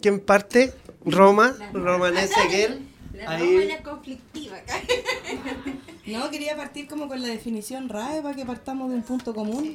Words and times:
¿Quién 0.00 0.20
parte? 0.20 0.72
Roma, 1.04 1.54
Roma 1.72 2.10
Neseguel. 2.10 2.88
La 3.14 3.38
Roma 3.38 3.62
es 3.62 3.80
conflictiva 3.82 4.56
acá. 4.56 4.74
No, 6.06 6.30
quería 6.30 6.54
partir 6.54 6.86
como 6.86 7.08
con 7.08 7.22
la 7.22 7.28
definición 7.28 7.88
RAE 7.88 8.20
para 8.20 8.36
que 8.36 8.44
partamos 8.44 8.90
de 8.90 8.96
un 8.96 9.02
punto 9.02 9.34
común. 9.34 9.74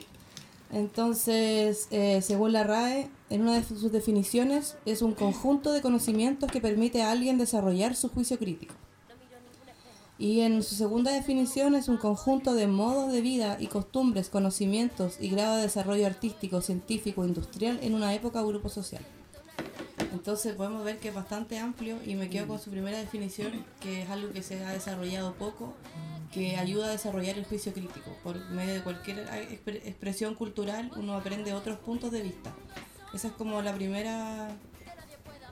Entonces, 0.71 1.87
eh, 1.89 2.21
según 2.21 2.53
la 2.53 2.63
RAE, 2.63 3.09
en 3.31 3.41
una 3.41 3.55
de 3.55 3.63
sus 3.63 3.91
definiciones 3.91 4.77
es 4.85 5.01
un 5.01 5.13
conjunto 5.13 5.71
de 5.71 5.81
conocimientos 5.81 6.51
que 6.51 6.61
permite 6.61 7.01
a 7.01 7.09
alguien 7.09 7.39
desarrollar 7.39 7.95
su 7.95 8.09
juicio 8.09 8.37
crítico. 8.37 8.75
Y 10.19 10.41
en 10.41 10.61
su 10.61 10.75
segunda 10.75 11.11
definición 11.11 11.73
es 11.73 11.87
un 11.87 11.97
conjunto 11.97 12.53
de 12.53 12.67
modos 12.67 13.11
de 13.11 13.21
vida 13.21 13.57
y 13.59 13.67
costumbres, 13.67 14.29
conocimientos 14.29 15.15
y 15.19 15.29
grado 15.29 15.55
de 15.55 15.63
desarrollo 15.63 16.05
artístico, 16.05 16.61
científico, 16.61 17.25
industrial 17.25 17.79
en 17.81 17.95
una 17.95 18.13
época 18.13 18.43
o 18.43 18.47
grupo 18.47 18.69
social. 18.69 19.01
Entonces 20.11 20.55
podemos 20.55 20.83
ver 20.83 20.97
que 20.99 21.09
es 21.09 21.13
bastante 21.13 21.59
amplio 21.59 21.97
y 22.05 22.15
me 22.15 22.29
quedo 22.29 22.47
con 22.47 22.59
su 22.59 22.71
primera 22.71 22.97
definición, 22.97 23.65
que 23.79 24.03
es 24.03 24.09
algo 24.09 24.33
que 24.33 24.41
se 24.41 24.63
ha 24.63 24.71
desarrollado 24.71 25.33
poco, 25.35 25.75
que 26.33 26.57
ayuda 26.57 26.87
a 26.87 26.89
desarrollar 26.91 27.37
el 27.37 27.45
juicio 27.45 27.73
crítico. 27.73 28.15
Por 28.23 28.37
medio 28.49 28.73
de 28.73 28.81
cualquier 28.81 29.27
expre- 29.27 29.81
expresión 29.85 30.35
cultural 30.35 30.91
uno 30.95 31.13
aprende 31.15 31.53
otros 31.53 31.77
puntos 31.79 32.11
de 32.11 32.21
vista. 32.21 32.51
Esa 33.13 33.27
es 33.27 33.33
como 33.33 33.61
la 33.61 33.73
primera 33.73 34.49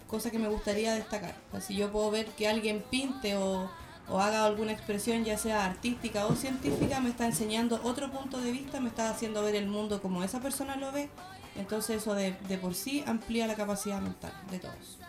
cosa 0.07 0.31
que 0.31 0.39
me 0.39 0.47
gustaría 0.47 0.93
destacar. 0.93 1.35
O 1.49 1.51
sea, 1.53 1.61
si 1.61 1.75
yo 1.75 1.91
puedo 1.91 2.11
ver 2.11 2.25
que 2.27 2.47
alguien 2.47 2.83
pinte 2.89 3.35
o, 3.35 3.69
o 4.09 4.19
haga 4.19 4.45
alguna 4.45 4.71
expresión, 4.71 5.23
ya 5.23 5.37
sea 5.37 5.65
artística 5.65 6.27
o 6.27 6.35
científica, 6.35 6.99
me 6.99 7.09
está 7.09 7.25
enseñando 7.25 7.81
otro 7.83 8.11
punto 8.11 8.39
de 8.39 8.51
vista, 8.51 8.79
me 8.79 8.89
está 8.89 9.09
haciendo 9.09 9.41
ver 9.43 9.55
el 9.55 9.67
mundo 9.67 10.01
como 10.01 10.23
esa 10.23 10.39
persona 10.39 10.75
lo 10.77 10.91
ve. 10.91 11.09
Entonces 11.57 11.97
eso 11.97 12.13
de, 12.13 12.35
de 12.47 12.57
por 12.57 12.75
sí 12.75 13.03
amplía 13.07 13.47
la 13.47 13.55
capacidad 13.55 13.99
mental 14.01 14.33
de 14.51 14.59
todos. 14.59 14.99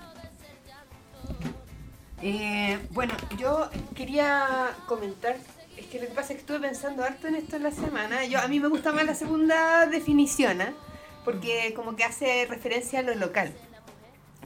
Eh, 2.22 2.78
bueno, 2.90 3.14
yo 3.38 3.70
quería 3.94 4.74
comentar, 4.86 5.36
es 5.76 5.86
que 5.86 6.00
lo 6.00 6.08
que 6.08 6.14
pasa 6.14 6.32
es 6.32 6.36
que 6.36 6.40
estuve 6.40 6.60
pensando 6.60 7.04
harto 7.04 7.28
en 7.28 7.36
esto 7.36 7.56
en 7.56 7.62
la 7.62 7.70
semana. 7.70 8.24
Yo, 8.24 8.40
a 8.40 8.48
mí 8.48 8.58
me 8.58 8.68
gusta 8.68 8.92
más 8.92 9.04
la 9.04 9.14
segunda 9.14 9.86
definición, 9.86 10.60
¿ah? 10.60 10.74
porque 11.24 11.72
como 11.76 11.94
que 11.94 12.04
hace 12.04 12.46
referencia 12.46 13.00
a 13.00 13.02
lo 13.02 13.14
local. 13.14 13.52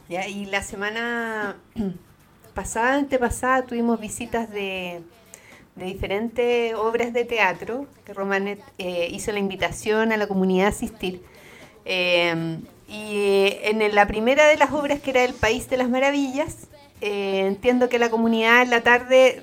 ¿ya? 0.08 0.26
Y 0.28 0.44
la 0.46 0.62
semana 0.62 1.56
pasada, 2.54 2.94
antepasada, 2.94 3.64
tuvimos 3.64 3.98
visitas 3.98 4.50
de, 4.50 5.02
de 5.76 5.84
diferentes 5.86 6.74
obras 6.74 7.14
de 7.14 7.24
teatro, 7.24 7.86
que 8.04 8.12
Romanet 8.12 8.60
eh, 8.76 9.08
hizo 9.10 9.32
la 9.32 9.38
invitación 9.38 10.12
a 10.12 10.18
la 10.18 10.26
comunidad 10.26 10.66
a 10.66 10.70
asistir. 10.70 11.22
Eh, 11.84 12.58
y 12.88 13.56
en 13.62 13.94
la 13.94 14.06
primera 14.06 14.46
de 14.46 14.56
las 14.56 14.72
obras, 14.72 15.00
que 15.00 15.10
era 15.10 15.24
El 15.24 15.32
País 15.34 15.68
de 15.70 15.76
las 15.78 15.88
Maravillas, 15.88 16.68
eh, 17.00 17.44
entiendo 17.46 17.88
que 17.88 17.98
la 17.98 18.10
comunidad 18.10 18.62
en 18.62 18.70
la 18.70 18.82
tarde 18.82 19.42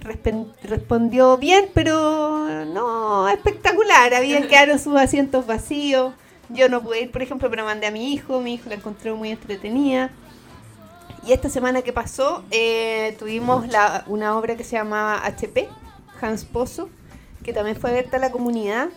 respondió 0.63 1.37
bien, 1.37 1.65
pero 1.73 2.65
no 2.65 3.27
espectacular. 3.27 4.13
Habían 4.13 4.43
quedaron 4.47 4.79
sus 4.79 4.95
asientos 4.95 5.45
vacíos. 5.45 6.13
Yo 6.49 6.69
no 6.69 6.81
pude 6.81 7.01
ir, 7.01 7.11
por 7.11 7.21
ejemplo, 7.21 7.49
pero 7.49 7.65
mandé 7.65 7.87
a 7.87 7.91
mi 7.91 8.13
hijo. 8.13 8.39
Mi 8.39 8.53
hijo 8.53 8.69
la 8.69 8.75
encontró 8.75 9.15
muy 9.15 9.29
entretenida. 9.31 10.09
Y 11.27 11.33
esta 11.33 11.49
semana 11.49 11.81
que 11.81 11.91
pasó, 11.91 12.43
eh, 12.49 13.15
tuvimos 13.19 13.67
la- 13.67 14.03
una 14.07 14.37
obra 14.37 14.55
que 14.55 14.63
se 14.63 14.77
llamaba 14.77 15.25
HP, 15.25 15.67
Hans 16.21 16.45
Pozo, 16.45 16.89
que 17.43 17.51
también 17.51 17.75
fue 17.75 17.89
abierta 17.89 18.17
a 18.17 18.19
la 18.21 18.31
comunidad, 18.31 18.87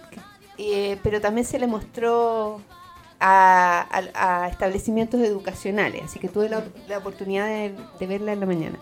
eh, 0.56 0.98
pero 1.02 1.20
también 1.20 1.46
se 1.46 1.58
le 1.58 1.66
mostró 1.66 2.60
a, 3.22 4.48
establecimientos 4.50 5.20
educacionales, 5.20 6.02
así 6.04 6.18
que 6.18 6.28
tuve 6.28 6.48
la, 6.48 6.64
oportunidad 6.98 7.46
de, 7.46 8.06
verla 8.06 8.32
en 8.32 8.40
la 8.40 8.46
mañana. 8.46 8.78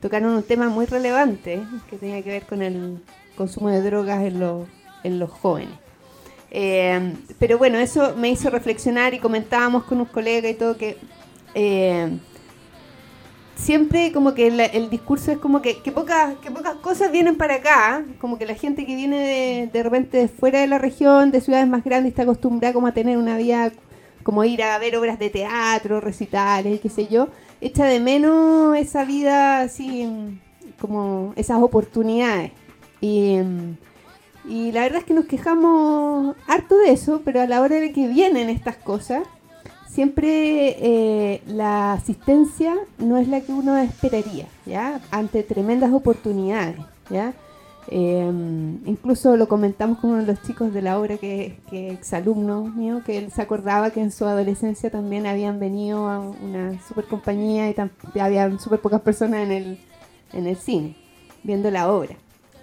Tocaron 0.00 0.32
un 0.32 0.42
tema 0.42 0.68
muy 0.68 0.86
relevante 0.86 1.62
que 1.88 1.96
tenía 1.96 2.22
que 2.22 2.30
ver 2.30 2.42
con 2.44 2.62
el 2.62 3.02
consumo 3.36 3.68
de 3.68 3.82
drogas 3.82 4.22
en, 4.22 4.40
los 4.40 4.66
en 5.04 5.18
los 5.18 5.30
jóvenes. 5.30 5.74
Eh, 6.50 7.14
pero 7.38 7.58
bueno, 7.58 7.78
eso 7.78 8.14
me 8.16 8.30
hizo 8.30 8.50
reflexionar 8.50 9.14
y 9.14 9.18
comentábamos 9.18 9.84
con 9.84 10.00
un 10.00 10.06
colega 10.06 10.48
y 10.48 10.54
todo 10.54 10.76
que 10.76 10.96
eh, 11.54 12.18
siempre 13.56 14.12
como 14.12 14.34
que 14.34 14.50
la- 14.50 14.64
el 14.66 14.90
discurso 14.90 15.30
es 15.32 15.38
como 15.38 15.62
que, 15.62 15.78
que, 15.78 15.92
pocas, 15.92 16.34
que 16.42 16.50
pocas 16.50 16.74
cosas 16.76 17.12
vienen 17.12 17.36
para 17.36 17.56
acá, 17.56 18.04
como 18.20 18.38
que 18.38 18.46
la 18.46 18.54
gente 18.54 18.86
que 18.86 18.96
viene 18.96 19.18
de, 19.18 19.70
de 19.72 19.82
repente 19.82 20.16
de 20.18 20.28
fuera 20.28 20.60
de 20.60 20.66
la 20.66 20.78
región, 20.78 21.30
de 21.30 21.40
ciudades 21.40 21.68
más 21.68 21.84
grandes, 21.84 22.10
está 22.10 22.22
acostumbrada 22.22 22.74
como 22.74 22.86
a 22.88 22.92
tener 22.92 23.18
una 23.18 23.36
vida, 23.36 23.72
como 24.22 24.44
ir 24.44 24.62
a 24.62 24.78
ver 24.78 24.96
obras 24.96 25.18
de 25.18 25.30
teatro, 25.30 26.00
recitales, 26.00 26.80
qué 26.80 26.88
sé 26.88 27.06
yo, 27.08 27.28
echa 27.60 27.84
de 27.84 28.00
menos 28.00 28.76
esa 28.76 29.04
vida 29.04 29.60
así, 29.60 30.08
como 30.80 31.32
esas 31.36 31.62
oportunidades. 31.62 32.52
Y, 33.00 33.36
y 34.48 34.72
la 34.72 34.82
verdad 34.82 34.98
es 35.00 35.04
que 35.04 35.14
nos 35.14 35.26
quejamos 35.26 36.34
harto 36.48 36.76
de 36.78 36.92
eso, 36.92 37.22
pero 37.24 37.40
a 37.40 37.46
la 37.46 37.60
hora 37.60 37.76
de 37.76 37.92
que 37.92 38.08
vienen 38.08 38.48
estas 38.48 38.76
cosas, 38.76 39.22
siempre 39.92 40.76
eh, 40.78 41.42
la 41.46 41.92
asistencia 41.92 42.74
no 42.98 43.18
es 43.18 43.28
la 43.28 43.40
que 43.42 43.52
uno 43.52 43.76
esperaría, 43.76 44.46
¿ya? 44.66 45.00
Ante 45.10 45.42
tremendas 45.42 45.92
oportunidades, 45.92 46.76
¿ya? 47.10 47.34
Eh, 47.88 48.30
incluso 48.86 49.36
lo 49.36 49.48
comentamos 49.48 49.98
con 49.98 50.10
uno 50.10 50.20
de 50.20 50.26
los 50.26 50.42
chicos 50.42 50.72
de 50.72 50.82
la 50.82 50.98
obra 50.98 51.18
que, 51.18 51.58
que 51.68 51.90
exalumno 51.90 52.64
mío, 52.64 53.02
que 53.04 53.18
él 53.18 53.30
se 53.32 53.42
acordaba 53.42 53.90
que 53.90 54.00
en 54.00 54.12
su 54.12 54.24
adolescencia 54.24 54.90
también 54.90 55.26
habían 55.26 55.58
venido 55.58 56.08
a 56.08 56.20
una 56.20 56.80
super 56.86 57.04
compañía 57.06 57.68
y 57.70 58.18
había 58.18 58.58
súper 58.58 58.80
pocas 58.80 59.00
personas 59.00 59.40
en 59.40 59.52
el, 59.52 59.78
en 60.32 60.46
el 60.46 60.56
cine 60.56 60.96
viendo 61.42 61.70
la 61.70 61.90
obra. 61.90 62.16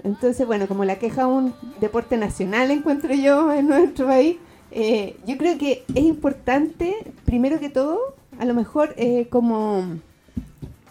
Entonces, 0.04 0.48
bueno, 0.48 0.68
como 0.68 0.86
la 0.86 0.98
queja 0.98 1.28
un 1.28 1.54
deporte 1.82 2.18
nacional, 2.18 2.72
encuentro 2.72 3.14
yo 3.14 3.52
en 3.52 3.68
nuestro 3.68 4.08
país, 4.08 4.38
eh, 4.72 5.18
yo 5.26 5.38
creo 5.38 5.58
que 5.58 5.84
es 5.94 6.04
importante, 6.04 6.96
primero 7.26 7.60
que 7.60 7.70
todo, 7.70 8.16
a 8.40 8.46
lo 8.46 8.54
mejor 8.54 8.94
eh, 8.98 9.28
como, 9.30 9.98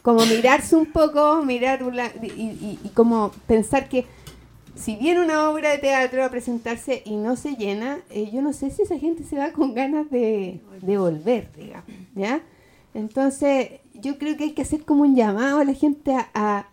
como 0.02 0.24
mirarse 0.26 0.76
un 0.76 0.86
poco, 0.86 1.42
mirar 1.44 1.82
un 1.82 1.96
la- 1.96 2.12
y, 2.22 2.26
y- 2.42 2.78
y 2.84 2.88
como 2.90 3.30
pensar 3.46 3.88
que 3.88 4.04
si 4.74 4.94
viene 4.96 5.20
una 5.20 5.50
obra 5.50 5.70
de 5.70 5.78
teatro 5.78 6.24
a 6.24 6.28
presentarse 6.30 7.02
y 7.04 7.16
no 7.16 7.34
se 7.36 7.56
llena, 7.56 7.98
eh, 8.10 8.30
yo 8.32 8.42
no 8.42 8.52
sé 8.52 8.70
si 8.70 8.82
esa 8.82 8.98
gente 8.98 9.24
se 9.24 9.36
va 9.36 9.50
con 9.52 9.74
ganas 9.74 10.08
de, 10.10 10.60
de 10.82 10.98
volver, 10.98 11.48
digamos, 11.56 11.86
¿ya? 12.14 12.40
Entonces, 12.94 13.70
yo 13.94 14.18
creo 14.18 14.36
que 14.36 14.44
hay 14.44 14.52
que 14.52 14.62
hacer 14.62 14.84
como 14.84 15.02
un 15.02 15.14
llamado 15.16 15.58
a 15.58 15.64
la 15.64 15.74
gente 15.74 16.14
a, 16.14 16.28
a- 16.34 16.66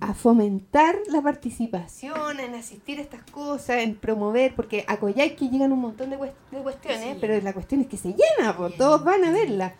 a 0.00 0.12
fomentar 0.14 0.96
la 1.10 1.22
participación, 1.22 2.40
en 2.40 2.54
asistir 2.54 2.98
a 2.98 3.02
estas 3.02 3.22
cosas, 3.30 3.78
en 3.78 3.94
promover, 3.94 4.54
porque 4.54 4.84
a 4.88 4.96
Coyhaique 4.98 5.48
llegan 5.48 5.72
un 5.72 5.80
montón 5.80 6.10
de, 6.10 6.18
cues- 6.18 6.32
de 6.50 6.58
cuestiones, 6.58 7.16
pero 7.20 7.40
la 7.40 7.52
cuestión 7.52 7.80
es 7.80 7.86
que 7.86 7.96
se 7.96 8.08
llena, 8.14 8.56
pues 8.56 8.76
todos 8.76 9.02
van 9.04 9.24
a 9.24 9.30
verla. 9.30 9.74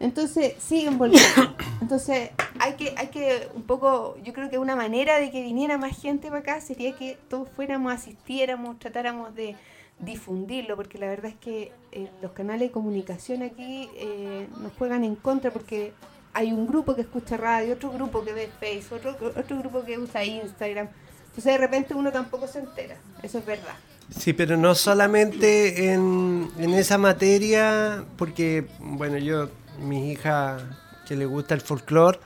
Entonces 0.00 0.54
siguen 0.58 0.98
volviendo. 0.98 1.54
Entonces 1.80 2.30
hay 2.58 2.72
que, 2.74 2.92
hay 2.96 3.06
que 3.08 3.48
un 3.54 3.62
poco, 3.62 4.16
yo 4.24 4.32
creo 4.32 4.50
que 4.50 4.58
una 4.58 4.74
manera 4.74 5.18
de 5.18 5.30
que 5.30 5.42
viniera 5.42 5.78
más 5.78 5.96
gente 6.00 6.28
para 6.28 6.40
acá 6.40 6.60
sería 6.60 6.96
que 6.96 7.16
todos 7.28 7.48
fuéramos, 7.54 7.92
asistiéramos, 7.92 8.78
tratáramos 8.80 9.32
de 9.34 9.54
difundirlo, 10.00 10.74
porque 10.74 10.98
la 10.98 11.06
verdad 11.06 11.26
es 11.26 11.36
que 11.36 11.70
eh, 11.92 12.08
los 12.20 12.32
canales 12.32 12.68
de 12.68 12.72
comunicación 12.72 13.42
aquí 13.42 13.88
eh, 13.94 14.48
nos 14.60 14.72
juegan 14.72 15.04
en 15.04 15.14
contra 15.14 15.52
porque 15.52 15.92
hay 16.34 16.52
un 16.52 16.66
grupo 16.66 16.94
que 16.94 17.02
escucha 17.02 17.36
radio, 17.36 17.74
otro 17.74 17.90
grupo 17.90 18.24
que 18.24 18.32
ve 18.32 18.48
Facebook, 18.58 19.00
otro, 19.06 19.32
otro 19.36 19.58
grupo 19.58 19.84
que 19.84 19.98
usa 19.98 20.24
Instagram. 20.24 20.88
Entonces 21.26 21.44
de 21.44 21.58
repente 21.58 21.94
uno 21.94 22.12
tampoco 22.12 22.46
se 22.46 22.60
entera, 22.60 22.96
eso 23.22 23.38
es 23.38 23.46
verdad. 23.46 23.74
Sí, 24.10 24.32
pero 24.32 24.56
no 24.56 24.74
solamente 24.74 25.92
en, 25.92 26.50
en 26.58 26.74
esa 26.74 26.98
materia, 26.98 28.04
porque, 28.16 28.66
bueno, 28.78 29.16
yo, 29.16 29.48
mi 29.80 30.10
hija 30.12 30.58
que 31.06 31.16
le 31.16 31.24
gusta 31.24 31.54
el 31.54 31.62
folclore, 31.62 32.18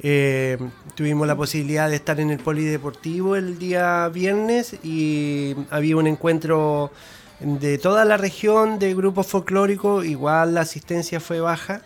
eh, 0.00 0.58
tuvimos 0.96 1.28
la 1.28 1.36
posibilidad 1.36 1.88
de 1.88 1.96
estar 1.96 2.18
en 2.18 2.30
el 2.30 2.38
polideportivo 2.38 3.36
el 3.36 3.58
día 3.58 4.08
viernes 4.08 4.74
y 4.82 5.54
había 5.70 5.96
un 5.96 6.08
encuentro 6.08 6.90
de 7.38 7.78
toda 7.78 8.04
la 8.04 8.16
región 8.16 8.80
de 8.80 8.94
grupos 8.94 9.28
folclóricos, 9.28 10.04
igual 10.04 10.54
la 10.54 10.62
asistencia 10.62 11.20
fue 11.20 11.40
baja. 11.40 11.82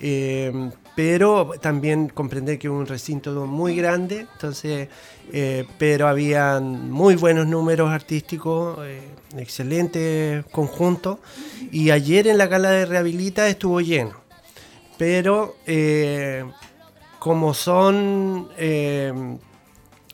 Eh, 0.00 0.70
pero 0.96 1.52
también 1.60 2.08
comprender 2.08 2.58
que 2.58 2.68
un 2.68 2.86
recinto 2.86 3.46
muy 3.46 3.74
grande, 3.76 4.26
entonces, 4.32 4.88
eh, 5.32 5.64
pero 5.78 6.08
habían 6.08 6.90
muy 6.90 7.14
buenos 7.16 7.46
números 7.46 7.90
artísticos, 7.90 8.78
eh, 8.82 9.00
excelentes 9.38 10.44
conjuntos, 10.46 11.18
y 11.70 11.90
ayer 11.90 12.26
en 12.26 12.38
la 12.38 12.48
gala 12.48 12.70
de 12.70 12.86
Rehabilita 12.86 13.48
estuvo 13.48 13.80
lleno, 13.80 14.14
pero 14.98 15.56
eh, 15.66 16.44
como 17.18 17.54
son 17.54 18.48
eh, 18.58 19.38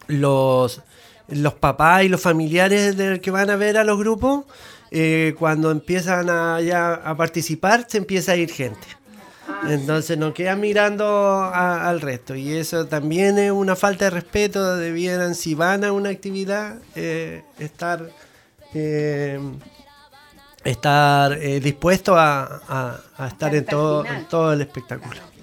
los, 0.09 0.83
los 1.29 1.55
papás 1.55 2.05
y 2.05 2.09
los 2.09 2.21
familiares 2.21 2.97
del 2.97 3.21
que 3.21 3.31
van 3.31 3.51
a 3.51 3.57
ver 3.57 3.79
a 3.79 3.85
los 3.85 3.99
grupos, 3.99 4.45
eh, 4.91 5.35
cuando 5.39 5.71
empiezan 5.73 6.29
a 6.31 7.15
participar, 7.17 7.87
se 7.89 7.99
empieza 7.99 8.33
a 8.33 8.37
ir 8.37 8.53
gente. 8.53 8.87
Ah, 9.49 9.63
Entonces 9.69 10.19
nos 10.19 10.35
queda 10.35 10.57
mirando 10.57 11.43
al 11.43 12.01
resto 12.01 12.35
y 12.35 12.53
eso 12.55 12.87
también 12.87 13.39
es 13.39 13.51
una 13.51 13.77
falta 13.77 14.07
de 14.07 14.11
respeto. 14.11 14.77
Debieran, 14.77 15.35
si 15.35 15.55
van 15.55 15.85
a 15.85 15.93
una 15.93 16.11
actividad, 16.11 16.77
eh, 16.95 17.43
estar 17.59 18.11
eh, 18.75 19.39
estar 20.65 21.33
eh, 21.33 21.61
dispuesto 21.61 22.17
a, 22.17 23.01
estar 23.27 23.55
en 23.55 23.65
todo, 23.65 24.05
todo 24.29 24.53
el 24.53 24.61
espectáculo. 24.63 25.36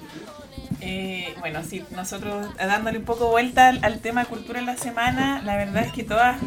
Bueno, 1.39 1.63
sí, 1.63 1.83
nosotros 1.91 2.47
dándole 2.57 2.99
un 2.99 3.05
poco 3.05 3.29
vuelta 3.29 3.69
al, 3.69 3.99
tema 3.99 4.21
de 4.21 4.27
cultura 4.27 4.59
en 4.59 4.65
la 4.65 4.77
semana, 4.77 5.41
la 5.43 5.55
verdad 5.55 5.83
es 5.83 5.91
que 5.91 6.03
todas, 6.03 6.37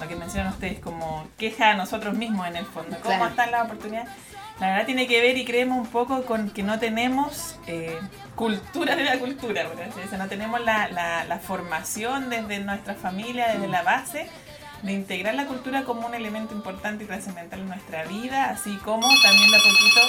lo 0.00 0.08
que 0.08 0.16
mencionan 0.16 0.52
ustedes, 0.52 0.78
como 0.80 1.26
queja 1.36 1.70
a 1.70 1.74
nosotros 1.74 2.14
mismos 2.14 2.46
en 2.46 2.56
el 2.56 2.66
fondo, 2.66 2.96
cómo 3.02 3.26
están 3.26 3.50
las 3.50 3.64
oportunidades 3.64 4.08
la 4.60 4.70
verdad 4.70 4.86
tiene 4.86 5.06
que 5.06 5.20
ver 5.20 5.36
y 5.36 5.44
creemos 5.44 5.78
un 5.78 5.86
poco 5.86 6.22
con 6.24 6.50
que 6.50 6.64
no 6.64 6.78
tenemos 6.80 7.56
eh, 7.68 7.96
cultura 8.34 8.96
de 8.96 9.04
la 9.04 9.18
cultura, 9.18 9.64
no 10.18 10.26
tenemos 10.26 10.60
la, 10.60 10.88
la, 10.88 11.38
formación 11.38 12.28
desde 12.28 12.58
nuestra 12.58 12.94
familia, 12.94 13.52
desde 13.52 13.68
la 13.68 13.82
base, 13.82 14.28
de 14.82 14.92
integrar 14.92 15.34
la 15.34 15.46
cultura 15.46 15.84
como 15.84 16.06
un 16.08 16.14
elemento 16.14 16.54
importante 16.54 17.04
y 17.04 17.06
trascendental 17.06 17.60
en 17.60 17.68
nuestra 17.68 18.04
vida, 18.04 18.50
así 18.50 18.76
como 18.78 19.06
también 19.22 19.50
de 19.50 19.56
a 19.56 19.60
poquito 19.60 20.00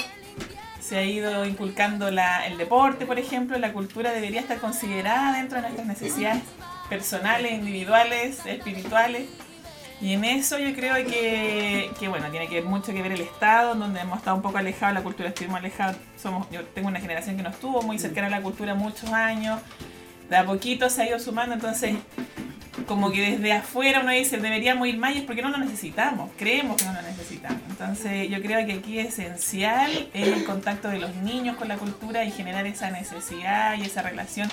se 0.89 0.97
ha 0.97 1.03
ido 1.03 1.45
inculcando 1.45 2.09
la, 2.09 2.47
el 2.47 2.57
deporte, 2.57 3.05
por 3.05 3.19
ejemplo, 3.19 3.59
la 3.59 3.73
cultura 3.73 4.11
debería 4.11 4.41
estar 4.41 4.57
considerada 4.57 5.37
dentro 5.37 5.57
de 5.57 5.61
nuestras 5.61 5.85
necesidades 5.85 6.41
personales, 6.89 7.51
individuales, 7.51 8.43
espirituales. 8.47 9.29
Y 10.01 10.13
en 10.13 10.25
eso 10.25 10.57
yo 10.57 10.73
creo 10.73 10.95
que, 11.05 11.91
que, 11.99 12.07
bueno, 12.07 12.31
tiene 12.31 12.47
que 12.47 12.63
mucho 12.63 12.91
que 12.91 13.03
ver 13.03 13.11
el 13.11 13.21
Estado, 13.21 13.75
donde 13.75 13.99
hemos 13.99 14.17
estado 14.17 14.37
un 14.37 14.41
poco 14.41 14.57
alejados, 14.57 14.95
la 14.95 15.03
cultura 15.03 15.29
estuvimos 15.29 15.59
alejados, 15.59 15.95
somos, 16.17 16.49
yo 16.49 16.63
tengo 16.65 16.87
una 16.87 16.99
generación 16.99 17.37
que 17.37 17.43
no 17.43 17.49
estuvo 17.49 17.83
muy 17.83 17.99
cercana 17.99 18.25
a 18.25 18.31
la 18.31 18.41
cultura 18.41 18.73
muchos 18.73 19.11
años, 19.11 19.61
de 20.27 20.37
a 20.37 20.45
poquito 20.45 20.89
se 20.89 21.03
ha 21.03 21.07
ido 21.07 21.19
sumando, 21.19 21.53
entonces 21.53 21.97
como 22.87 23.11
que 23.11 23.31
desde 23.31 23.53
afuera 23.53 24.01
uno 24.01 24.11
dice 24.11 24.37
deberíamos 24.37 24.87
ir 24.87 24.97
más 24.97 25.15
y 25.15 25.19
es 25.19 25.23
porque 25.23 25.41
no 25.41 25.49
lo 25.49 25.57
necesitamos, 25.57 26.31
creemos 26.37 26.77
que 26.77 26.85
no 26.85 26.93
lo 26.93 27.01
necesitamos. 27.01 27.61
Entonces 27.69 28.29
yo 28.29 28.41
creo 28.41 28.65
que 28.65 28.73
aquí 28.73 28.99
es 28.99 29.19
esencial 29.19 30.09
el 30.13 30.43
contacto 30.45 30.89
de 30.89 30.99
los 30.99 31.15
niños 31.17 31.57
con 31.57 31.67
la 31.67 31.77
cultura 31.77 32.23
y 32.25 32.31
generar 32.31 32.65
esa 32.65 32.91
necesidad 32.91 33.77
y 33.77 33.81
esa 33.81 34.01
relación 34.01 34.49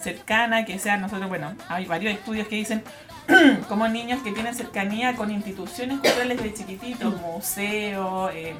cercana 0.00 0.64
que 0.64 0.78
sea 0.78 0.96
nosotros, 0.96 1.28
bueno, 1.28 1.54
hay 1.68 1.86
varios 1.86 2.14
estudios 2.14 2.46
que 2.48 2.56
dicen 2.56 2.82
como 3.68 3.88
niños 3.88 4.22
que 4.22 4.32
tienen 4.32 4.54
cercanía 4.54 5.14
con 5.14 5.30
instituciones 5.30 5.98
culturales 5.98 6.42
de 6.42 6.54
chiquititos, 6.54 7.20
museos, 7.20 8.30
em, 8.34 8.56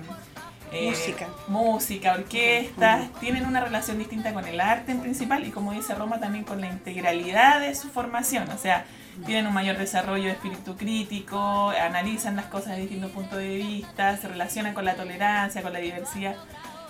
eh, 0.71 0.91
música. 0.91 1.29
música, 1.49 2.13
orquestas, 2.13 3.11
tienen 3.21 3.47
una 3.47 3.61
relación 3.61 3.99
distinta 3.99 4.35
con 4.35 4.47
el 4.47 4.61
arte 4.61 4.93
en 4.93 5.01
principal 5.01 5.47
y 5.47 5.51
como 5.51 5.73
dice 5.73 5.95
Roma 5.95 6.21
también 6.21 6.45
con 6.45 6.61
la 6.61 6.67
integralidad 6.67 7.61
de 7.61 7.75
su 7.75 7.89
formación, 7.89 8.51
o 8.51 8.59
sea, 8.59 8.85
tienen 9.27 9.47
un 9.47 9.55
mayor 9.55 9.79
desarrollo 9.79 10.25
de 10.25 10.33
espíritu 10.33 10.77
crítico, 10.77 11.71
analizan 11.71 12.37
las 12.37 12.47
cosas 12.47 12.77
de 12.77 12.83
distintos 12.83 13.11
puntos 13.11 13.39
de 13.39 13.57
vista, 13.57 14.17
se 14.17 14.29
relacionan 14.29 14.75
con 14.75 14.85
la 14.85 14.95
tolerancia, 14.95 15.63
con 15.63 15.73
la 15.73 15.79
diversidad. 15.79 16.37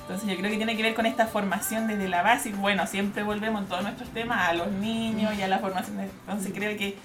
Entonces 0.00 0.28
yo 0.28 0.36
creo 0.36 0.50
que 0.50 0.56
tiene 0.56 0.76
que 0.76 0.82
ver 0.82 0.94
con 0.94 1.06
esta 1.06 1.26
formación 1.26 1.86
desde 1.86 2.08
la 2.08 2.22
base. 2.22 2.50
Bueno, 2.50 2.86
siempre 2.86 3.22
volvemos 3.22 3.62
en 3.62 3.68
todos 3.68 3.82
nuestros 3.82 4.08
temas 4.10 4.48
a 4.48 4.54
los 4.54 4.70
niños 4.72 5.34
y 5.38 5.42
a 5.42 5.48
la 5.48 5.58
formación. 5.58 6.00
Entonces 6.00 6.52
creo 6.54 6.76
que 6.78 6.96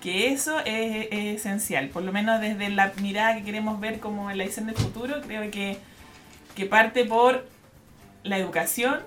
que 0.00 0.32
eso 0.32 0.58
es, 0.64 1.08
esencial, 1.10 1.88
por 1.88 2.02
lo 2.02 2.12
menos 2.12 2.40
desde 2.40 2.70
la 2.70 2.92
mirada 3.00 3.36
que 3.36 3.44
queremos 3.44 3.80
ver 3.80 4.00
como 4.00 4.30
en 4.30 4.38
la 4.38 4.44
edición 4.44 4.66
del 4.66 4.76
futuro, 4.76 5.20
creo 5.20 5.50
que, 5.50 5.78
que 6.56 6.66
parte 6.66 7.04
por 7.04 7.46
la 8.22 8.38
educación, 8.38 9.00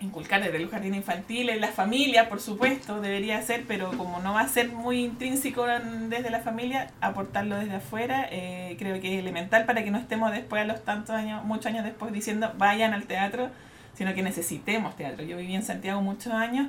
inculcar 0.00 0.42
desde 0.42 0.58
los 0.58 0.70
jardines 0.70 0.98
infantiles, 0.98 1.58
la 1.60 1.68
familia, 1.68 2.28
por 2.28 2.40
supuesto, 2.40 3.00
debería 3.00 3.40
ser, 3.42 3.64
pero 3.66 3.90
como 3.96 4.20
no 4.20 4.34
va 4.34 4.42
a 4.42 4.48
ser 4.48 4.68
muy 4.68 5.04
intrínseco 5.04 5.64
desde 6.08 6.30
la 6.30 6.40
familia, 6.40 6.90
aportarlo 7.00 7.56
desde 7.56 7.76
afuera, 7.76 8.28
eh, 8.30 8.76
creo 8.78 9.00
que 9.00 9.14
es 9.14 9.20
elemental 9.20 9.64
para 9.64 9.82
que 9.84 9.90
no 9.90 9.98
estemos 9.98 10.32
después 10.32 10.62
a 10.62 10.66
los 10.66 10.84
tantos 10.84 11.10
años, 11.14 11.44
muchos 11.44 11.66
años 11.66 11.84
después 11.84 12.12
diciendo 12.12 12.52
vayan 12.58 12.92
al 12.92 13.04
teatro, 13.04 13.48
sino 13.94 14.12
que 14.14 14.22
necesitemos 14.22 14.96
teatro. 14.96 15.24
Yo 15.24 15.38
viví 15.38 15.54
en 15.54 15.62
Santiago 15.62 16.02
muchos 16.02 16.32
años 16.32 16.68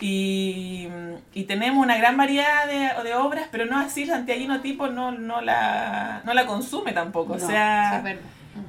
y, 0.00 0.88
y, 1.32 1.44
tenemos 1.44 1.82
una 1.82 1.96
gran 1.96 2.16
variedad 2.16 2.66
de, 2.66 3.02
de, 3.02 3.14
obras, 3.14 3.48
pero 3.50 3.64
no 3.64 3.78
así, 3.78 4.04
santiaguino 4.04 4.60
tipo 4.60 4.88
no, 4.88 5.10
no, 5.10 5.40
la, 5.40 6.20
no 6.24 6.34
la 6.34 6.46
consume 6.46 6.92
tampoco. 6.92 7.34
o 7.34 7.38
sea, 7.38 8.02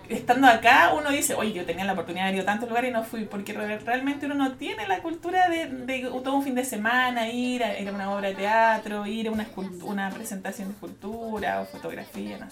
estando 0.09 0.47
acá 0.47 0.93
uno 0.97 1.09
dice, 1.09 1.33
oye, 1.33 1.53
yo 1.53 1.65
tenía 1.65 1.85
la 1.85 1.93
oportunidad 1.93 2.27
de 2.27 2.35
ir 2.35 2.41
a 2.41 2.45
tantos 2.45 2.69
lugares 2.69 2.91
y 2.91 2.93
no 2.93 3.03
fui, 3.03 3.25
porque 3.25 3.53
realmente 3.53 4.25
uno 4.25 4.35
no 4.35 4.53
tiene 4.53 4.87
la 4.87 5.01
cultura 5.01 5.49
de, 5.49 5.67
de 5.67 6.09
todo 6.23 6.35
un 6.35 6.43
fin 6.43 6.55
de 6.55 6.65
semana, 6.65 7.29
ir 7.29 7.63
a, 7.63 7.75
una 7.93 8.11
obra 8.11 8.29
de 8.29 8.35
teatro, 8.35 9.05
ir 9.05 9.27
a 9.27 9.31
una, 9.31 9.47
una 9.83 10.09
presentación 10.09 10.69
de 10.69 10.73
escultura 10.73 11.61
o 11.61 11.65
fotografía. 11.65 12.47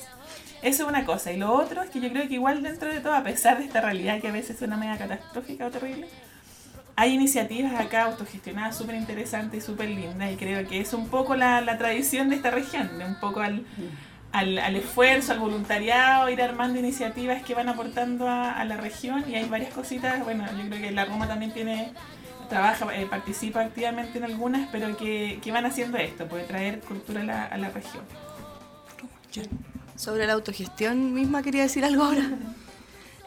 Eso 0.61 0.83
es 0.83 0.89
una 0.89 1.05
cosa. 1.05 1.31
Y 1.31 1.37
lo 1.37 1.53
otro 1.53 1.83
es 1.83 1.89
que 1.89 1.99
yo 1.99 2.09
creo 2.09 2.27
que 2.27 2.35
igual 2.35 2.63
dentro 2.63 2.91
de 2.91 2.99
todo, 2.99 3.13
a 3.13 3.23
pesar 3.23 3.57
de 3.57 3.65
esta 3.65 3.81
realidad 3.81 4.19
que 4.19 4.29
a 4.29 4.31
veces 4.31 4.57
es 4.57 4.61
una 4.61 4.77
media 4.77 4.97
catastrófica 4.97 5.67
o 5.67 5.71
terrible, 5.71 6.07
hay 6.95 7.13
iniciativas 7.13 7.79
acá 7.79 8.03
autogestionadas 8.03 8.77
súper 8.77 8.95
interesantes 8.95 9.63
y 9.63 9.65
súper 9.65 9.89
lindas 9.89 10.31
y 10.31 10.37
creo 10.37 10.65
que 10.67 10.79
es 10.79 10.93
un 10.93 11.09
poco 11.09 11.35
la, 11.35 11.59
la, 11.61 11.77
tradición 11.77 12.29
de 12.29 12.37
esta 12.37 12.51
región, 12.51 12.97
de 12.97 13.05
un 13.05 13.19
poco 13.19 13.41
al, 13.41 13.65
al, 14.35 14.57
al, 14.59 14.75
esfuerzo, 14.75 15.31
al 15.31 15.39
voluntariado, 15.39 16.29
ir 16.29 16.41
armando 16.41 16.77
iniciativas 16.77 17.41
que 17.43 17.53
van 17.53 17.69
aportando 17.69 18.27
a, 18.27 18.51
a, 18.51 18.65
la 18.65 18.75
región 18.77 19.23
y 19.29 19.35
hay 19.35 19.47
varias 19.47 19.73
cositas, 19.73 20.23
bueno, 20.23 20.45
yo 20.57 20.67
creo 20.67 20.81
que 20.81 20.91
la 20.91 21.05
Roma 21.05 21.27
también 21.27 21.53
tiene, 21.53 21.93
trabaja, 22.49 22.93
eh, 22.95 23.07
participa 23.09 23.61
activamente 23.61 24.17
en 24.17 24.25
algunas, 24.25 24.67
pero 24.71 24.95
que, 24.97 25.39
que, 25.41 25.51
van 25.51 25.65
haciendo 25.65 25.97
esto, 25.97 26.27
puede 26.27 26.43
traer 26.43 26.81
cultura 26.81 27.21
a 27.21 27.23
la, 27.23 27.45
a 27.45 27.57
la 27.57 27.69
región. 27.69 28.03
Sobre 29.95 30.27
la 30.27 30.33
autogestión 30.33 31.13
misma 31.13 31.41
quería 31.41 31.63
decir 31.63 31.85
algo 31.85 32.03
ahora. 32.03 32.29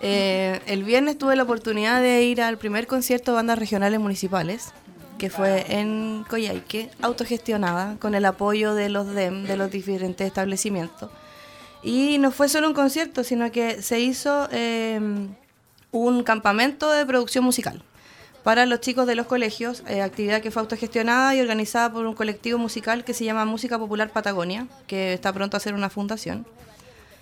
Eh, 0.00 0.60
el 0.66 0.84
viernes 0.84 1.18
tuve 1.18 1.34
la 1.34 1.42
oportunidad 1.42 2.00
de 2.00 2.22
ir 2.22 2.40
al 2.40 2.56
primer 2.56 2.86
concierto 2.86 3.32
de 3.32 3.34
bandas 3.34 3.58
regionales 3.58 3.98
municipales, 3.98 4.72
que 5.18 5.30
fue 5.30 5.66
en 5.68 6.24
Coyhaique, 6.28 6.90
autogestionada, 7.02 7.96
con 7.98 8.14
el 8.14 8.24
apoyo 8.24 8.74
de 8.74 8.88
los 8.88 9.06
DEM, 9.14 9.44
de 9.44 9.56
los 9.56 9.70
diferentes 9.70 10.26
establecimientos. 10.26 11.10
Y 11.82 12.18
no 12.18 12.30
fue 12.30 12.48
solo 12.48 12.68
un 12.68 12.74
concierto, 12.74 13.24
sino 13.24 13.50
que 13.52 13.82
se 13.82 14.00
hizo 14.00 14.48
eh, 14.50 15.00
un 15.92 16.22
campamento 16.22 16.90
de 16.90 17.04
producción 17.04 17.44
musical 17.44 17.82
para 18.42 18.64
los 18.64 18.80
chicos 18.80 19.06
de 19.06 19.14
los 19.14 19.26
colegios, 19.26 19.82
eh, 19.86 20.00
actividad 20.00 20.40
que 20.40 20.50
fue 20.50 20.60
autogestionada 20.60 21.34
y 21.34 21.40
organizada 21.40 21.92
por 21.92 22.06
un 22.06 22.14
colectivo 22.14 22.58
musical 22.58 23.04
que 23.04 23.12
se 23.12 23.24
llama 23.24 23.44
Música 23.44 23.78
Popular 23.78 24.10
Patagonia, 24.10 24.66
que 24.86 25.12
está 25.12 25.32
pronto 25.32 25.56
a 25.56 25.60
ser 25.60 25.74
una 25.74 25.90
fundación 25.90 26.46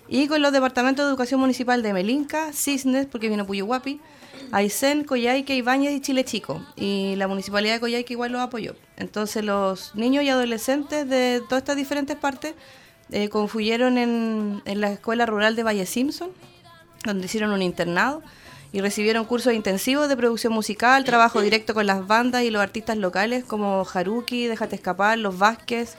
y 0.09 0.27
con 0.27 0.41
los 0.41 0.51
departamentos 0.51 1.05
de 1.05 1.09
educación 1.09 1.39
municipal 1.39 1.81
de 1.81 1.93
Melinca, 1.93 2.53
Cisnes, 2.53 3.05
porque 3.05 3.29
vino 3.29 3.45
Puyuhuapi, 3.45 3.99
Aysén, 4.51 5.03
Coyhaique, 5.03 5.55
Ibáñez 5.55 5.93
y 5.93 6.01
Chile 6.01 6.23
Chico. 6.25 6.61
Y 6.75 7.15
la 7.17 7.27
municipalidad 7.27 7.75
de 7.75 7.79
Coyhaique 7.79 8.13
igual 8.13 8.31
los 8.31 8.41
apoyó. 8.41 8.75
Entonces 8.97 9.43
los 9.43 9.93
niños 9.95 10.23
y 10.23 10.29
adolescentes 10.29 11.07
de 11.07 11.41
todas 11.47 11.61
estas 11.61 11.75
diferentes 11.75 12.15
partes 12.15 12.55
eh, 13.11 13.29
confluyeron 13.29 13.97
en, 13.97 14.61
en, 14.65 14.81
la 14.81 14.91
escuela 14.91 15.25
rural 15.25 15.55
de 15.55 15.63
Valle 15.63 15.85
Simpson, 15.85 16.29
donde 17.05 17.25
hicieron 17.25 17.51
un 17.51 17.61
internado 17.61 18.21
y 18.71 18.81
recibieron 18.81 19.25
cursos 19.25 19.53
intensivos 19.53 20.09
de 20.09 20.17
producción 20.17 20.53
musical, 20.53 21.03
trabajo 21.05 21.41
directo 21.41 21.73
con 21.73 21.85
las 21.85 22.05
bandas 22.05 22.43
y 22.43 22.51
los 22.51 22.61
artistas 22.61 22.97
locales 22.97 23.45
como 23.45 23.85
Haruki, 23.91 24.47
Déjate 24.47 24.75
Escapar, 24.75 25.17
Los 25.17 25.37
Vázquez, 25.37 25.95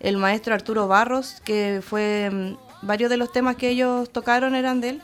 el 0.00 0.16
maestro 0.16 0.54
Arturo 0.54 0.88
Barros, 0.88 1.40
que 1.44 1.80
fue 1.86 2.30
mm, 2.30 2.86
varios 2.86 3.10
de 3.10 3.16
los 3.16 3.32
temas 3.32 3.56
que 3.56 3.68
ellos 3.70 4.10
tocaron 4.10 4.54
eran 4.54 4.80
de 4.80 4.90
él. 4.90 5.02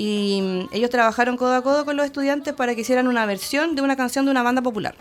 Y 0.00 0.68
ellos 0.70 0.90
trabajaron 0.90 1.36
codo 1.36 1.56
a 1.56 1.62
codo 1.62 1.84
con 1.84 1.96
los 1.96 2.06
estudiantes 2.06 2.54
para 2.54 2.76
que 2.76 2.82
hicieran 2.82 3.08
una 3.08 3.26
versión 3.26 3.74
de 3.74 3.82
una 3.82 3.96
canción 3.96 4.24
de 4.24 4.30
una 4.30 4.44
banda 4.44 4.62
popular 4.62 4.94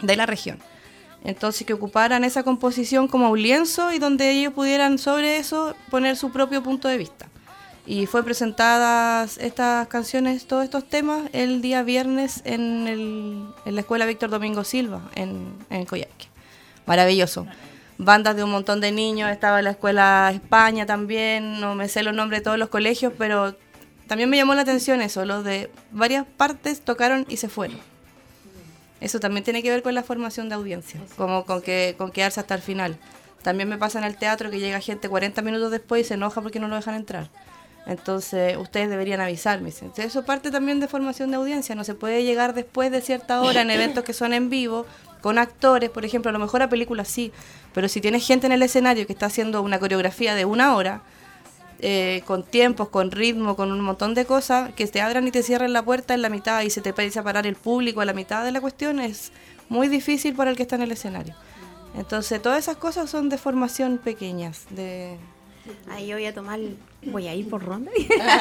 de 0.00 0.16
la 0.16 0.24
región. 0.24 0.58
Entonces 1.22 1.66
que 1.66 1.74
ocuparan 1.74 2.24
esa 2.24 2.42
composición 2.42 3.08
como 3.08 3.28
un 3.28 3.42
lienzo 3.42 3.92
y 3.92 3.98
donde 3.98 4.30
ellos 4.30 4.54
pudieran 4.54 4.96
sobre 4.96 5.36
eso 5.36 5.76
poner 5.90 6.16
su 6.16 6.32
propio 6.32 6.62
punto 6.62 6.88
de 6.88 6.96
vista. 6.96 7.28
Y 7.84 8.06
fue 8.06 8.24
presentadas 8.24 9.36
estas 9.36 9.86
canciones, 9.88 10.46
todos 10.46 10.64
estos 10.64 10.88
temas, 10.88 11.28
el 11.34 11.60
día 11.60 11.82
viernes 11.82 12.40
en, 12.46 13.52
la 13.66 13.80
escuela 13.82 14.06
Víctor 14.06 14.30
Domingo 14.30 14.64
Silva, 14.64 15.02
en, 15.14 15.52
en. 15.68 15.86
Maravilloso 16.86 17.46
bandas 17.98 18.34
de 18.34 18.42
un 18.42 18.50
montón 18.50 18.80
de 18.80 18.92
niños, 18.92 19.30
estaba 19.30 19.60
la 19.60 19.72
escuela 19.72 20.30
España 20.34 20.86
también, 20.86 21.60
no 21.60 21.74
me 21.74 21.86
sé 21.88 22.02
los 22.02 22.14
nombres 22.14 22.40
de 22.40 22.44
todos 22.44 22.58
los 22.58 22.70
colegios, 22.70 23.12
pero 23.16 23.54
también 24.06 24.28
me 24.28 24.36
llamó 24.36 24.54
la 24.54 24.62
atención 24.62 25.00
eso, 25.00 25.24
los 25.24 25.44
de 25.44 25.70
varias 25.90 26.26
partes 26.36 26.80
tocaron 26.80 27.26
y 27.28 27.36
se 27.36 27.48
fueron. 27.48 27.78
Eso 29.00 29.18
también 29.18 29.42
tiene 29.42 29.62
que 29.62 29.70
ver 29.70 29.82
con 29.82 29.94
la 29.94 30.02
formación 30.02 30.48
de 30.48 30.54
audiencia, 30.54 31.00
como 31.16 31.44
con, 31.44 31.60
que, 31.60 31.94
con 31.98 32.12
quedarse 32.12 32.38
hasta 32.38 32.54
el 32.54 32.62
final. 32.62 32.98
También 33.42 33.68
me 33.68 33.76
pasa 33.76 33.98
en 33.98 34.04
el 34.04 34.16
teatro 34.16 34.50
que 34.50 34.60
llega 34.60 34.78
gente 34.80 35.08
40 35.08 35.42
minutos 35.42 35.70
después 35.72 36.02
y 36.02 36.04
se 36.04 36.14
enoja 36.14 36.40
porque 36.40 36.60
no 36.60 36.68
lo 36.68 36.76
dejan 36.76 36.94
entrar. 36.94 37.28
Entonces, 37.84 38.56
ustedes 38.56 38.88
deberían 38.88 39.20
avisarme. 39.20 39.70
Entonces, 39.70 40.06
eso 40.06 40.24
parte 40.24 40.52
también 40.52 40.78
de 40.78 40.86
formación 40.86 41.32
de 41.32 41.36
audiencia. 41.36 41.74
No 41.74 41.82
se 41.82 41.94
puede 41.94 42.22
llegar 42.22 42.54
después 42.54 42.92
de 42.92 43.00
cierta 43.00 43.40
hora 43.40 43.62
en 43.62 43.70
eventos 43.70 44.04
que 44.04 44.12
son 44.12 44.32
en 44.32 44.50
vivo, 44.50 44.86
con 45.20 45.38
actores, 45.38 45.88
por 45.88 46.04
ejemplo, 46.04 46.28
a 46.28 46.32
lo 46.32 46.38
mejor 46.38 46.62
a 46.62 46.68
películas 46.68 47.08
sí, 47.08 47.32
pero 47.72 47.88
si 47.88 48.00
tienes 48.00 48.26
gente 48.26 48.46
en 48.46 48.52
el 48.52 48.62
escenario 48.62 49.06
que 49.06 49.12
está 49.12 49.26
haciendo 49.26 49.62
una 49.62 49.78
coreografía 49.78 50.34
de 50.34 50.44
una 50.44 50.74
hora, 50.74 51.02
eh, 51.82 52.22
con 52.24 52.44
tiempos, 52.44 52.88
con 52.88 53.10
ritmo, 53.10 53.56
con 53.56 53.70
un 53.70 53.80
montón 53.80 54.14
de 54.14 54.24
cosas, 54.24 54.72
que 54.74 54.86
te 54.86 55.00
abran 55.00 55.26
y 55.26 55.30
te 55.30 55.42
cierren 55.42 55.72
la 55.72 55.84
puerta 55.84 56.14
en 56.14 56.22
la 56.22 56.28
mitad 56.28 56.62
y 56.62 56.70
se 56.70 56.80
te 56.80 56.90
empieza 56.90 57.20
a 57.20 57.22
parar 57.24 57.46
el 57.46 57.56
público 57.56 58.00
a 58.00 58.04
la 58.04 58.12
mitad 58.12 58.44
de 58.44 58.52
la 58.52 58.60
cuestión, 58.60 59.00
es 59.00 59.32
muy 59.68 59.88
difícil 59.88 60.34
para 60.34 60.50
el 60.50 60.56
que 60.56 60.62
está 60.62 60.76
en 60.76 60.82
el 60.82 60.92
escenario. 60.92 61.34
Entonces, 61.96 62.40
todas 62.40 62.58
esas 62.58 62.76
cosas 62.76 63.10
son 63.10 63.28
de 63.28 63.36
formación 63.36 63.98
pequeñas, 63.98 64.64
de 64.70 65.18
Ahí 65.88 66.08
yo 66.08 66.16
voy 66.16 66.26
a 66.26 66.34
tomar, 66.34 66.58
voy 67.06 67.28
a 67.28 67.34
ir 67.34 67.48
por 67.48 67.64
ronda. 67.64 67.90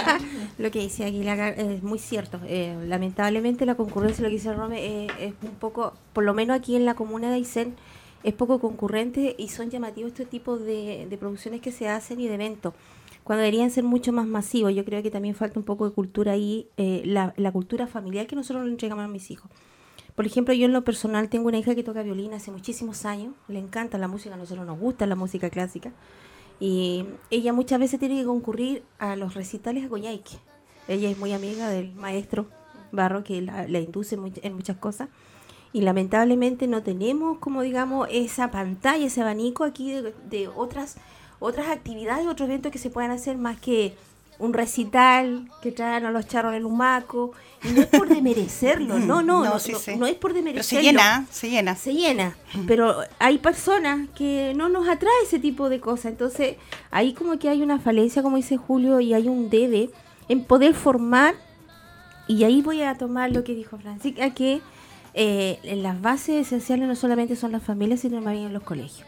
lo 0.58 0.72
que 0.72 0.80
decía 0.80 1.06
Aguilar 1.06 1.56
es 1.58 1.84
muy 1.84 2.00
cierto. 2.00 2.40
Eh, 2.48 2.76
lamentablemente 2.88 3.66
la 3.66 3.76
concurrencia, 3.76 4.24
lo 4.24 4.30
que 4.30 4.36
dice 4.36 4.54
Rome, 4.54 4.84
eh, 4.84 5.08
es 5.20 5.34
un 5.44 5.56
poco, 5.60 5.94
por 6.14 6.24
lo 6.24 6.34
menos 6.34 6.58
aquí 6.58 6.76
en 6.76 6.86
la 6.86 6.96
comuna 6.96 7.30
de 7.30 7.36
Aysén, 7.36 7.76
es 8.24 8.34
poco 8.34 8.60
concurrente 8.60 9.36
y 9.38 9.50
son 9.50 9.70
llamativos 9.70 10.12
este 10.12 10.26
tipo 10.26 10.58
de, 10.58 11.08
producciones 11.20 11.62
que 11.62 11.72
se 11.72 11.88
hacen 11.88 12.20
y 12.20 12.28
de 12.28 12.36
eventos. 12.36 12.74
Cuando 13.24 13.42
deberían 13.42 13.72
ser 13.72 13.84
mucho 13.84 14.12
más 14.12 14.26
masivos, 14.28 14.74
yo 14.74 14.84
creo 14.84 15.04
que 15.04 15.12
también 15.12 15.36
falta 15.36 15.60
un 15.60 15.66
poco 15.66 15.88
de 15.88 15.94
cultura 15.94 16.34
ahí, 16.34 16.68
eh, 16.78 17.04
la, 17.06 17.34
la 17.38 17.52
cultura 17.52 17.88
familiar 17.88 18.28
que 18.28 18.36
nosotros 18.36 18.66
le 18.66 18.72
entregamos 18.72 19.06
a 19.06 19.08
mis 19.08 19.30
hijos. 19.32 19.50
Por 20.16 20.26
ejemplo, 20.26 20.54
yo 20.54 20.66
en 20.66 20.74
lo 20.74 20.84
personal 20.84 21.30
tengo 21.30 21.48
una 21.48 21.58
hija 21.58 21.74
que 21.76 21.84
toca 21.84 22.04
violín 22.04 22.34
hace 22.34 22.52
muchísimos 22.52 23.06
años, 23.06 23.34
le 23.48 23.60
encanta 23.60 23.98
la 23.98 24.08
música, 24.08 24.36
a 24.36 24.38
nosotros 24.38 24.66
nos 24.66 24.80
gusta 24.80 25.06
la 25.06 25.16
música 25.16 25.50
clásica. 25.50 25.94
Y 26.60 27.06
ella 27.32 27.54
muchas 27.54 27.80
veces 27.80 28.00
tiene 28.00 28.20
que 28.20 28.26
concurrir 28.26 28.84
a 29.00 29.16
los 29.16 29.34
recitales 29.34 29.86
a 29.86 29.90
Coyhaique. 29.90 30.38
Ella 30.88 31.10
es 31.10 31.18
muy 31.18 31.34
amiga 31.34 31.70
del 31.70 31.94
maestro 31.94 32.48
Barro, 32.92 33.24
que 33.24 33.42
la, 33.42 33.68
induce 33.80 34.16
en 34.16 34.54
muchas 34.54 34.78
cosas. 34.78 35.10
Y 35.74 35.82
lamentablemente 35.82 36.68
no 36.68 36.84
tenemos, 36.84 37.40
como 37.40 37.62
digamos, 37.62 38.08
esa 38.12 38.52
pantalla, 38.52 39.06
ese 39.06 39.22
abanico 39.22 39.64
aquí 39.64 39.92
de, 39.92 40.14
de 40.30 40.50
otras, 40.50 40.98
otras 41.42 41.68
actividades, 41.68 42.28
otros 42.28 42.48
eventos 42.48 42.72
que 42.72 42.78
se 42.78 42.90
puedan 42.90 43.12
hacer 43.12 43.38
más 43.38 43.60
que 43.60 43.94
un 44.38 44.54
recital 44.54 45.50
que 45.62 45.72
traen 45.72 46.06
a 46.06 46.12
los 46.12 46.28
charros 46.28 46.54
el 46.54 46.66
humaco. 46.66 47.34
Y 47.64 47.70
no 47.70 47.82
es 47.82 47.88
por 47.88 48.08
demerecerlo, 48.16 48.98
no, 49.00 49.22
no, 49.22 49.44
no, 49.44 49.58
no, 49.98 50.08
es 50.08 50.16
por 50.16 50.34
demerecerlo. 50.34 50.64
se 50.64 50.82
llena, 50.82 51.28
se 51.30 51.50
llena. 51.50 51.76
Se 51.76 51.94
llena, 51.94 52.38
pero 52.68 52.96
hay 53.20 53.40
personas 53.40 54.08
que 54.16 54.54
no 54.56 54.70
nos 54.70 54.88
atrae 54.88 55.14
ese 55.24 55.40
tipo 55.40 55.68
de 55.70 55.80
cosas. 55.80 56.12
Entonces, 56.12 56.58
ahí 56.92 57.14
como 57.14 57.38
que 57.38 57.50
hay 57.50 57.62
una 57.62 57.80
falencia, 57.80 58.24
como 58.24 58.38
dice 58.38 58.58
Julio, 58.58 59.00
y 59.00 59.14
hay 59.14 59.28
un 59.28 59.50
debe 59.50 59.90
en 60.30 60.44
poder 60.44 60.74
formar. 60.74 61.36
Y 62.28 62.44
ahí 62.44 62.62
voy 62.62 62.84
a 62.84 62.96
tomar 62.96 63.32
lo 63.32 63.44
que 63.44 63.54
dijo 63.54 63.78
Francisca, 63.78 64.30
que 64.34 64.62
eh, 65.16 65.60
las 65.64 66.02
bases 66.02 66.48
esenciales 66.48 66.88
no 66.88 66.96
solamente 66.96 67.36
son 67.36 67.52
las 67.52 67.64
familias, 67.64 68.00
sino 68.00 68.22
también 68.22 68.54
los 68.54 68.64
colegios. 68.64 69.08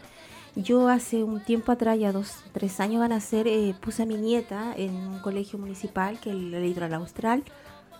Yo 0.56 0.88
hace 0.88 1.24
un 1.24 1.40
tiempo 1.40 1.72
atrás, 1.72 1.98
ya 1.98 2.12
dos, 2.12 2.44
tres 2.52 2.78
años 2.78 3.00
van 3.00 3.10
a 3.10 3.18
ser, 3.18 3.48
eh, 3.48 3.74
puse 3.80 4.04
a 4.04 4.06
mi 4.06 4.16
nieta 4.16 4.72
en 4.76 4.94
un 4.94 5.18
colegio 5.18 5.58
municipal, 5.58 6.20
que 6.20 6.30
es 6.30 6.36
el 6.36 6.52
Litoral 6.62 6.94
Austral. 6.94 7.42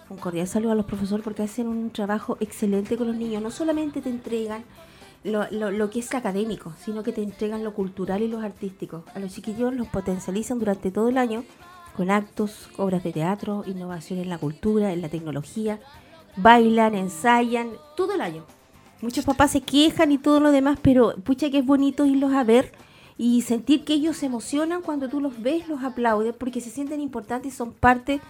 Un 0.09 0.19
cordial 0.19 0.47
saludo 0.47 0.71
a 0.71 0.77
los 0.77 0.87
profesores 0.87 1.25
porque 1.25 1.43
hacen 1.43 1.67
un 1.67 1.91
trabajo 1.91 2.37
excelente 2.39 2.97
con 2.97 3.09
los 3.09 3.17
niños. 3.17 3.43
No 3.43 3.51
solamente 3.51 4.01
te 4.01 4.09
entregan 4.09 4.65
lo, 5.25 5.51
lo, 5.51 5.91
que 5.91 5.99
es 5.99 6.15
académico, 6.15 6.73
sino 6.79 7.03
que 7.03 7.13
te 7.13 7.25
entregan 7.25 7.65
lo 7.65 7.75
cultural 7.75 8.23
y 8.23 8.29
lo 8.29 8.39
artístico. 8.39 9.05
A 9.15 9.19
los 9.19 9.35
chiquillos 9.35 9.75
los 9.75 9.89
potencializan 9.89 10.61
durante 10.61 10.93
todo 10.93 11.09
el 11.09 11.19
año 11.19 11.45
con 11.97 12.11
actos, 12.11 12.69
obras 12.77 13.03
de 13.03 13.13
teatro, 13.13 13.65
innovación 13.67 14.21
en 14.21 14.29
la 14.29 14.39
cultura, 14.39 14.93
en 14.93 15.03
la 15.03 15.09
tecnología. 15.09 15.81
Bailan, 16.37 16.95
ensayan, 16.95 17.71
todo 17.97 18.15
el 18.15 18.21
año. 18.21 18.45
Muchos 19.05 19.27
papás 19.27 19.51
se 19.51 19.61
quejan 19.61 20.13
y 20.13 20.17
todo 20.17 20.41
lo 20.41 20.51
demás, 20.51 20.79
pero 20.81 21.15
pucha 21.17 21.51
que 21.51 21.59
es 21.59 21.67
bonito 21.67 22.07
irlos 22.07 22.33
a 22.33 22.43
ver 22.43 22.73
y 23.19 23.43
sentir 23.43 23.85
que 23.85 23.93
ellos 23.93 24.17
se 24.17 24.25
emocionan 24.25 24.81
cuando 24.81 25.11
tú 25.11 25.21
los 25.21 25.43
ves, 25.43 25.69
los 25.69 25.85
aplaudes, 25.85 26.35
porque 26.35 26.63
se 26.63 26.71
sienten 26.71 27.03
importantes 27.03 27.53
y 27.53 27.55
son 27.55 27.75
parte 27.75 28.23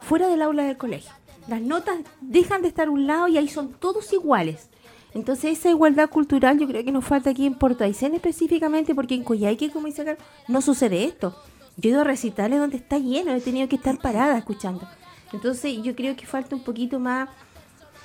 fuera 0.00 0.26
del 0.28 0.40
aula 0.40 0.64
del 0.64 0.78
colegio. 0.78 1.12
Las 1.48 1.60
notas 1.60 1.98
dejan 2.22 2.62
de 2.62 2.68
estar 2.68 2.88
a 2.88 2.92
un 2.92 3.06
lado 3.06 3.28
y 3.28 3.36
ahí 3.36 3.46
son 3.46 3.74
todos 3.74 4.10
iguales. 4.14 4.70
Entonces 5.12 5.58
esa 5.58 5.68
igualdad 5.68 6.08
cultural 6.08 6.58
yo 6.58 6.66
creo 6.66 6.82
que 6.82 6.92
nos 6.92 7.04
falta 7.04 7.28
aquí 7.28 7.44
en 7.44 7.52
Porto 7.52 7.84
Aysén 7.84 8.14
específicamente 8.14 8.94
porque 8.94 9.16
en 9.16 9.22
Coyhaique, 9.22 9.70
como 9.70 9.84
dice 9.84 10.00
acá, 10.00 10.16
no 10.48 10.62
sucede 10.62 11.04
esto. 11.04 11.36
Yo 11.76 11.90
he 11.90 11.92
ido 11.92 12.00
a 12.00 12.04
recitales 12.04 12.58
donde 12.58 12.78
está 12.78 12.96
lleno, 12.96 13.34
he 13.34 13.40
tenido 13.42 13.68
que 13.68 13.76
estar 13.76 13.98
parada 13.98 14.38
escuchando. 14.38 14.88
Entonces 15.34 15.76
yo 15.82 15.94
creo 15.94 16.16
que 16.16 16.24
falta 16.24 16.56
un 16.56 16.64
poquito 16.64 16.98
más 16.98 17.28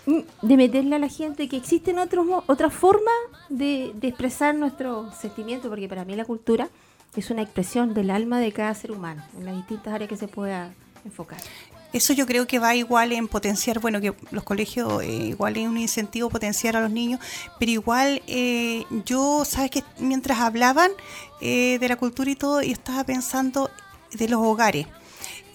de 0.06 0.58
meterle 0.58 0.96
a 0.96 1.00
la 1.00 1.10
gente 1.10 1.48
que 1.48 1.58
existen 1.58 2.00
otros 2.00 2.26
otras 2.48 2.74
formas 2.74 3.14
de, 3.50 3.94
expresar 4.02 4.56
nuestro 4.56 5.12
sentimiento, 5.14 5.70
porque 5.70 5.88
para 5.88 6.06
mí 6.06 6.16
la 6.16 6.26
cultura 6.26 6.70
es 7.16 7.30
una 7.30 7.42
expresión 7.42 7.94
del 7.94 8.10
alma 8.10 8.40
de 8.40 8.52
cada 8.52 8.74
ser 8.74 8.92
humano, 8.92 9.24
en 9.38 9.46
las 9.46 9.56
distintas 9.56 9.94
áreas 9.94 10.10
que 10.10 10.18
se 10.18 10.28
pueda 10.28 10.74
enfocar. 11.06 11.40
Eso 11.94 12.14
yo 12.14 12.26
creo 12.26 12.48
que 12.48 12.58
va 12.58 12.74
igual 12.74 13.12
en 13.12 13.28
potenciar, 13.28 13.80
bueno, 13.80 14.00
que 14.00 14.14
los 14.32 14.44
colegios 14.46 15.04
eh, 15.04 15.28
igual 15.28 15.58
es 15.58 15.68
un 15.68 15.78
incentivo 15.78 16.30
potenciar 16.30 16.78
a 16.78 16.82
los 16.82 16.90
niños, 16.90 17.20
pero 17.60 17.72
igual 17.72 18.22
eh, 18.28 18.86
yo, 19.06 19.44
sabes 19.44 19.72
que 19.72 19.84
mientras 20.00 20.40
hablaban 20.40 20.92
eh, 21.42 21.78
de 21.80 21.90
la 21.90 21.98
cultura 21.98 22.32
y 22.32 22.36
todo, 22.36 22.62
yo 22.62 22.72
estaba 22.72 23.04
pensando 23.04 23.70
de 24.14 24.30
los 24.30 24.40
hogares. 24.40 24.88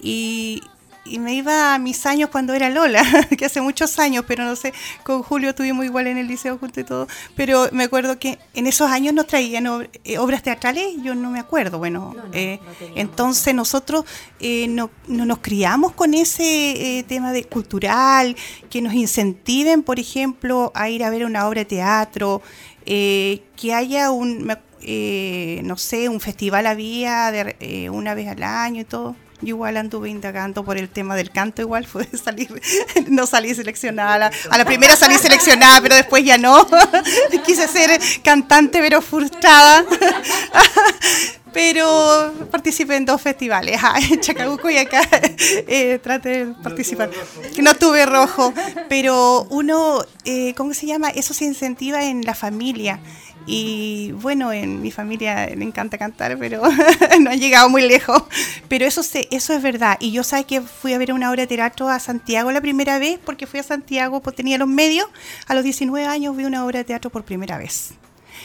Y, 0.02 0.62
y 1.08 1.18
me 1.18 1.34
iba 1.34 1.74
a 1.74 1.78
mis 1.78 2.06
años 2.06 2.30
cuando 2.30 2.54
era 2.54 2.70
Lola, 2.70 3.02
que 3.38 3.44
hace 3.44 3.60
muchos 3.60 3.98
años, 3.98 4.24
pero 4.26 4.44
no 4.44 4.56
sé, 4.56 4.72
con 5.02 5.22
Julio 5.22 5.50
estuvimos 5.50 5.84
igual 5.84 6.06
en 6.06 6.18
el 6.18 6.26
liceo 6.26 6.58
junto 6.58 6.80
y 6.80 6.84
todo, 6.84 7.06
pero 7.34 7.68
me 7.72 7.84
acuerdo 7.84 8.18
que 8.18 8.38
en 8.54 8.66
esos 8.66 8.90
años 8.90 9.14
nos 9.14 9.26
traían 9.26 9.88
eh, 10.04 10.18
obras 10.18 10.42
teatrales, 10.42 10.94
yo 11.02 11.14
no 11.14 11.30
me 11.30 11.38
acuerdo, 11.38 11.78
bueno, 11.78 12.14
eh, 12.32 12.60
entonces 12.94 13.54
nosotros 13.54 14.04
eh, 14.40 14.68
no, 14.68 14.90
nos 15.08 15.38
criamos 15.38 15.92
con 15.92 16.14
ese 16.14 17.04
tema 17.08 17.32
de 17.32 17.44
cultural, 17.44 18.36
que 18.70 18.82
nos 18.82 18.94
incentiven, 18.94 19.82
por 19.82 19.98
ejemplo, 19.98 20.72
a 20.74 20.88
ir 20.88 21.04
a 21.04 21.10
ver 21.10 21.24
una 21.24 21.46
obra 21.46 21.60
de 21.60 21.66
teatro, 21.66 22.42
que 22.84 23.74
haya 23.74 24.10
un, 24.10 24.46
no 24.46 25.76
sé, 25.76 26.08
un 26.08 26.20
festival 26.20 26.66
había 26.66 27.30
de, 27.32 27.90
una 27.90 28.14
vez 28.14 28.28
al 28.28 28.42
año 28.42 28.82
y 28.82 28.84
todo 28.84 29.16
yo 29.42 29.48
igual 29.48 29.76
anduve 29.76 30.08
indagando 30.08 30.64
por 30.64 30.78
el 30.78 30.88
tema 30.88 31.14
del 31.16 31.30
canto, 31.30 31.62
igual 31.62 31.86
fue 31.86 32.06
salir, 32.24 32.60
no 33.08 33.26
salí 33.26 33.54
seleccionada. 33.54 34.30
A 34.50 34.58
la, 34.58 34.64
primera 34.64 34.96
salí 34.96 35.16
seleccionada, 35.16 35.80
pero 35.80 35.94
después 35.94 36.24
ya 36.24 36.38
no. 36.38 36.66
Quise 37.46 37.68
ser 37.68 38.00
cantante, 38.22 38.80
pero 38.80 39.02
frustrada. 39.02 39.84
pero 41.52 42.34
participé 42.50 42.96
en 42.96 43.06
dos 43.06 43.22
festivales, 43.22 43.80
en 44.10 44.20
Chacabuco 44.20 44.68
y 44.68 44.76
acá 44.76 45.00
eh, 45.40 45.98
traté 46.02 46.44
de 46.44 46.54
participar. 46.54 47.10
No 47.58 47.74
tuve 47.74 48.04
rojo, 48.04 48.52
pero 48.90 49.46
uno, 49.48 50.04
eh, 50.24 50.52
¿cómo 50.54 50.74
se 50.74 50.86
llama? 50.86 51.08
Eso 51.08 51.32
se 51.32 51.46
incentiva 51.46 52.04
en 52.04 52.22
la 52.26 52.34
familia. 52.34 53.00
Y 53.46 54.10
bueno, 54.12 54.52
en 54.52 54.82
mi 54.82 54.90
familia 54.90 55.46
le 55.46 55.64
encanta 55.64 55.96
cantar, 55.96 56.36
pero 56.36 56.62
no 57.20 57.30
han 57.30 57.38
llegado 57.38 57.68
muy 57.68 57.86
lejos. 57.86 58.24
Pero 58.68 58.84
eso, 58.84 59.04
se, 59.04 59.28
eso 59.30 59.52
es 59.52 59.62
verdad. 59.62 59.96
Y 60.00 60.10
yo 60.10 60.24
sé 60.24 60.44
que 60.44 60.60
fui 60.60 60.92
a 60.92 60.98
ver 60.98 61.12
una 61.12 61.30
obra 61.30 61.42
de 61.42 61.46
teatro 61.46 61.88
a 61.88 62.00
Santiago 62.00 62.50
la 62.50 62.60
primera 62.60 62.98
vez, 62.98 63.20
porque 63.24 63.46
fui 63.46 63.60
a 63.60 63.62
Santiago, 63.62 64.20
pues 64.20 64.34
tenía 64.34 64.58
los 64.58 64.68
medios. 64.68 65.06
A 65.46 65.54
los 65.54 65.62
19 65.62 66.06
años 66.06 66.36
vi 66.36 66.44
una 66.44 66.64
obra 66.64 66.80
de 66.80 66.84
teatro 66.84 67.10
por 67.10 67.24
primera 67.24 67.56
vez. 67.56 67.92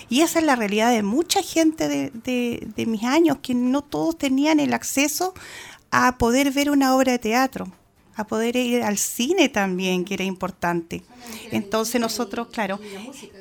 Y 0.07 0.21
esa 0.21 0.39
es 0.39 0.45
la 0.45 0.55
realidad 0.55 0.91
de 0.91 1.03
mucha 1.03 1.41
gente 1.41 1.87
de, 1.87 2.11
de, 2.11 2.67
de 2.75 2.85
mis 2.85 3.03
años, 3.03 3.37
que 3.41 3.55
no 3.55 3.81
todos 3.81 4.17
tenían 4.17 4.59
el 4.59 4.73
acceso 4.73 5.33
a 5.89 6.17
poder 6.17 6.51
ver 6.51 6.69
una 6.69 6.95
obra 6.95 7.13
de 7.13 7.19
teatro 7.19 7.71
a 8.15 8.25
poder 8.25 8.55
ir 8.55 8.83
al 8.83 8.97
cine 8.97 9.49
también, 9.49 10.05
que 10.05 10.13
era 10.15 10.23
importante. 10.23 11.03
Entonces 11.51 11.99
nosotros, 12.01 12.47
claro, 12.51 12.79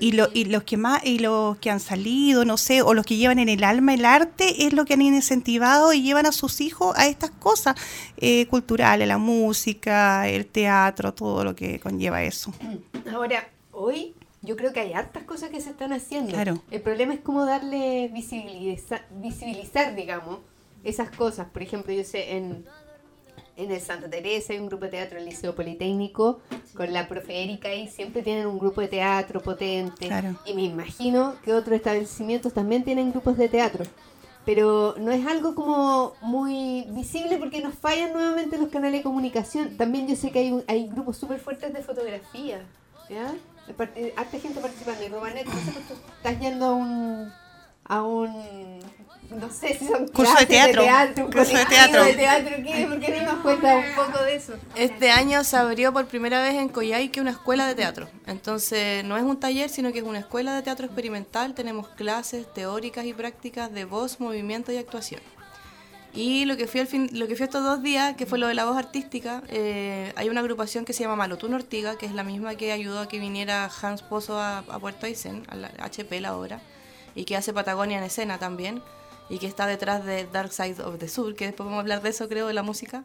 y, 0.01 0.13
lo, 0.13 0.29
y 0.33 0.45
los 0.45 0.63
que 0.63 0.77
más, 0.77 1.05
y 1.05 1.19
los 1.19 1.57
que 1.59 1.71
han 1.71 1.81
salido, 1.81 2.45
no 2.45 2.57
sé, 2.57 2.83
o 2.83 2.95
los 2.95 3.05
que 3.05 3.17
llevan 3.17 3.39
en 3.39 3.49
el 3.49 3.65
alma 3.65 3.95
el 3.95 4.05
arte, 4.05 4.67
es 4.67 4.73
lo 4.73 4.85
que 4.85 4.95
han 4.95 5.03
incentivado 5.03 5.93
y 5.93 6.03
llevan 6.03 6.27
a 6.27 6.33
sus 6.33 6.61
hijos 6.61 6.97
a 6.97 7.09
estas 7.09 7.31
cosas 7.31 7.77
eh, 8.17 8.47
culturales, 8.47 9.07
la 9.09 9.19
música, 9.19 10.29
el 10.29 10.47
teatro, 10.47 11.15
todo 11.15 11.45
lo 11.45 11.55
que 11.55 11.81
conlleva 11.81 12.23
eso. 12.23 12.53
Ahora, 13.13 13.49
hoy 13.73 14.15
yo 14.43 14.57
creo 14.57 14.73
que 14.73 14.81
hay 14.81 14.93
hartas 14.93 15.25
cosas 15.25 15.51
que 15.51 15.61
se 15.61 15.71
están 15.71 15.93
haciendo. 15.93 16.33
Claro. 16.33 16.63
El 16.71 16.81
problema 16.81 17.15
es 17.15 17.21
cómo 17.21 17.45
darle 17.45 18.09
visibilizar, 18.09 19.07
visibilizar, 19.11 19.95
digamos, 19.95 20.39
esas 20.83 21.11
cosas. 21.11 21.49
Por 21.49 21.63
ejemplo, 21.63 21.93
yo 21.93 22.05
sé, 22.05 22.37
en 22.37 22.65
en 23.65 23.71
el 23.71 23.81
Santa 23.81 24.09
Teresa 24.09 24.53
hay 24.53 24.59
un 24.59 24.67
grupo 24.67 24.85
de 24.87 24.91
teatro 24.93 25.19
en 25.19 25.25
el 25.25 25.31
Liceo 25.31 25.55
Politécnico 25.55 26.41
con 26.75 26.93
la 26.93 27.09
profe 27.09 27.43
Erika 27.43 27.73
y 27.75 27.89
siempre 27.89 28.23
tienen 28.23 28.47
un 28.47 28.59
grupo 28.59 28.81
de 28.81 28.89
teatro 28.89 29.41
potente. 29.41 30.09
Y 30.47 30.55
me 30.55 30.63
imagino 30.63 31.35
que 31.45 31.53
otros 31.53 31.77
establecimientos 31.77 32.53
también 32.53 32.85
tienen 32.85 33.11
grupos 33.11 33.37
de 33.37 33.49
teatro. 33.49 33.85
pero 34.45 34.95
no 34.99 35.13
es 35.13 35.27
algo 35.27 35.55
como 35.55 36.15
muy 36.23 36.87
visible 36.91 37.37
porque 37.37 37.61
nos 37.61 37.75
fallan 37.75 38.13
nuevamente 38.13 38.59
los 38.59 38.69
canales 38.69 39.01
de 39.01 39.05
comunicación. 39.05 39.77
También 39.77 40.09
yo 40.09 40.17
sé 40.17 40.31
que 40.31 40.39
hay, 40.41 40.65
hay 40.67 40.89
grupos 40.89 41.19
súper 41.19 41.39
fuertes 41.39 41.73
de 41.73 41.83
fotografía, 41.83 42.63
¿ya? 43.09 43.35
Eh, 43.95 44.15
harta 44.17 44.39
gente 44.39 44.61
participando. 44.61 45.05
Y 45.05 45.09
Romanet, 45.09 45.45
tú 45.45 45.95
estás 46.17 46.41
yendo 46.41 46.67
a 46.67 46.75
un, 46.75 47.33
a 47.85 48.03
un 48.03 48.81
no 49.31 49.51
sé 49.51 49.79
si 49.79 49.87
son 49.87 50.09
curso 50.09 50.35
de 50.39 50.47
teatro, 50.47 50.83
curso 51.33 51.57
de 51.57 51.65
teatro. 51.67 52.05
de 52.05 52.15
teatro 52.15 52.57
¿qué? 52.65 52.87
¿Por 52.87 53.01
qué 53.01 53.21
no 53.21 53.33
nos 53.33 53.43
cuenta 53.43 53.77
un 53.77 53.95
poco 53.95 54.25
de 54.25 54.35
eso? 54.35 54.55
Este 54.75 55.11
año 55.11 55.45
se 55.45 55.57
abrió 55.57 55.93
por 55.93 56.07
primera 56.07 56.43
vez 56.43 56.55
en 56.55 56.69
Coyhaique 56.69 57.21
una 57.21 57.31
escuela 57.31 57.67
de 57.67 57.75
teatro. 57.75 58.09
Entonces, 58.27 59.05
no 59.05 59.17
es 59.17 59.23
un 59.23 59.39
taller, 59.39 59.69
sino 59.71 59.93
que 59.93 59.99
es 59.99 60.05
una 60.05 60.19
escuela 60.19 60.55
de 60.55 60.63
teatro 60.63 60.87
experimental. 60.87 61.55
Tenemos 61.55 61.89
clases 61.89 62.53
teóricas 62.53 63.05
y 63.05 63.13
prácticas 63.13 63.73
de 63.73 63.85
voz, 63.85 64.21
movimiento 64.21 64.73
y 64.73 64.79
actuación. 64.79 65.21
Y 66.13 66.45
lo 66.45 66.57
que 66.57 66.67
fui 66.67 66.81
al 66.81 66.89
fin, 66.89 67.09
lo 67.13 67.29
que 67.29 67.37
fui 67.37 67.45
estos 67.45 67.63
dos 67.63 67.85
días, 67.85 68.17
que 68.17 68.27
fue 68.27 68.39
lo 68.39 68.49
de 68.49 68.55
la 68.55 68.65
voz 68.65 68.77
artística, 68.77 69.45
eh, 69.49 70.13
hay 70.17 70.29
una 70.29 70.41
agrupación 70.41 70.85
que 70.85 70.93
se 70.93 71.05
llama 71.05 71.15
Malotún 71.15 71.55
Ortiga, 71.55 71.97
que 71.97 72.07
es 72.07 72.13
la 72.13 72.25
misma 72.25 72.57
que 72.57 72.73
ayudó 72.73 72.99
a 72.99 73.09
que 73.09 73.21
viniera 73.21 73.71
Hans 73.81 74.03
Pozo 74.03 74.37
a, 74.37 74.59
a 74.59 74.79
Puerto 74.81 75.07
Aysén, 75.07 75.45
a 75.49 75.55
la 75.55 75.71
HP 75.79 76.21
la 76.21 76.37
obra, 76.37 76.61
y 77.15 77.27
que 77.27 77.37
hace 77.37 77.53
Patagonia 77.53 77.99
en 77.99 78.05
escena 78.05 78.39
también 78.39 78.83
y 79.31 79.39
que 79.39 79.47
está 79.47 79.67
detrás 79.67 80.05
de 80.05 80.27
Dark 80.27 80.53
Side 80.53 80.83
of 80.83 80.99
the 80.99 81.09
Sur, 81.09 81.35
que 81.35 81.47
después 81.47 81.65
vamos 81.65 81.79
a 81.79 81.81
hablar 81.81 82.03
de 82.03 82.11
eso, 82.11 82.29
creo, 82.29 82.49
de 82.49 82.53
la 82.53 82.63
música. 82.63 83.05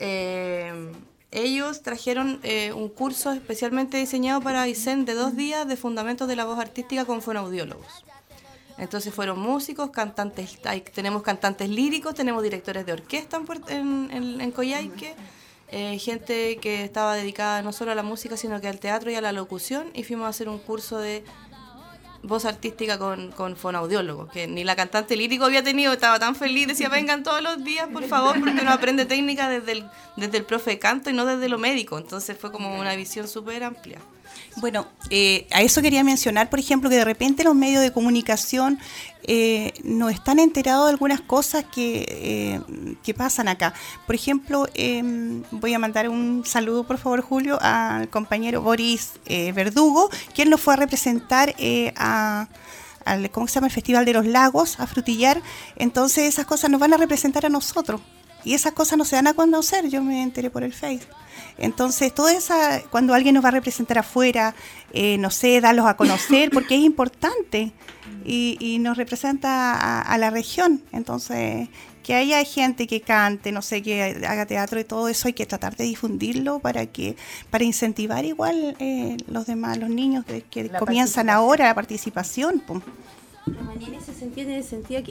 Eh, 0.00 0.92
ellos 1.30 1.82
trajeron 1.82 2.40
eh, 2.42 2.72
un 2.72 2.88
curso 2.88 3.32
especialmente 3.32 3.96
diseñado 3.96 4.40
para 4.40 4.62
Aysén 4.62 5.04
de 5.04 5.14
dos 5.14 5.34
días 5.34 5.66
de 5.66 5.76
fundamentos 5.76 6.28
de 6.28 6.36
la 6.36 6.44
voz 6.44 6.58
artística 6.58 7.04
con 7.04 7.22
fonoaudiólogos. 7.22 8.04
Entonces 8.78 9.14
fueron 9.14 9.38
músicos, 9.38 9.90
cantantes, 9.90 10.58
tenemos 10.92 11.22
cantantes 11.22 11.68
líricos, 11.68 12.14
tenemos 12.14 12.42
directores 12.42 12.84
de 12.84 12.92
orquesta 12.92 13.40
en, 13.68 14.10
en, 14.12 14.40
en 14.40 14.50
Coyhaique, 14.50 15.14
eh, 15.70 15.98
gente 15.98 16.58
que 16.58 16.84
estaba 16.84 17.14
dedicada 17.14 17.62
no 17.62 17.72
solo 17.72 17.92
a 17.92 17.94
la 17.94 18.02
música, 18.02 18.36
sino 18.36 18.60
que 18.60 18.68
al 18.68 18.78
teatro 18.80 19.10
y 19.10 19.14
a 19.14 19.20
la 19.20 19.32
locución, 19.32 19.90
y 19.94 20.02
fuimos 20.04 20.26
a 20.26 20.28
hacer 20.28 20.48
un 20.48 20.58
curso 20.58 20.98
de 20.98 21.24
voz 22.24 22.44
artística 22.44 22.98
con, 22.98 23.30
con 23.32 23.56
fonoaudiólogo, 23.56 24.28
que 24.28 24.46
ni 24.46 24.64
la 24.64 24.74
cantante 24.74 25.16
lírico 25.16 25.44
había 25.44 25.62
tenido, 25.62 25.92
estaba 25.92 26.18
tan 26.18 26.34
feliz, 26.34 26.66
decía, 26.66 26.88
vengan 26.88 27.22
todos 27.22 27.42
los 27.42 27.62
días, 27.62 27.88
por 27.92 28.04
favor, 28.04 28.38
porque 28.40 28.60
uno 28.62 28.72
aprende 28.72 29.04
técnica 29.04 29.48
desde 29.48 29.72
el, 29.72 29.84
desde 30.16 30.38
el 30.38 30.44
profe 30.44 30.72
de 30.72 30.78
canto 30.78 31.10
y 31.10 31.12
no 31.12 31.26
desde 31.26 31.48
lo 31.48 31.58
médico, 31.58 31.98
entonces 31.98 32.36
fue 32.36 32.50
como 32.50 32.78
una 32.78 32.96
visión 32.96 33.28
súper 33.28 33.62
amplia. 33.62 33.98
Bueno, 34.56 34.86
eh, 35.10 35.46
a 35.52 35.62
eso 35.62 35.82
quería 35.82 36.04
mencionar, 36.04 36.48
por 36.48 36.58
ejemplo, 36.58 36.88
que 36.88 36.96
de 36.96 37.04
repente 37.04 37.42
los 37.42 37.54
medios 37.54 37.82
de 37.82 37.92
comunicación 37.92 38.78
eh, 39.24 39.72
no 39.82 40.08
están 40.08 40.38
enterados 40.38 40.86
de 40.86 40.92
algunas 40.92 41.20
cosas 41.20 41.64
que, 41.64 42.06
eh, 42.08 42.60
que 43.02 43.14
pasan 43.14 43.48
acá. 43.48 43.74
Por 44.06 44.14
ejemplo, 44.14 44.68
em, 44.74 45.42
voy 45.50 45.74
a 45.74 45.78
mandar 45.78 46.08
un 46.08 46.44
saludo, 46.46 46.84
por 46.84 46.98
favor, 46.98 47.20
Julio, 47.20 47.58
al 47.60 48.08
compañero 48.10 48.62
Boris 48.62 49.12
Verdugo, 49.26 50.08
quien 50.34 50.50
nos 50.50 50.60
fue 50.60 50.74
a 50.74 50.76
representar 50.76 51.54
a 51.96 52.48
al, 53.04 53.30
¿cómo 53.30 53.46
se 53.46 53.56
llama? 53.56 53.66
el 53.66 53.72
Festival 53.72 54.04
de 54.04 54.14
los 54.14 54.24
Lagos, 54.24 54.80
a 54.80 54.86
Frutillar. 54.86 55.42
Entonces 55.76 56.24
esas 56.24 56.46
cosas 56.46 56.70
nos 56.70 56.80
van 56.80 56.94
a 56.94 56.96
representar 56.96 57.44
a 57.44 57.48
nosotros. 57.48 58.00
Y 58.44 58.54
esas 58.54 58.72
cosas 58.72 58.98
no 58.98 59.04
se 59.04 59.16
van 59.16 59.26
a 59.26 59.34
conocer, 59.34 59.88
yo 59.88 60.02
me 60.02 60.22
enteré 60.22 60.50
por 60.50 60.64
el 60.64 60.72
Facebook. 60.72 61.08
Entonces, 61.58 62.12
todo 62.12 62.28
esa, 62.28 62.82
cuando 62.90 63.14
alguien 63.14 63.34
nos 63.34 63.44
va 63.44 63.48
a 63.48 63.52
representar 63.52 63.98
afuera, 63.98 64.54
eh, 64.92 65.18
no 65.18 65.30
sé, 65.30 65.60
darlos 65.60 65.86
a 65.86 65.96
conocer, 65.96 66.50
porque 66.50 66.74
es 66.74 66.82
importante 66.82 67.72
y, 68.24 68.78
nos 68.80 68.96
representa 68.96 70.00
a, 70.00 70.18
la 70.18 70.30
región. 70.30 70.82
Entonces, 70.92 71.68
que 72.02 72.14
haya 72.14 72.44
gente 72.44 72.86
que 72.86 73.00
cante, 73.00 73.52
no 73.52 73.62
sé, 73.62 73.82
que 73.82 74.02
haga 74.26 74.46
teatro 74.46 74.78
y 74.80 74.84
todo 74.84 75.08
eso, 75.08 75.28
hay 75.28 75.34
que 75.34 75.46
tratar 75.46 75.76
de 75.76 75.84
difundirlo 75.84 76.58
para 76.58 76.86
que 76.86 77.16
para 77.50 77.64
incentivar 77.64 78.24
igual 78.24 78.76
eh, 78.78 79.16
los 79.26 79.46
demás, 79.46 79.78
los 79.78 79.88
niños 79.88 80.24
que 80.26 80.70
comienzan 80.70 81.30
ahora 81.30 81.66
la 81.66 81.74
participación. 81.74 82.62
En 83.46 83.94
ese 83.94 84.14
sentido, 84.14 84.50
en 84.50 84.56
ese 84.56 84.70
sentido 84.70 85.02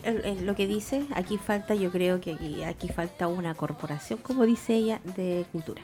lo 0.42 0.56
que 0.56 0.66
dice, 0.66 1.06
aquí 1.14 1.38
falta, 1.38 1.76
yo 1.76 1.92
creo 1.92 2.20
que 2.20 2.34
aquí, 2.34 2.64
aquí 2.64 2.88
falta 2.88 3.28
una 3.28 3.54
corporación, 3.54 4.20
como 4.20 4.46
dice 4.46 4.74
ella, 4.74 5.00
de 5.16 5.46
cultura. 5.52 5.82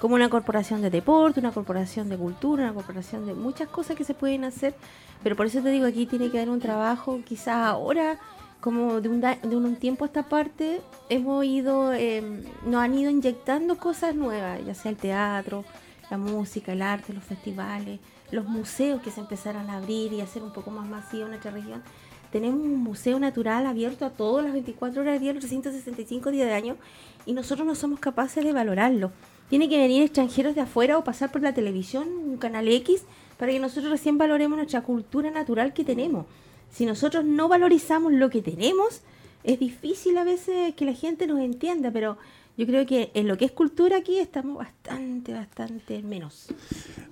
Como 0.00 0.14
una 0.14 0.28
corporación 0.28 0.80
de 0.80 0.90
deporte, 0.90 1.40
una 1.40 1.50
corporación 1.50 2.08
de 2.08 2.16
cultura, 2.16 2.64
una 2.64 2.74
corporación 2.74 3.26
de 3.26 3.34
muchas 3.34 3.68
cosas 3.68 3.96
que 3.96 4.04
se 4.04 4.14
pueden 4.14 4.44
hacer, 4.44 4.76
pero 5.24 5.34
por 5.34 5.46
eso 5.46 5.60
te 5.60 5.70
digo, 5.70 5.86
aquí 5.86 6.06
tiene 6.06 6.30
que 6.30 6.38
haber 6.38 6.50
un 6.50 6.60
trabajo, 6.60 7.20
quizás 7.24 7.56
ahora, 7.66 8.18
como 8.60 9.00
de 9.00 9.08
un, 9.08 9.20
de 9.20 9.56
un 9.56 9.74
tiempo 9.76 10.04
a 10.04 10.06
esta 10.06 10.28
parte, 10.28 10.80
hemos 11.08 11.44
ido, 11.44 11.92
eh, 11.92 12.22
nos 12.64 12.80
han 12.80 12.96
ido 12.96 13.10
inyectando 13.10 13.76
cosas 13.76 14.14
nuevas, 14.14 14.64
ya 14.64 14.74
sea 14.74 14.92
el 14.92 14.96
teatro, 14.96 15.64
la 16.10 16.16
música, 16.16 16.72
el 16.72 16.82
arte, 16.82 17.12
los 17.12 17.24
festivales, 17.24 17.98
los 18.30 18.46
museos 18.46 19.00
que 19.02 19.10
se 19.10 19.20
empezaron 19.20 19.70
a 19.70 19.78
abrir 19.78 20.12
y 20.12 20.20
a 20.20 20.24
hacer 20.24 20.42
un 20.42 20.52
poco 20.52 20.70
más 20.70 20.88
masivo 20.88 21.24
en 21.24 21.30
nuestra 21.30 21.50
región. 21.50 21.82
Tenemos 22.30 22.60
un 22.60 22.82
museo 22.82 23.18
natural 23.18 23.66
abierto 23.66 24.04
a 24.04 24.10
todas 24.10 24.44
las 24.44 24.52
24 24.52 25.00
horas 25.00 25.14
del 25.14 25.22
día, 25.22 25.32
los 25.32 25.40
365 25.40 26.30
días 26.30 26.46
de 26.46 26.54
año, 26.54 26.76
y 27.24 27.32
nosotros 27.32 27.66
no 27.66 27.74
somos 27.74 28.00
capaces 28.00 28.44
de 28.44 28.52
valorarlo. 28.52 29.12
Tiene 29.48 29.68
que 29.68 29.78
venir 29.78 30.02
extranjeros 30.02 30.54
de 30.54 30.60
afuera 30.60 30.98
o 30.98 31.04
pasar 31.04 31.32
por 31.32 31.40
la 31.40 31.54
televisión, 31.54 32.06
un 32.08 32.36
canal 32.36 32.68
X, 32.68 33.04
para 33.38 33.52
que 33.52 33.58
nosotros 33.58 33.90
recién 33.90 34.18
valoremos 34.18 34.58
nuestra 34.58 34.82
cultura 34.82 35.30
natural 35.30 35.72
que 35.72 35.84
tenemos. 35.84 36.26
Si 36.70 36.84
nosotros 36.84 37.24
no 37.24 37.48
valorizamos 37.48 38.12
lo 38.12 38.28
que 38.28 38.42
tenemos, 38.42 39.00
es 39.44 39.58
difícil 39.58 40.18
a 40.18 40.24
veces 40.24 40.74
que 40.74 40.84
la 40.84 40.92
gente 40.92 41.26
nos 41.26 41.40
entienda, 41.40 41.90
pero 41.90 42.18
yo 42.58 42.66
creo 42.66 42.84
que 42.86 43.12
en 43.14 43.28
lo 43.28 43.38
que 43.38 43.44
es 43.44 43.52
cultura 43.52 43.98
aquí 43.98 44.18
estamos 44.18 44.58
bastante, 44.58 45.32
bastante 45.32 46.02
menos. 46.02 46.46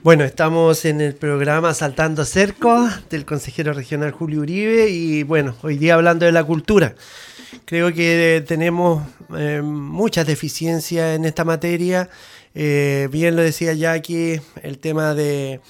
Bueno, 0.03 0.25
estamos 0.25 0.85
en 0.85 1.01
el 1.01 1.15
programa 1.15 1.73
Saltando 1.73 2.25
Cerco 2.25 2.89
del 3.09 3.25
consejero 3.25 3.73
regional 3.73 4.11
Julio 4.11 4.41
Uribe 4.41 4.91
y 4.91 5.23
bueno, 5.23 5.55
hoy 5.63 5.79
día 5.79 5.95
hablando 5.95 6.27
de 6.27 6.33
la 6.33 6.43
cultura. 6.43 6.97
Creo 7.65 7.95
que 7.95 8.45
tenemos 8.45 9.05
eh, 9.39 9.63
muchas 9.63 10.27
deficiencias 10.27 11.15
en 11.15 11.25
esta 11.25 11.45
materia. 11.45 12.11
Eh, 12.53 13.09
bien 13.13 13.37
lo 13.37 13.43
decía 13.43 13.73
Jackie, 13.73 14.41
el 14.65 14.79
tema 14.79 15.15
de, 15.15 15.61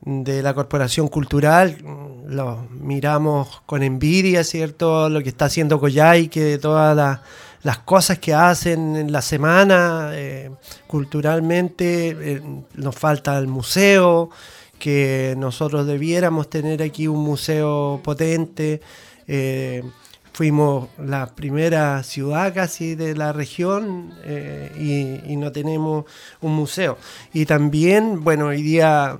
de 0.00 0.42
la 0.42 0.54
corporación 0.54 1.06
cultural, 1.06 1.78
lo 2.26 2.66
miramos 2.68 3.62
con 3.64 3.84
envidia, 3.84 4.42
¿cierto? 4.42 5.08
Lo 5.08 5.22
que 5.22 5.28
está 5.28 5.44
haciendo 5.44 5.80
que 5.80 6.40
de 6.40 6.58
todas 6.58 6.96
las, 6.96 7.20
cosas 7.78 8.18
que 8.18 8.34
hacen 8.34 8.96
en 8.96 9.12
la 9.12 9.22
semana, 9.22 10.10
eh, 10.12 10.50
culturalmente, 10.86 12.42
nos 12.74 12.94
falta 12.94 13.38
el 13.38 13.46
museo, 13.46 14.30
que 14.78 15.34
nosotros 15.38 15.86
debiéramos 15.86 16.50
tener 16.50 16.82
aquí 16.82 17.08
un 17.08 17.20
museo 17.20 18.00
potente. 18.04 18.80
Fuimos 20.34 20.88
la 20.98 21.26
primera 21.26 22.02
ciudad 22.02 22.52
casi 22.52 22.96
de 22.96 23.14
la 23.14 23.32
región 23.32 24.12
eh, 24.24 25.22
y, 25.28 25.36
no 25.36 25.52
tenemos 25.52 26.06
un 26.40 26.56
museo. 26.56 26.98
Y 27.32 27.46
también, 27.46 28.24
bueno, 28.24 28.46
hoy 28.46 28.60
día 28.60 29.16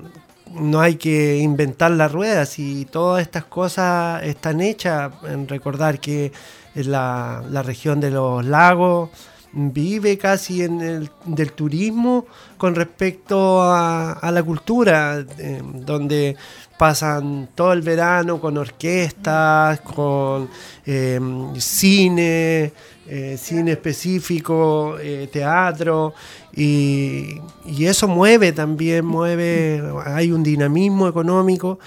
no 0.55 0.81
hay 0.81 0.97
que 0.97 1.39
inventar 1.39 1.91
las 1.91 2.13
ruedas 2.13 2.59
y 2.59 2.85
todas 2.85 3.23
estas 3.23 3.45
cosas 3.45 4.23
están 4.23 4.61
hechas 4.61 5.13
en 5.25 5.49
recordar 5.49 6.01
que 6.01 6.33
la, 6.75 7.43
la 7.51 7.63
región 7.63 8.01
de 8.01 8.11
los 8.11 8.45
lagos 8.45 9.11
vive 9.55 10.19
casi 10.19 10.63
en 10.63 10.81
el 10.81 11.11
del 11.25 11.53
turismo 11.53 12.27
con 12.57 12.75
respecto 12.75 13.63
a, 13.63 14.31
la 14.33 14.43
cultura, 14.43 15.25
eh, 15.39 15.63
donde 15.63 16.37
pasan 16.79 17.49
todo 17.55 17.73
el 17.73 17.83
verano 17.83 18.41
con 18.41 18.57
orquestas, 18.59 19.81
con 19.81 20.49
eh, 20.85 21.21
cine, 21.59 22.73
eh, 23.07 23.37
cine 23.39 23.73
específico, 23.73 24.97
teatro, 25.33 26.15
y, 26.57 27.41
y, 27.65 27.87
eso 27.87 28.09
mueve 28.09 28.53
también, 28.53 29.05
mueve, 29.05 29.83
hay 30.05 30.33
un 30.33 30.43
dinamismo 30.43 31.09
económico. 31.09 31.79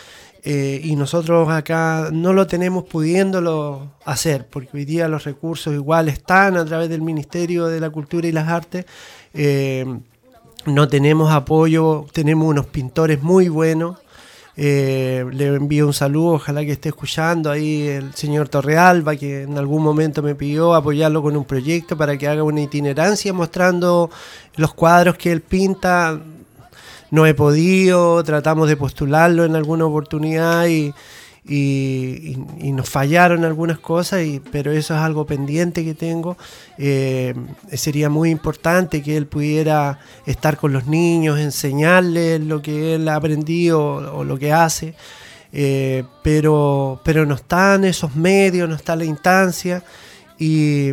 Y 0.43 0.95
nosotros 0.95 1.49
acá 1.49 2.09
no 2.11 2.31
lo 2.31 2.47
tenemos 2.47 2.85
pudiéndolo 2.85 3.91
hacer, 4.05 4.47
porque 4.47 4.77
hoy 4.77 4.85
día 4.85 5.07
los 5.07 5.25
recursos 5.25 5.73
igual 5.73 6.07
están 6.07 6.55
a 6.57 6.65
través 6.65 6.89
del 6.89 7.01
Ministerio 7.01 7.65
de 7.65 7.79
la 7.79 7.89
Cultura 7.89 8.27
y 8.27 8.31
las 8.31 8.47
Artes, 8.47 8.85
no 10.65 10.87
tenemos 10.87 11.31
apoyo, 11.31 12.05
tenemos 12.11 12.47
unos 12.47 12.65
pintores 12.67 13.23
muy 13.23 13.47
buenos. 13.47 13.97
Eh, 14.59 15.23
le 15.31 15.47
envío 15.47 15.85
un 15.85 15.93
saludo, 15.93 16.33
ojalá 16.33 16.65
que 16.65 16.71
esté 16.71 16.89
escuchando 16.89 17.51
ahí 17.51 17.87
el 17.87 18.15
señor 18.15 18.49
Torrealba, 18.49 19.15
que 19.15 19.43
en 19.43 19.55
algún 19.55 19.83
momento 19.83 20.23
me 20.23 20.33
pidió 20.33 20.73
apoyarlo 20.73 21.21
con 21.21 21.37
un 21.37 21.45
proyecto 21.45 21.95
para 21.95 22.17
que 22.17 22.27
haga 22.27 22.43
una 22.43 22.61
itinerancia 22.61 23.31
mostrando 23.33 24.09
los 24.55 24.73
cuadros 24.73 25.15
que 25.15 25.31
él 25.31 25.41
pinta. 25.41 26.19
No 27.11 27.25
he 27.25 27.33
podido, 27.33 28.23
tratamos 28.23 28.67
de 28.67 28.77
postularlo 28.77 29.45
en 29.45 29.55
alguna 29.55 29.85
oportunidad 29.85 30.67
y, 30.67 30.93
y, 31.45 32.35
nos 32.73 32.89
fallaron 32.89 33.45
algunas 33.45 33.79
cosas, 33.79 34.23
y, 34.23 34.41
pero 34.51 34.71
eso 34.71 34.93
es 34.93 34.99
algo 34.99 35.25
pendiente 35.25 35.85
que 35.85 35.93
tengo. 35.93 36.37
Eh, 36.77 37.33
sería 37.73 38.09
muy 38.09 38.29
importante 38.29 39.01
que 39.01 39.15
él 39.15 39.27
pudiera 39.27 39.99
estar 40.25 40.57
con 40.57 40.73
los 40.73 40.87
niños, 40.87 41.39
enseñarles 41.39 42.41
lo 42.41 42.61
que 42.61 42.95
él 42.95 43.07
ha 43.07 43.15
aprendido 43.15 43.79
o, 43.79 44.19
o 44.19 44.23
lo 44.23 44.37
que 44.37 44.51
hace. 44.51 44.95
Eh, 45.53 46.03
pero, 46.23 46.99
pero 47.03 47.25
no 47.25 47.35
están 47.35 47.85
esos 47.85 48.15
medios, 48.15 48.67
no 48.67 48.75
está 48.75 48.95
la 48.95 49.05
instancia 49.05 49.83
y 50.37 50.91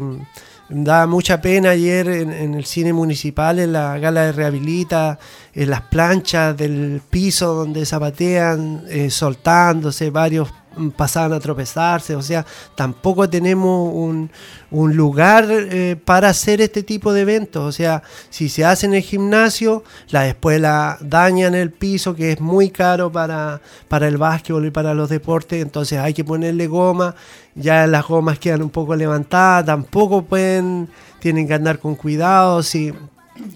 mm, 0.74 0.84
da 0.84 1.06
mucha 1.06 1.40
pena 1.40 1.70
ayer 1.70 2.08
en, 2.08 2.32
en 2.32 2.54
el 2.54 2.64
cine 2.64 2.92
municipal, 2.92 3.58
en 3.58 3.72
la 3.72 3.98
gala 3.98 4.26
de 4.26 4.32
rehabilita, 4.32 5.18
en 5.52 5.70
las 5.70 5.82
planchas 5.82 6.56
del 6.56 7.00
piso 7.08 7.54
donde 7.54 7.87
zapatean, 7.87 8.84
eh, 8.88 9.10
soltándose, 9.10 10.10
varios 10.10 10.48
pasaban 10.96 11.32
a 11.32 11.40
tropezarse, 11.40 12.14
o 12.14 12.22
sea, 12.22 12.44
tampoco 12.74 13.28
tenemos 13.28 13.90
un, 13.92 14.30
un 14.70 14.96
lugar 14.96 15.46
eh, 15.50 15.96
para 16.04 16.28
hacer 16.28 16.60
este 16.60 16.82
tipo 16.82 17.12
de 17.12 17.22
eventos, 17.22 17.62
o 17.62 17.72
sea, 17.72 18.02
si 18.30 18.48
se 18.48 18.64
hace 18.64 18.87
en 18.87 18.94
el 18.94 19.02
gimnasio, 19.02 19.84
la 20.10 20.26
escuela 20.26 20.98
dañan 21.00 21.54
el 21.54 21.70
piso, 21.70 22.14
que 22.14 22.32
es 22.32 22.40
muy 22.40 22.70
caro 22.70 23.10
para, 23.10 23.60
para 23.88 24.08
el 24.08 24.16
básquetbol 24.16 24.66
y 24.66 24.70
para 24.70 24.94
los 24.94 25.08
deportes, 25.08 25.62
entonces 25.62 25.98
hay 25.98 26.14
que 26.14 26.24
ponerle 26.24 26.66
goma, 26.66 27.14
ya 27.54 27.87
las 27.87 28.06
gomas 28.06 28.38
quedan 28.38 28.62
un 28.62 28.70
poco 28.70 28.96
levantadas, 28.96 29.64
tampoco 29.66 30.22
pueden, 30.22 30.88
tienen 31.20 31.46
que 31.46 31.54
andar 31.54 31.78
con 31.78 31.94
cuidado, 31.94 32.62
si, 32.62 32.92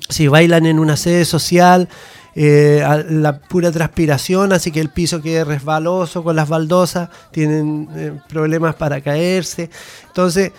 si 0.08 0.28
bailan 0.28 0.66
en 0.66 0.78
una 0.78 0.96
sede 0.96 1.24
social, 1.24 1.88
eh, 2.40 2.84
la 3.10 3.40
pura 3.40 3.72
transpiración 3.72 4.52
hace 4.52 4.70
que 4.70 4.80
el 4.80 4.90
piso 4.90 5.20
quede 5.20 5.42
resbaloso 5.42 6.22
con 6.22 6.36
las 6.36 6.48
baldosas, 6.48 7.08
tienen 7.32 7.88
eh, 7.96 8.12
problemas 8.28 8.76
para 8.76 9.00
caerse. 9.00 9.70
Entonces, 10.06 10.52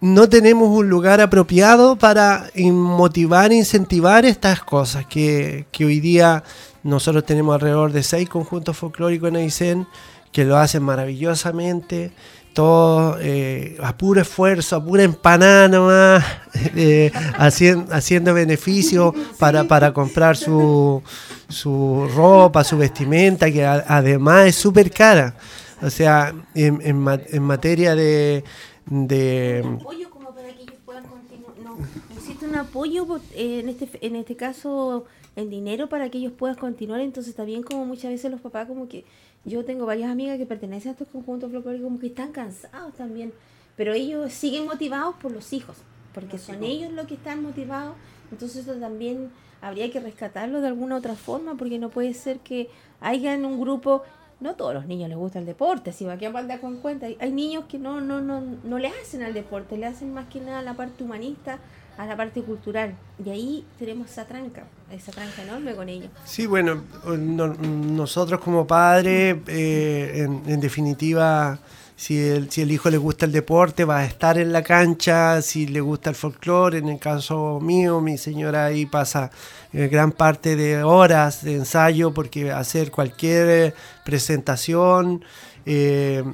no 0.00 0.28
tenemos 0.28 0.68
un 0.68 0.88
lugar 0.88 1.20
apropiado 1.20 1.96
para 1.96 2.50
motivar 2.56 3.50
e 3.50 3.56
incentivar 3.56 4.24
estas 4.24 4.62
cosas 4.62 5.06
que, 5.06 5.66
que 5.72 5.84
hoy 5.84 5.98
día 5.98 6.44
nosotros 6.84 7.24
tenemos 7.24 7.52
alrededor 7.56 7.90
de 7.90 8.04
seis 8.04 8.28
conjuntos 8.28 8.76
folclóricos 8.76 9.28
en 9.30 9.36
Aysén 9.36 9.86
que 10.30 10.44
lo 10.44 10.56
hacen 10.56 10.84
maravillosamente, 10.84 12.12
todos 12.52 13.18
eh, 13.20 13.76
a 13.82 13.96
puro 13.96 14.20
esfuerzo, 14.20 14.76
a 14.76 14.84
pura 14.84 15.02
empanada 15.02 15.68
nomás, 15.68 16.24
eh, 16.76 17.10
hacien- 17.38 17.86
haciendo 17.90 18.34
beneficio 18.34 19.14
para, 19.38 19.64
para 19.64 19.92
comprar 19.92 20.36
su, 20.36 21.02
su 21.48 22.08
ropa, 22.14 22.64
su 22.64 22.76
vestimenta, 22.76 23.50
que 23.50 23.64
además 23.64 24.46
es 24.48 24.56
súper 24.56 24.90
cara. 24.90 25.36
O 25.82 25.88
sea, 25.90 26.34
en, 26.54 26.80
en 26.82 27.06
en 27.30 27.42
materia 27.42 27.94
de, 27.94 28.44
de 28.86 29.62
como 30.10 30.34
para 30.34 30.48
que 30.54 30.62
ellos 30.62 30.74
puedan 30.84 31.04
continuar. 31.04 31.52
No, 31.64 31.78
necesito 32.14 32.46
un 32.46 32.56
apoyo 32.56 33.06
en 33.34 33.68
este 33.68 33.88
en 34.06 34.16
este 34.16 34.36
caso 34.36 35.04
en 35.36 35.48
dinero 35.48 35.88
para 35.88 36.10
que 36.10 36.18
ellos 36.18 36.32
puedan 36.36 36.56
continuar. 36.56 37.00
Entonces 37.00 37.34
también 37.34 37.62
como 37.62 37.86
muchas 37.86 38.10
veces 38.10 38.30
los 38.30 38.40
papás 38.42 38.66
como 38.66 38.88
que 38.88 39.04
yo 39.44 39.64
tengo 39.64 39.86
varias 39.86 40.10
amigas 40.10 40.38
que 40.38 40.46
pertenecen 40.46 40.90
a 40.90 40.92
estos 40.92 41.08
conjuntos 41.08 41.50
folclóricos 41.50 41.84
como 41.84 41.98
que 41.98 42.08
están 42.08 42.32
cansados 42.32 42.94
también, 42.94 43.32
pero 43.76 43.92
ellos 43.92 44.32
siguen 44.32 44.66
motivados 44.66 45.16
por 45.16 45.32
los 45.32 45.52
hijos, 45.52 45.76
porque 46.12 46.38
son 46.38 46.62
ellos 46.62 46.92
los 46.92 47.06
que 47.06 47.14
están 47.14 47.42
motivados. 47.42 47.94
Entonces 48.30 48.66
eso 48.66 48.74
también 48.74 49.30
habría 49.60 49.90
que 49.90 50.00
rescatarlo 50.00 50.60
de 50.60 50.68
alguna 50.68 50.96
otra 50.96 51.14
forma, 51.14 51.54
porque 51.56 51.78
no 51.78 51.90
puede 51.90 52.14
ser 52.14 52.40
que 52.40 52.68
hayan 53.00 53.44
un 53.44 53.60
grupo 53.60 54.02
no 54.40 54.54
todos 54.54 54.72
los 54.72 54.86
niños 54.86 55.10
les 55.10 55.18
gusta 55.18 55.38
el 55.38 55.46
deporte, 55.46 55.92
si 55.92 56.06
va 56.06 56.16
que 56.16 56.26
andar 56.26 56.60
con 56.60 56.78
cuenta. 56.78 57.06
Hay, 57.06 57.32
niños 57.32 57.66
que 57.66 57.78
no, 57.78 58.00
no, 58.00 58.20
no, 58.22 58.40
no 58.40 58.78
le 58.78 58.88
hacen 58.88 59.22
al 59.22 59.34
deporte, 59.34 59.76
le 59.76 59.86
hacen 59.86 60.14
más 60.14 60.28
que 60.28 60.40
nada 60.40 60.60
a 60.60 60.62
la 60.62 60.74
parte 60.74 61.04
humanista, 61.04 61.58
a 61.98 62.06
la 62.06 62.16
parte 62.16 62.42
cultural. 62.42 62.94
Y 63.24 63.30
ahí 63.30 63.64
tenemos 63.78 64.10
esa 64.10 64.24
tranca, 64.26 64.64
esa 64.90 65.12
tranca 65.12 65.42
enorme 65.42 65.74
con 65.74 65.88
ellos. 65.88 66.10
Sí, 66.24 66.46
bueno, 66.46 66.82
no- 67.06 67.48
nosotros 67.54 68.40
como 68.40 68.66
padres, 68.66 69.36
eh, 69.46 70.26
en, 70.46 70.60
definitiva, 70.60 71.58
si 71.96 72.18
el, 72.18 72.50
si 72.50 72.62
el 72.62 72.72
hijo 72.72 72.88
le 72.88 72.96
gusta 72.96 73.26
el 73.26 73.32
deporte, 73.32 73.84
va 73.84 73.98
a 73.98 74.04
estar 74.06 74.38
en 74.38 74.52
la 74.52 74.62
cancha, 74.62 75.42
si 75.42 75.66
le 75.66 75.80
gusta 75.82 76.08
el 76.10 76.16
folclore, 76.16 76.78
en 76.78 76.88
el 76.88 76.98
caso 76.98 77.60
mío, 77.60 78.00
mi 78.00 78.16
señora 78.16 78.64
ahí 78.66 78.86
pasa 78.86 79.30
eh, 79.74 79.88
gran 79.88 80.12
parte 80.12 80.56
de 80.56 80.82
horas 80.82 81.44
de 81.44 81.56
ensayo, 81.56 82.12
porque 82.14 82.50
hacer 82.50 82.90
cualquier 82.90 83.48
eh, 83.50 83.74
presentación 84.04 85.22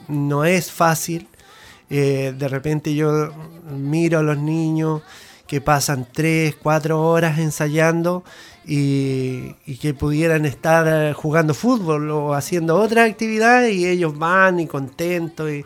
no 0.09 0.45
es 0.45 0.71
fácil. 0.71 1.29
De 1.89 2.49
repente 2.49 2.95
yo 2.95 3.31
miro 3.71 4.19
a 4.21 4.23
los 4.23 4.39
niños 4.39 5.03
que 5.47 5.61
pasan 5.61 6.07
3, 6.13 6.57
4 6.63 7.01
horas 7.01 7.39
ensayando 7.39 8.25
y, 8.67 9.53
que 9.81 9.95
pudieran 9.95 10.45
estar 10.45 10.87
eh, 10.89 11.13
jugando 11.13 11.55
fútbol 11.55 12.11
o 12.11 12.35
haciendo 12.35 12.77
otra 12.77 13.05
actividad 13.05 13.67
y 13.67 13.87
ellos 13.87 14.19
van 14.19 14.59
y 14.59 14.67
contentos 14.67 15.51
y, 15.51 15.65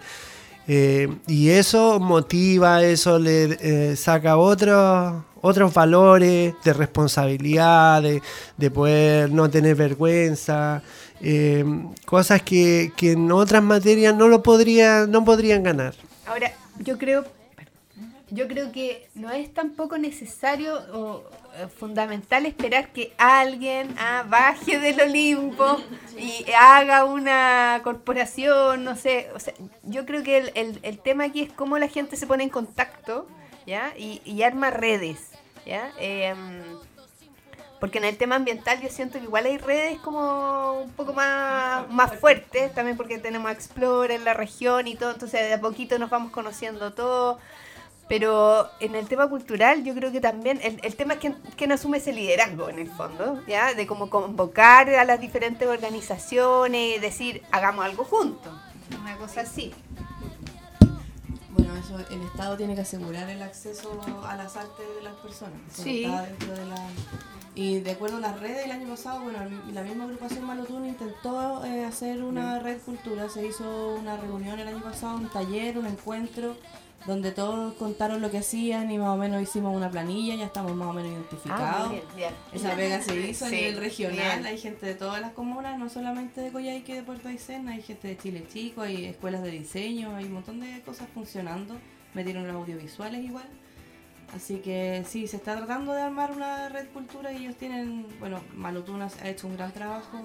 eh, 0.69 1.09
y 1.27 1.49
eso 1.51 1.99
motiva, 1.99 2.83
eso 2.83 3.19
le 3.19 3.57
eh, 3.61 3.97
saca 3.97 4.37
otros 4.37 5.23
otros 5.43 5.73
valores 5.73 6.55
de 6.63 6.73
responsabilidad, 6.75 8.03
de, 8.03 8.21
de 8.59 8.71
poder 8.71 9.33
no 9.33 9.49
tener 9.49 9.75
vergüenza, 9.75 10.83
cosas 12.05 12.43
que, 12.43 12.93
que 12.95 13.13
en 13.13 13.33
otras 13.33 13.63
materias 13.63 14.15
no 14.15 14.29
lo 14.29 14.43
no 15.09 15.25
podrían 15.25 15.63
ganar. 15.63 15.95
Ahora, 16.27 16.53
yo 16.79 16.99
creo, 16.99 17.25
yo 18.31 18.47
creo 18.49 18.71
que 18.73 19.09
no 19.15 19.31
es 19.31 19.53
tampoco 19.53 19.99
necesario 19.99 20.77
o 20.95 21.25
eh, 21.57 21.67
fundamental 21.69 22.47
esperar 22.47 22.93
que 22.93 23.13
alguien 23.19 23.95
ah, 23.99 24.25
baje 24.29 24.79
del 24.79 25.01
Olimpo 25.01 25.79
y 26.17 26.45
haga 26.59 27.05
una 27.05 27.81
corporación, 27.83 28.85
no 28.85 28.97
sé. 28.97 29.29
O 29.35 29.41
sea, 29.41 29.55
yo 29.83 30.07
creo 30.07 30.23
que 30.23 30.39
el, 30.39 30.53
el- 30.55 30.79
el 30.83 30.99
tema 30.99 31.25
aquí 31.25 31.43
es 31.43 31.53
cómo 31.53 31.79
la 31.79 31.89
gente 31.89 32.17
se 32.17 32.27
pone 32.27 32.45
en 32.45 32.51
contacto, 32.51 33.27
¿ya? 33.67 33.93
Y, 33.97 34.23
y 34.25 34.43
arma 34.43 34.71
redes, 34.71 35.31
¿ya? 35.67 35.93
Em, 35.99 36.63
porque 37.81 37.97
en 37.99 38.05
el 38.05 38.17
tema 38.19 38.37
ambiental 38.37 38.81
yo 38.83 38.91
siento 38.91 39.19
que 39.19 39.25
igual 39.25 39.47
hay 39.47 39.57
redes 39.57 39.99
como 40.01 40.83
un 40.83 40.91
poco 40.93 41.15
más, 41.15 41.89
más 41.89 42.15
fuertes, 42.21 42.75
también 42.75 42.97
porque 42.97 43.19
tenemos 43.19 43.49
a 43.49 43.53
Explore 43.53 44.15
en 44.15 44.25
la 44.25 44.35
región 44.35 44.87
y 44.87 44.97
todo, 44.97 45.13
entonces 45.13 45.41
de 45.49 45.55
a 45.55 45.61
poquito 45.61 45.99
nos 45.99 46.11
vamos 46.11 46.31
conociendo 46.31 46.93
todo. 46.93 47.39
Pero 48.11 48.69
en 48.81 48.97
el 48.97 49.07
tema 49.07 49.29
cultural 49.29 49.85
yo 49.85 49.95
creo 49.95 50.11
que 50.11 50.21
también 50.21 50.59
el, 50.65 50.81
el 50.83 50.97
tema 50.97 51.15
es 51.15 51.21
que, 51.21 51.33
que 51.57 51.73
asume 51.73 51.99
ese 51.99 52.13
liderazgo 52.13 52.69
en 52.69 52.81
el 52.81 52.91
fondo, 52.91 53.41
¿ya? 53.47 53.73
De 53.73 53.87
como 53.87 54.11
convocar 54.11 54.91
a 54.91 55.05
las 55.05 55.21
diferentes 55.21 55.69
organizaciones 55.69 56.97
y 56.97 56.99
decir, 56.99 57.41
hagamos 57.53 57.85
algo 57.85 58.03
juntos, 58.03 58.53
una 59.01 59.17
cosa 59.17 59.43
así. 59.43 59.73
Bueno, 61.51 61.73
eso 61.77 62.01
el 62.11 62.23
Estado 62.23 62.57
tiene 62.57 62.75
que 62.75 62.81
asegurar 62.81 63.31
el 63.31 63.43
acceso 63.43 64.01
a 64.27 64.35
las 64.35 64.57
artes 64.57 64.87
de 64.97 65.03
las 65.05 65.15
personas. 65.15 65.61
Sí. 65.73 66.03
está 66.03 66.23
dentro 66.23 66.53
de 66.53 66.67
la... 66.67 66.89
Y 67.55 67.79
de 67.79 67.93
acuerdo 67.93 68.17
a 68.17 68.21
las 68.21 68.41
redes, 68.41 68.65
el 68.65 68.73
año 68.73 68.89
pasado, 68.89 69.21
bueno, 69.21 69.39
la 69.73 69.83
misma 69.83 70.05
agrupación 70.05 70.45
Malotún 70.45 70.85
intentó 70.85 71.65
eh, 71.65 71.85
hacer 71.85 72.25
una 72.25 72.59
red 72.59 72.79
cultura. 72.81 73.29
Se 73.29 73.47
hizo 73.47 73.95
una 73.95 74.17
reunión 74.17 74.59
el 74.59 74.67
año 74.67 74.83
pasado, 74.83 75.15
un 75.17 75.29
taller, 75.29 75.79
un 75.79 75.87
encuentro, 75.87 76.57
donde 77.07 77.33
todos 77.33 77.75
contaron 77.75 78.21
lo 78.21 78.31
que 78.31 78.39
hacían 78.39 78.91
y 78.91 78.99
más 78.99 79.09
o 79.09 79.17
menos 79.17 79.43
hicimos 79.43 79.75
una 79.75 79.91
planilla, 79.91 80.35
ya 80.35 80.45
estamos 80.47 80.75
más 80.77 80.89
o 80.89 80.93
menos 80.93 81.11
Ah, 81.13 81.15
identificados. 81.17 81.91
bien, 81.93 82.03
bien. 82.15 82.35
Esa 82.53 82.75
pega 82.77 83.01
se 83.01 83.17
hizo 83.29 83.45
a 83.47 83.49
Sí, 83.49 83.55
nivel 83.57 83.77
regional, 83.79 84.17
bien. 84.41 84.47
hay 84.47 84.59
gente 84.59 84.87
de 84.87 84.95
todas 84.95 85.21
las 85.21 85.33
comunas, 85.33 85.79
no 85.79 85.89
solamente 85.89 86.41
de 86.43 86.53
Coyhaique 86.53 86.95
de 86.95 87.03
Puerto 87.03 87.29
Aysén, 87.29 87.69
hay 87.69 87.81
gente 87.83 88.09
de 88.09 88.19
Chile 88.19 88.45
Chico, 88.53 88.83
hay 88.83 89.07
escuelas 89.07 89.43
de 89.43 89.51
diseño, 89.51 90.15
hay 90.15 90.27
un 90.27 90.35
montón 90.35 90.61
de 90.61 90.81
cosas 90.83 91.09
funcionando, 91.15 91.75
metieron 92.13 92.47
los 92.47 92.55
audiovisuales 92.57 93.25
igual. 93.25 93.49
Así 94.37 94.57
que 94.59 95.03
sí, 95.09 95.27
se 95.27 95.37
está 95.39 95.57
tratando 95.57 95.93
de 95.93 96.03
armar 96.03 96.31
una 96.31 96.69
red 96.69 96.87
cultura 96.93 97.33
y 97.33 97.39
ellos 97.39 97.57
tienen, 97.57 98.07
bueno, 98.21 98.41
Malutunas 98.55 99.17
ha 99.23 99.29
hecho 99.29 99.49
un 99.49 99.57
gran 99.57 99.73
trabajo 99.73 100.21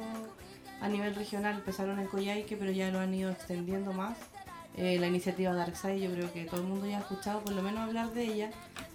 a 0.81 0.87
nivel 0.89 1.15
regional, 1.15 1.55
empezaron 1.55 1.99
en 1.99 2.05
Coyhaique, 2.07 2.55
pero 2.57 2.69
ya 2.69 2.91
lo 2.91 2.99
han 2.99 3.13
ido 3.15 3.31
extendiendo 3.31 3.93
más. 3.93 4.17
Eh, 4.77 4.97
la 4.99 5.07
iniciativa 5.07 5.53
Darkside, 5.53 5.99
yo 5.99 6.11
creo 6.11 6.33
que 6.33 6.45
todo 6.45 6.61
el 6.61 6.67
mundo 6.67 6.85
ya 6.85 6.97
ha 6.97 7.01
escuchado 7.01 7.39
por 7.41 7.53
lo 7.53 7.61
menos 7.61 7.81
hablar 7.81 8.11
de 8.11 8.23
ella. 8.23 8.51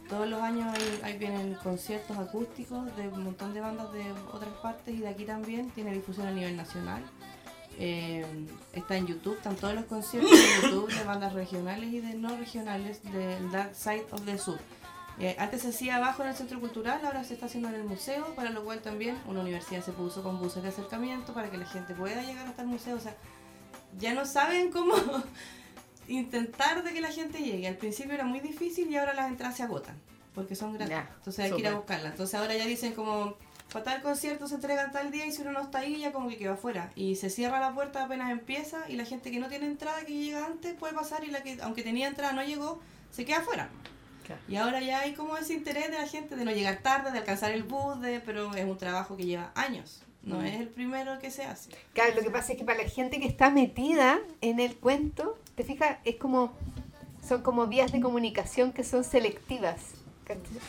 Todos 0.08 0.28
los 0.28 0.42
años 0.42 0.66
hay, 0.74 1.00
hay 1.02 1.18
vienen 1.18 1.54
conciertos 1.62 2.18
acústicos 2.18 2.94
de 2.96 3.08
un 3.08 3.24
montón 3.24 3.54
de 3.54 3.60
bandas 3.60 3.92
de 3.92 4.12
otras 4.32 4.52
partes 4.62 4.94
y 4.94 4.98
de 4.98 5.08
aquí 5.08 5.24
también. 5.24 5.70
Tiene 5.70 5.92
difusión 5.92 6.26
a 6.26 6.32
nivel 6.32 6.56
nacional. 6.56 7.02
Eh, 7.78 8.26
está 8.74 8.96
en 8.96 9.06
YouTube, 9.06 9.36
están 9.36 9.56
todos 9.56 9.74
los 9.74 9.86
conciertos 9.86 10.30
en 10.32 10.62
YouTube 10.62 10.92
de 10.92 11.02
bandas 11.04 11.32
regionales 11.32 11.90
y 11.90 12.00
de 12.00 12.14
no 12.14 12.36
regionales 12.36 13.02
del 13.04 13.50
Dark 13.50 13.74
Side 13.74 14.06
of 14.10 14.22
the 14.26 14.36
Sur. 14.36 14.58
Eh, 15.18 15.34
antes 15.38 15.62
se 15.62 15.68
hacía 15.68 15.96
abajo 15.96 16.22
en 16.22 16.28
el 16.28 16.34
centro 16.34 16.60
cultural, 16.60 17.00
ahora 17.04 17.24
se 17.24 17.34
está 17.34 17.46
haciendo 17.46 17.68
en 17.68 17.76
el 17.76 17.84
museo, 17.84 18.34
para 18.34 18.50
lo 18.50 18.64
cual 18.64 18.80
también 18.80 19.18
una 19.26 19.40
universidad 19.40 19.82
se 19.82 19.92
puso 19.92 20.22
con 20.22 20.38
buses 20.38 20.62
de 20.62 20.68
acercamiento 20.68 21.32
para 21.32 21.50
que 21.50 21.56
la 21.56 21.66
gente 21.66 21.94
pueda 21.94 22.22
llegar 22.22 22.46
hasta 22.46 22.62
el 22.62 22.68
museo. 22.68 22.96
O 22.96 23.00
sea, 23.00 23.14
ya 23.98 24.14
no 24.14 24.24
saben 24.24 24.70
cómo 24.70 24.94
intentar 26.10 26.82
de 26.82 26.92
que 26.92 27.00
la 27.00 27.08
gente 27.10 27.38
llegue. 27.38 27.66
Al 27.68 27.76
principio 27.76 28.14
era 28.14 28.24
muy 28.24 28.40
difícil 28.40 28.90
y 28.90 28.96
ahora 28.96 29.14
las 29.14 29.28
entradas 29.28 29.56
se 29.56 29.62
agotan 29.62 29.96
porque 30.34 30.54
son 30.54 30.74
gratis. 30.74 30.96
Entonces 31.18 31.44
hay 31.44 31.50
que 31.52 31.58
ir 31.60 31.68
a 31.68 31.74
buscarlas. 31.74 32.12
Entonces 32.12 32.34
ahora 32.34 32.54
ya 32.56 32.66
dicen 32.66 32.92
como 32.94 33.34
para 33.72 33.84
tal 33.84 34.02
concierto 34.02 34.48
se 34.48 34.56
entregan 34.56 34.90
tal 34.90 35.10
día 35.12 35.26
y 35.26 35.32
si 35.32 35.42
uno 35.42 35.52
no 35.52 35.60
está 35.60 35.78
ahí 35.80 35.98
ya 36.00 36.12
como 36.12 36.28
que 36.28 36.36
queda 36.36 36.52
afuera. 36.54 36.90
Y 36.96 37.16
se 37.16 37.30
cierra 37.30 37.60
la 37.60 37.72
puerta 37.74 38.04
apenas 38.04 38.30
empieza 38.30 38.88
y 38.88 38.96
la 38.96 39.04
gente 39.04 39.30
que 39.30 39.38
no 39.38 39.48
tiene 39.48 39.66
entrada 39.66 40.04
que 40.04 40.12
llega 40.12 40.44
antes 40.46 40.74
puede 40.74 40.92
pasar 40.94 41.24
y 41.24 41.28
la 41.30 41.42
que 41.42 41.58
aunque 41.62 41.82
tenía 41.82 42.08
entrada 42.08 42.32
no 42.32 42.42
llegó 42.42 42.80
se 43.10 43.24
queda 43.24 43.38
afuera. 43.38 43.68
Claro. 44.26 44.40
Y 44.48 44.56
ahora 44.56 44.80
ya 44.80 45.00
hay 45.00 45.14
como 45.14 45.36
ese 45.36 45.54
interés 45.54 45.90
de 45.90 45.98
la 45.98 46.06
gente 46.06 46.36
de 46.36 46.44
no 46.44 46.52
llegar 46.52 46.78
tarde, 46.82 47.10
de 47.10 47.18
alcanzar 47.18 47.50
el 47.52 47.64
bus, 47.64 48.00
de, 48.00 48.20
pero 48.20 48.54
es 48.54 48.64
un 48.64 48.78
trabajo 48.78 49.16
que 49.16 49.24
lleva 49.24 49.50
años. 49.54 50.02
No 50.22 50.40
Mm. 50.40 50.44
es 50.46 50.60
el 50.60 50.68
primero 50.68 51.18
que 51.18 51.30
se 51.30 51.44
hace. 51.44 51.70
Claro, 51.94 52.14
lo 52.14 52.22
que 52.22 52.30
pasa 52.30 52.52
es 52.52 52.58
que 52.58 52.64
para 52.64 52.82
la 52.82 52.88
gente 52.88 53.18
que 53.18 53.26
está 53.26 53.50
metida 53.50 54.18
en 54.42 54.60
el 54.60 54.76
cuento, 54.76 55.38
te 55.54 55.64
fijas, 55.64 55.98
es 56.04 56.16
como 56.16 56.52
son 57.26 57.42
como 57.42 57.66
vías 57.66 57.92
de 57.92 58.00
comunicación 58.00 58.72
que 58.72 58.82
son 58.84 59.04
selectivas. 59.04 59.76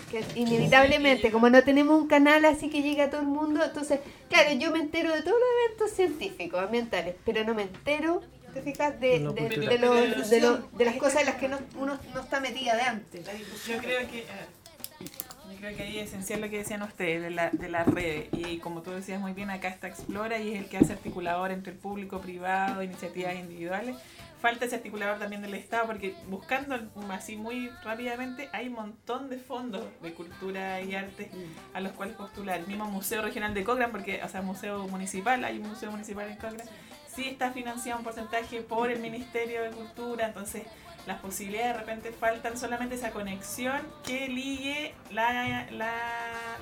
Que 0.10 0.24
inevitablemente, 0.36 1.32
como 1.32 1.50
no 1.50 1.63
tenemos 1.63 2.02
un 2.02 2.08
canal 2.08 2.44
así 2.46 2.70
que 2.70 2.82
llegue 2.82 3.04
a 3.04 3.10
todo 3.12 3.22
el 3.22 3.28
mundo, 3.28 3.63
entonces, 3.63 4.00
claro, 4.28 4.52
yo 4.54 4.72
me 4.72 4.80
entero 4.80 5.13
de 5.13 5.22
todos 5.22 5.38
los 5.39 5.50
eventos 5.67 5.91
científicos, 5.96 6.60
ambientales, 6.62 7.15
pero 7.26 7.44
no 7.44 7.54
me 7.54 7.63
entero, 7.63 8.22
te 8.56 8.62
fijas, 8.63 9.00
de, 9.00 9.20
Lo 9.20 9.34
de, 9.34 9.48
de 9.50 9.78
lo- 9.78 9.94
de 9.94 10.41
lo- 10.41 10.58
de 10.58 10.86
las 10.86 10.96
cosas 10.98 11.22
en 11.22 11.26
las 11.28 11.36
que 11.36 11.48
no- 11.48 11.60
uno 11.78 11.98
no 12.13 12.20
está 12.22 12.39
metida 12.39 12.76
de 12.76 12.82
antes. 12.82 13.26
Yo 13.67 13.78
creo 13.78 14.10
que 14.10 14.20
eh, 14.22 14.26
yo 15.52 15.58
creo 15.58 15.76
que 15.76 15.84
ahí 15.84 16.00
es 16.00 16.10
esencial 16.10 16.42
lo 16.42 16.50
que 16.50 16.60
decían 16.60 16.82
ustedes 16.82 17.22
de 17.22 17.30
la, 17.30 17.50
de 17.50 17.70
la 17.70 17.84
red 17.84 18.26
y 18.32 18.58
como 18.60 18.82
tú 18.82 18.92
decías 18.92 19.20
muy 19.20 19.34
bien 19.34 19.50
acá 19.50 19.68
está 19.68 19.88
Explora 19.88 20.40
y 20.40 20.54
es 20.54 20.60
el 20.60 20.70
que 20.70 20.78
hace 20.78 20.94
articulador 20.94 21.52
entre 21.52 21.74
el 21.74 21.80
público 21.80 22.20
privado, 22.20 22.82
iniciativas 22.84 23.36
individuales. 23.36 23.98
Falta 24.42 24.66
ese 24.66 24.78
articulador 24.78 25.20
también 25.20 25.42
del 25.44 25.54
Estado 25.54 25.86
porque 25.86 26.16
buscando 26.28 26.76
así 27.12 27.36
muy 27.36 27.70
rápidamente 27.84 28.50
hay 28.54 28.70
un 28.70 28.74
montón 28.74 29.30
de 29.30 29.38
fondos 29.38 29.84
de 30.02 30.14
cultura 30.14 30.82
y 30.82 30.96
arte 30.96 31.30
a 31.74 31.82
los 31.82 31.92
cuales 31.92 32.16
postular. 32.16 32.60
El 32.60 32.68
mismo 32.68 32.86
Museo 32.86 33.22
Regional 33.22 33.54
de 33.54 33.64
Cochrane, 33.64 33.92
porque, 33.92 34.22
o 34.24 34.30
sea, 34.30 34.42
Museo 34.42 34.88
Municipal, 34.88 35.44
hay 35.44 35.60
un 35.60 35.70
museo 35.70 35.92
municipal 35.92 36.28
en 36.28 36.38
Cochrane, 36.38 36.64
sí 37.14 37.28
está 37.28 37.52
financiado 37.52 38.00
un 38.00 38.04
porcentaje 38.04 38.62
por 38.62 38.90
el 38.90 39.00
Ministerio 39.00 39.62
de 39.62 39.70
Cultura, 39.70 40.28
entonces 40.28 40.64
las 41.08 41.20
posibilidades 41.20 41.74
de 41.74 41.80
repente 41.80 42.12
faltan 42.12 42.58
solamente 42.58 42.96
esa 42.96 43.12
conexión 43.12 43.82
que 44.06 44.28
ligue 44.28 44.94
la, 45.12 45.68
la, 45.72 45.94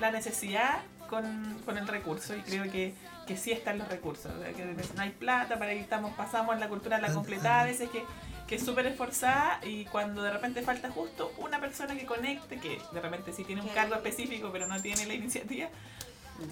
la 0.00 0.10
necesidad 0.10 0.80
con, 1.10 1.58
con 1.64 1.76
el 1.76 1.86
recurso. 1.86 2.34
Y 2.36 2.40
creo 2.40 2.70
que, 2.70 2.94
que 3.26 3.36
sí 3.36 3.52
están 3.52 3.78
los 3.78 3.88
recursos, 3.88 4.32
que 4.56 4.64
no 4.94 5.02
hay 5.02 5.10
plata, 5.10 5.58
para 5.58 5.72
ahí 5.72 5.78
estamos, 5.78 6.14
pasamos 6.14 6.58
la 6.58 6.68
cultura 6.68 6.96
a 6.96 7.00
la 7.00 7.12
completada, 7.12 7.60
a 7.60 7.64
veces 7.64 7.90
que, 7.90 8.02
que 8.46 8.54
es 8.54 8.64
súper 8.64 8.86
esforzada 8.86 9.60
y 9.64 9.84
cuando 9.86 10.22
de 10.22 10.30
repente 10.30 10.62
falta 10.62 10.90
justo 10.90 11.32
una 11.38 11.60
persona 11.60 11.94
que 11.94 12.06
conecte, 12.06 12.56
que 12.58 12.80
de 12.92 13.00
repente 13.00 13.32
sí 13.32 13.44
tiene 13.44 13.62
un 13.62 13.68
cargo 13.68 13.94
específico 13.94 14.50
pero 14.52 14.66
no 14.66 14.80
tiene 14.80 15.06
la 15.06 15.14
iniciativa, 15.14 15.68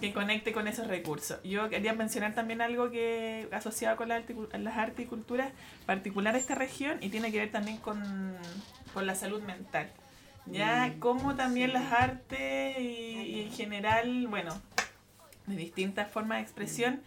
que 0.01 0.13
conecte 0.13 0.53
con 0.53 0.69
esos 0.69 0.87
recursos. 0.87 1.43
Yo 1.43 1.69
quería 1.69 1.93
mencionar 1.93 2.35
también 2.35 2.61
algo 2.61 2.91
que 2.91 3.49
asociado 3.53 3.97
con 3.97 4.09
la 4.09 4.23
las 4.53 4.77
artes 4.77 5.07
y 5.07 5.09
culturas, 5.09 5.53
particular 5.87 6.35
a 6.35 6.39
esta 6.39 6.55
región, 6.55 6.99
y 7.01 7.09
tiene 7.09 7.33
que 7.33 7.39
ver 7.39 7.51
también 7.51 7.79
con, 7.79 8.37
con 8.95 9.07
la 9.07 9.15
salud 9.15 9.43
mental. 9.43 9.91
Ya, 10.47 10.95
como 10.99 11.35
también 11.35 11.75
las 11.75 11.93
artes 11.93 12.79
y, 12.79 12.83
y 12.83 13.41
en 13.43 13.53
general, 13.53 14.27
bueno, 14.29 14.59
de 15.47 15.57
distintas 15.57 16.11
formas 16.11 16.39
de 16.39 16.43
expresión, 16.43 17.03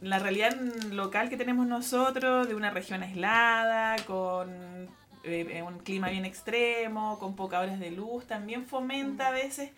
la 0.00 0.18
realidad 0.18 0.56
local 0.90 1.28
que 1.28 1.36
tenemos 1.36 1.66
nosotros, 1.66 2.48
de 2.48 2.54
una 2.54 2.70
región 2.70 3.02
aislada, 3.02 3.96
con 4.06 4.88
eh, 5.24 5.62
un 5.62 5.78
clima 5.80 6.08
bien 6.08 6.24
extremo, 6.24 7.18
con 7.18 7.36
pocas 7.36 7.62
horas 7.62 7.78
de 7.78 7.90
luz, 7.90 8.26
también 8.26 8.66
fomenta 8.66 9.28
a 9.28 9.30
veces 9.30 9.70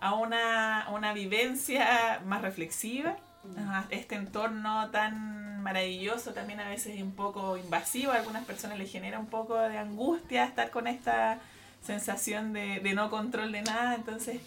a 0.00 0.14
una, 0.14 0.88
una 0.92 1.12
vivencia 1.12 2.20
más 2.24 2.42
reflexiva. 2.42 3.16
Ajá, 3.56 3.86
Este 3.90 4.16
entorno 4.16 4.90
tan 4.90 5.62
maravilloso 5.62 6.32
también 6.32 6.60
a 6.60 6.68
veces 6.68 6.94
es 6.96 7.02
un 7.02 7.14
poco 7.14 7.56
invasivo, 7.56 8.12
a 8.12 8.16
algunas 8.16 8.44
personas 8.44 8.78
les 8.78 8.90
genera 8.90 9.18
un 9.18 9.26
poco 9.26 9.56
de 9.56 9.78
angustia 9.78 10.44
estar 10.44 10.70
con 10.70 10.86
esta 10.86 11.40
sensación 11.84 12.52
de, 12.52 12.80
de 12.80 12.94
no 12.94 13.10
control 13.10 13.52
de 13.52 13.62
nada, 13.62 13.94
entonces 13.94 14.40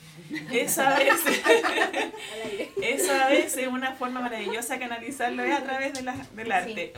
eso 0.52 0.82
a 0.82 0.98
veces, 0.98 1.42
eso 2.82 3.14
a 3.14 3.28
veces 3.28 3.58
es 3.58 3.68
una 3.68 3.94
forma 3.94 4.20
maravillosa 4.20 4.74
de 4.74 4.80
canalizarlo 4.80 5.44
es 5.44 5.58
a 5.58 5.64
través 5.64 5.94
de 5.94 6.04
la, 6.04 6.16
del 6.36 6.52
arte. 6.52 6.94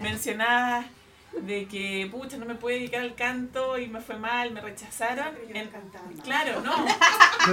Mencionabas 0.00 0.86
de 1.42 1.66
que, 1.66 2.08
pucha, 2.10 2.36
no 2.38 2.46
me 2.46 2.54
pude 2.54 2.74
dedicar 2.74 3.00
al 3.00 3.14
canto 3.14 3.78
y 3.78 3.88
me 3.88 4.00
fue 4.00 4.16
mal, 4.16 4.50
me 4.52 4.60
rechazaron. 4.60 5.28
En- 5.52 5.70
claro, 6.22 6.60
no. 6.62 6.72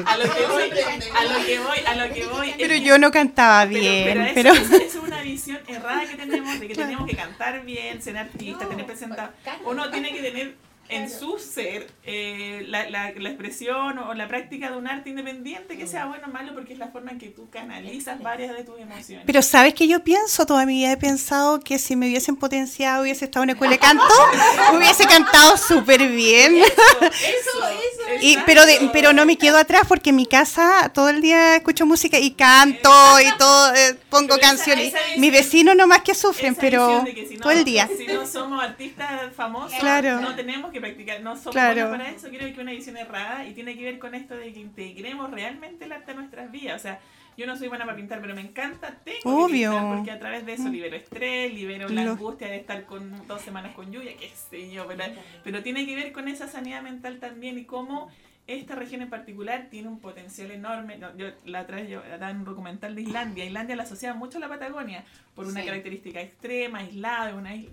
A 0.05 0.17
lo 0.17 0.23
que 0.33 0.45
voy, 0.47 0.63
a 0.63 1.23
lo 1.25 1.45
que 1.45 1.59
voy, 1.59 1.77
a 1.85 1.95
lo 1.95 2.13
que 2.13 2.25
voy. 2.27 2.53
Pero 2.57 2.69
que- 2.69 2.81
yo 2.81 2.97
no 2.97 3.11
cantaba 3.11 3.63
pero- 3.67 3.79
bien, 3.79 4.03
pero, 4.33 4.33
pero... 4.33 4.53
eso, 4.53 4.75
es 4.75 4.95
una 4.95 5.21
visión 5.21 5.59
errada 5.67 6.05
que 6.05 6.15
tenemos 6.15 6.59
de 6.59 6.67
que 6.67 6.75
tenemos 6.83 7.07
que 7.07 7.15
cantar 7.15 7.63
bien, 7.65 8.01
ser 8.01 8.17
artista, 8.17 8.67
tener 8.69 8.85
presentado. 8.85 9.31
Uno 9.65 9.89
tiene 9.91 10.13
que 10.13 10.21
tener 10.21 10.55
en 10.91 11.09
su 11.09 11.39
ser 11.39 11.87
eh, 12.05 12.65
la, 12.67 12.89
la, 12.89 13.11
la 13.15 13.29
expresión 13.29 13.97
o 13.99 14.13
la 14.13 14.27
práctica 14.27 14.69
de 14.71 14.77
un 14.77 14.87
arte 14.87 15.09
independiente 15.09 15.77
que 15.77 15.87
sea 15.87 16.05
bueno 16.05 16.27
o 16.27 16.31
malo 16.31 16.53
porque 16.53 16.73
es 16.73 16.79
la 16.79 16.87
forma 16.89 17.11
en 17.11 17.17
que 17.19 17.27
tú 17.29 17.49
canalizas 17.49 18.21
varias 18.21 18.55
de 18.55 18.63
tus 18.63 18.79
emociones. 18.79 19.23
Pero 19.25 19.41
sabes 19.41 19.73
que 19.73 19.87
yo 19.87 20.03
pienso, 20.03 20.45
toda 20.45 20.65
mi 20.65 20.73
vida 20.79 20.91
he 20.91 20.97
pensado 20.97 21.59
que 21.59 21.79
si 21.79 21.95
me 21.95 22.07
hubiesen 22.07 22.35
potenciado, 22.35 23.03
hubiese 23.03 23.25
estado 23.25 23.43
en 23.43 23.47
una 23.47 23.53
escuela 23.53 23.73
de 23.73 23.79
canto, 23.79 24.03
hubiese 24.75 25.05
cantado 25.05 25.57
súper 25.57 26.07
bien. 26.09 26.55
eso, 26.57 26.69
eso, 27.11 28.17
Y, 28.21 28.37
pero, 28.45 28.65
de- 28.65 28.89
pero 28.91 29.13
no 29.13 29.25
me 29.25 29.37
quedo 29.37 29.57
atrás 29.57 29.83
porque 29.87 30.09
en 30.11 30.17
mi 30.17 30.25
casa 30.25 30.91
todo 30.93 31.09
el 31.09 31.21
día 31.21 31.55
escucho 31.55 31.85
música 31.85 32.19
y 32.19 32.31
canto 32.31 32.89
y 33.19 33.37
todo, 33.37 33.73
eh, 33.75 33.95
pongo 34.09 34.27
Pero 34.35 34.39
esa- 34.39 34.47
canciones. 34.47 34.87
esa 34.87 34.97
visión- 34.99 35.21
Mis 35.21 35.31
vecinos 35.31 35.75
nomás 35.75 36.01
que 36.01 36.13
sufren, 36.15 36.55
pero 36.55 37.03
si 37.05 37.35
no- 37.35 37.41
todo 37.41 37.51
el 37.51 37.63
día. 37.63 37.87
Si 37.97 38.05
no 38.07 38.25
somos 38.27 38.61
artistas 38.63 39.33
famosos, 39.35 39.79
Claro. 39.79 40.19
no 40.21 40.35
tenemos 40.35 40.71
que 40.71 40.80
practicar, 40.81 41.21
no 41.21 41.35
somos 41.37 41.51
Claro. 41.53 41.73
buenos 41.89 41.97
para 41.97 42.09
eso. 42.11 42.27
Creo 42.29 42.41
que 42.41 42.49
es 42.51 42.57
una 42.57 42.71
visión 42.71 42.97
errada 42.97 43.45
y 43.47 43.53
tiene 43.53 43.75
que 43.77 43.83
ver 43.83 43.99
con 43.99 44.13
esto 44.15 44.35
de 44.35 44.51
que 44.51 44.59
integremos 44.59 45.31
realmente 45.31 45.85
el 45.85 45.91
arte 45.93 46.11
a 46.11 46.15
nuestras 46.15 46.51
vidas. 46.51 46.75
O 46.75 46.83
sea, 46.83 46.99
yo 47.37 47.47
no 47.47 47.55
soy 47.55 47.69
buena 47.69 47.85
para 47.85 47.95
pintar, 47.95 48.19
pero 48.21 48.35
me 48.35 48.41
encanta, 48.41 48.97
tengo 49.05 49.19
que 49.23 49.29
Obvio. 49.29 49.71
pintar 49.71 49.95
porque 49.95 50.11
a 50.11 50.19
través 50.19 50.45
de 50.45 50.53
eso 50.53 50.67
libero 50.67 50.95
estrés, 50.97 51.53
libero 51.53 51.87
la 51.89 52.03
Lo- 52.03 52.11
angustia 52.11 52.47
de 52.47 52.57
estar 52.57 52.83
con 52.85 53.25
dos 53.27 53.41
semanas 53.41 53.73
con 53.73 53.91
lluvia, 53.91 54.11
qué 54.19 54.29
sé 54.49 54.69
yo, 54.71 54.85
pero, 54.87 55.03
pero 55.43 55.63
tiene 55.63 55.85
que 55.85 55.95
ver 55.95 56.11
con 56.11 56.27
esa 56.27 56.47
sanidad 56.47 56.81
mental 56.81 57.19
también 57.19 57.57
y 57.57 57.63
cómo 57.63 58.11
esta 58.47 58.75
región 58.75 59.01
en 59.01 59.09
particular 59.09 59.67
tiene 59.71 59.87
un 59.87 59.99
potencial 59.99 60.51
enorme. 60.51 60.97
No, 60.97 61.15
yo 61.15 61.27
la 61.45 61.61
otra 61.61 61.77
vez 61.77 61.89
yo 61.89 62.01
daba 62.19 62.31
un 62.31 62.43
documental 62.43 62.95
de 62.95 63.03
Islandia. 63.03 63.45
Islandia 63.45 63.75
la 63.77 63.83
asocia 63.83 64.13
mucho 64.13 64.37
a 64.39 64.41
la 64.41 64.49
Patagonia 64.49 65.05
por 65.33 65.45
una 65.45 65.61
Sí. 65.61 65.67
característica 65.67 66.19
extrema, 66.19 66.79
aislada, 66.79 67.33
una 67.35 67.55
isla. 67.55 67.71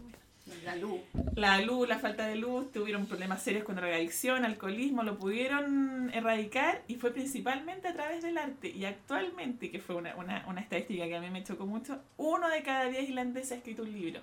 La 0.65 0.77
luz. 0.77 1.01
La 1.35 1.61
luz, 1.61 1.89
la 1.89 1.99
falta 1.99 2.27
de 2.27 2.37
luz, 2.37 2.71
tuvieron 2.73 3.07
problemas 3.07 3.43
serios 3.43 3.65
con 3.65 3.77
drogadicción, 3.77 4.45
alcoholismo, 4.45 5.03
lo 5.03 5.19
pudieron 5.19 6.11
erradicar 6.13 6.83
y 6.89 6.97
fue 6.97 7.13
principalmente 7.13 7.89
a 7.89 7.95
través 7.95 8.23
del 8.23 8.39
arte. 8.39 8.69
Y 8.71 8.85
actualmente, 8.85 9.71
que 9.71 9.81
fue 9.81 9.97
una, 9.97 10.17
una, 10.17 10.45
una 10.49 10.61
estadística 10.61 11.07
que 11.07 11.17
a 11.17 11.21
mí 11.21 11.31
me 11.31 11.45
chocó 11.45 11.67
mucho, 11.67 12.01
uno 12.17 12.49
de 12.49 12.63
cada 12.63 12.87
diez 12.87 13.09
irlandeses 13.09 13.53
ha 13.53 13.57
escrito 13.57 13.83
un 13.83 13.93
libro. 13.93 14.21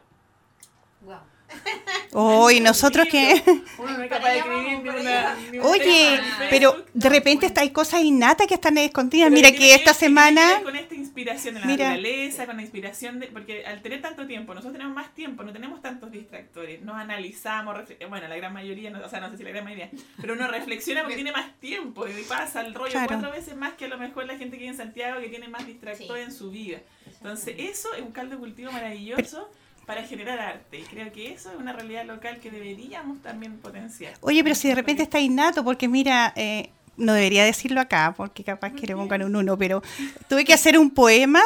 Wow. 1.06 1.20
Hoy 2.14 2.60
nosotros 2.60 3.08
que... 3.10 3.42
Uno 3.78 3.98
no 3.98 4.04
es 4.04 4.10
capaz 4.10 4.30
de 4.32 4.38
escribir 4.40 4.80
ni 4.82 4.90
una... 4.90 5.36
ni 5.52 5.60
un 5.60 5.66
Oye, 5.66 6.20
pero 6.50 6.84
de 6.94 7.10
repente 7.10 7.46
está, 7.46 7.62
hay 7.62 7.70
cosas 7.70 8.02
innatas 8.02 8.48
que 8.48 8.56
están 8.56 8.78
escondidas. 8.78 9.30
Pero 9.30 9.36
Mira 9.36 9.52
que 9.52 9.76
esta 9.76 9.92
que 9.92 10.00
semana... 10.00 10.62
Con 10.64 10.76
esta 10.76 10.96
inspiración 10.96 11.54
de 11.54 11.60
la 11.60 11.66
Mira. 11.68 11.90
naturaleza, 11.90 12.46
con 12.46 12.56
la 12.58 12.62
inspiración 12.64 13.20
de. 13.20 13.28
Porque 13.28 13.66
al 13.66 13.82
tener 13.82 14.02
tanto 14.02 14.26
tiempo, 14.26 14.54
nosotros 14.54 14.74
tenemos 14.74 14.96
más 14.96 15.14
tiempo, 15.14 15.44
no 15.44 15.54
tenemos 15.54 15.82
tantos 15.82 16.12
distractores. 16.12 16.82
Nos 16.82 16.96
analizamos, 16.96 17.76
bueno, 18.10 18.28
la 18.28 18.36
gran 18.36 18.52
mayoría, 18.54 18.90
no, 18.90 19.06
o 19.06 19.10
sea, 19.10 19.20
no 19.22 19.30
sé 19.30 19.38
si 19.38 19.44
la 19.44 19.52
gran 19.52 19.64
mayoría, 19.64 19.90
pero 20.20 20.34
uno 20.34 20.48
reflexiona 20.48 21.02
porque 21.02 21.16
tiene 21.16 21.32
más 21.32 21.58
tiempo 21.60 22.08
y 22.08 22.24
pasa 22.24 22.62
el 22.62 22.74
rollo 22.74 22.92
Claro. 22.92 23.08
cuatro 23.08 23.32
veces 23.32 23.56
más 23.56 23.74
que 23.74 23.86
a 23.86 23.88
lo 23.88 23.98
mejor 23.98 24.26
la 24.26 24.38
gente 24.38 24.58
que 24.58 24.64
vive 24.64 24.72
en 24.72 24.78
Santiago 24.78 25.22
que 25.22 25.30
tiene 25.30 25.48
más 25.48 25.66
distractores 25.68 26.26
en 26.26 26.34
su 26.34 26.50
vida. 26.50 26.80
Entonces, 27.06 27.56
eso 27.58 27.94
es 27.94 28.02
un 28.02 28.12
caldo 28.12 28.36
de 28.36 28.40
cultivo 28.40 28.72
maravilloso. 28.72 29.50
Para 29.86 30.04
generar 30.04 30.40
arte, 30.40 30.80
y 30.80 30.84
creo 30.84 31.12
que 31.12 31.34
eso 31.34 31.52
es 31.52 31.58
una 31.58 31.72
realidad 31.72 32.06
local 32.06 32.40
que 32.40 32.50
deberíamos 32.50 33.22
también 33.22 33.58
potenciar. 33.58 34.14
Oye, 34.22 34.44
pero 34.44 34.56
si 34.56 34.68
de 34.68 34.76
repente 34.76 35.04
está 35.04 35.20
innato, 35.20 35.64
porque 35.64 35.88
mira, 35.88 36.34
eh, 36.36 36.70
no 36.98 37.14
debería 37.14 37.44
decirlo 37.44 37.82
acá, 37.82 38.14
porque 38.16 38.44
capaz 38.44 38.72
que 38.72 38.88
le 38.88 38.96
pongan 38.96 39.24
un 39.24 39.36
uno, 39.36 39.58
pero 39.58 39.84
tuve 40.28 40.46
que 40.46 40.54
hacer 40.54 40.80
un 40.80 40.90
poema 40.90 41.42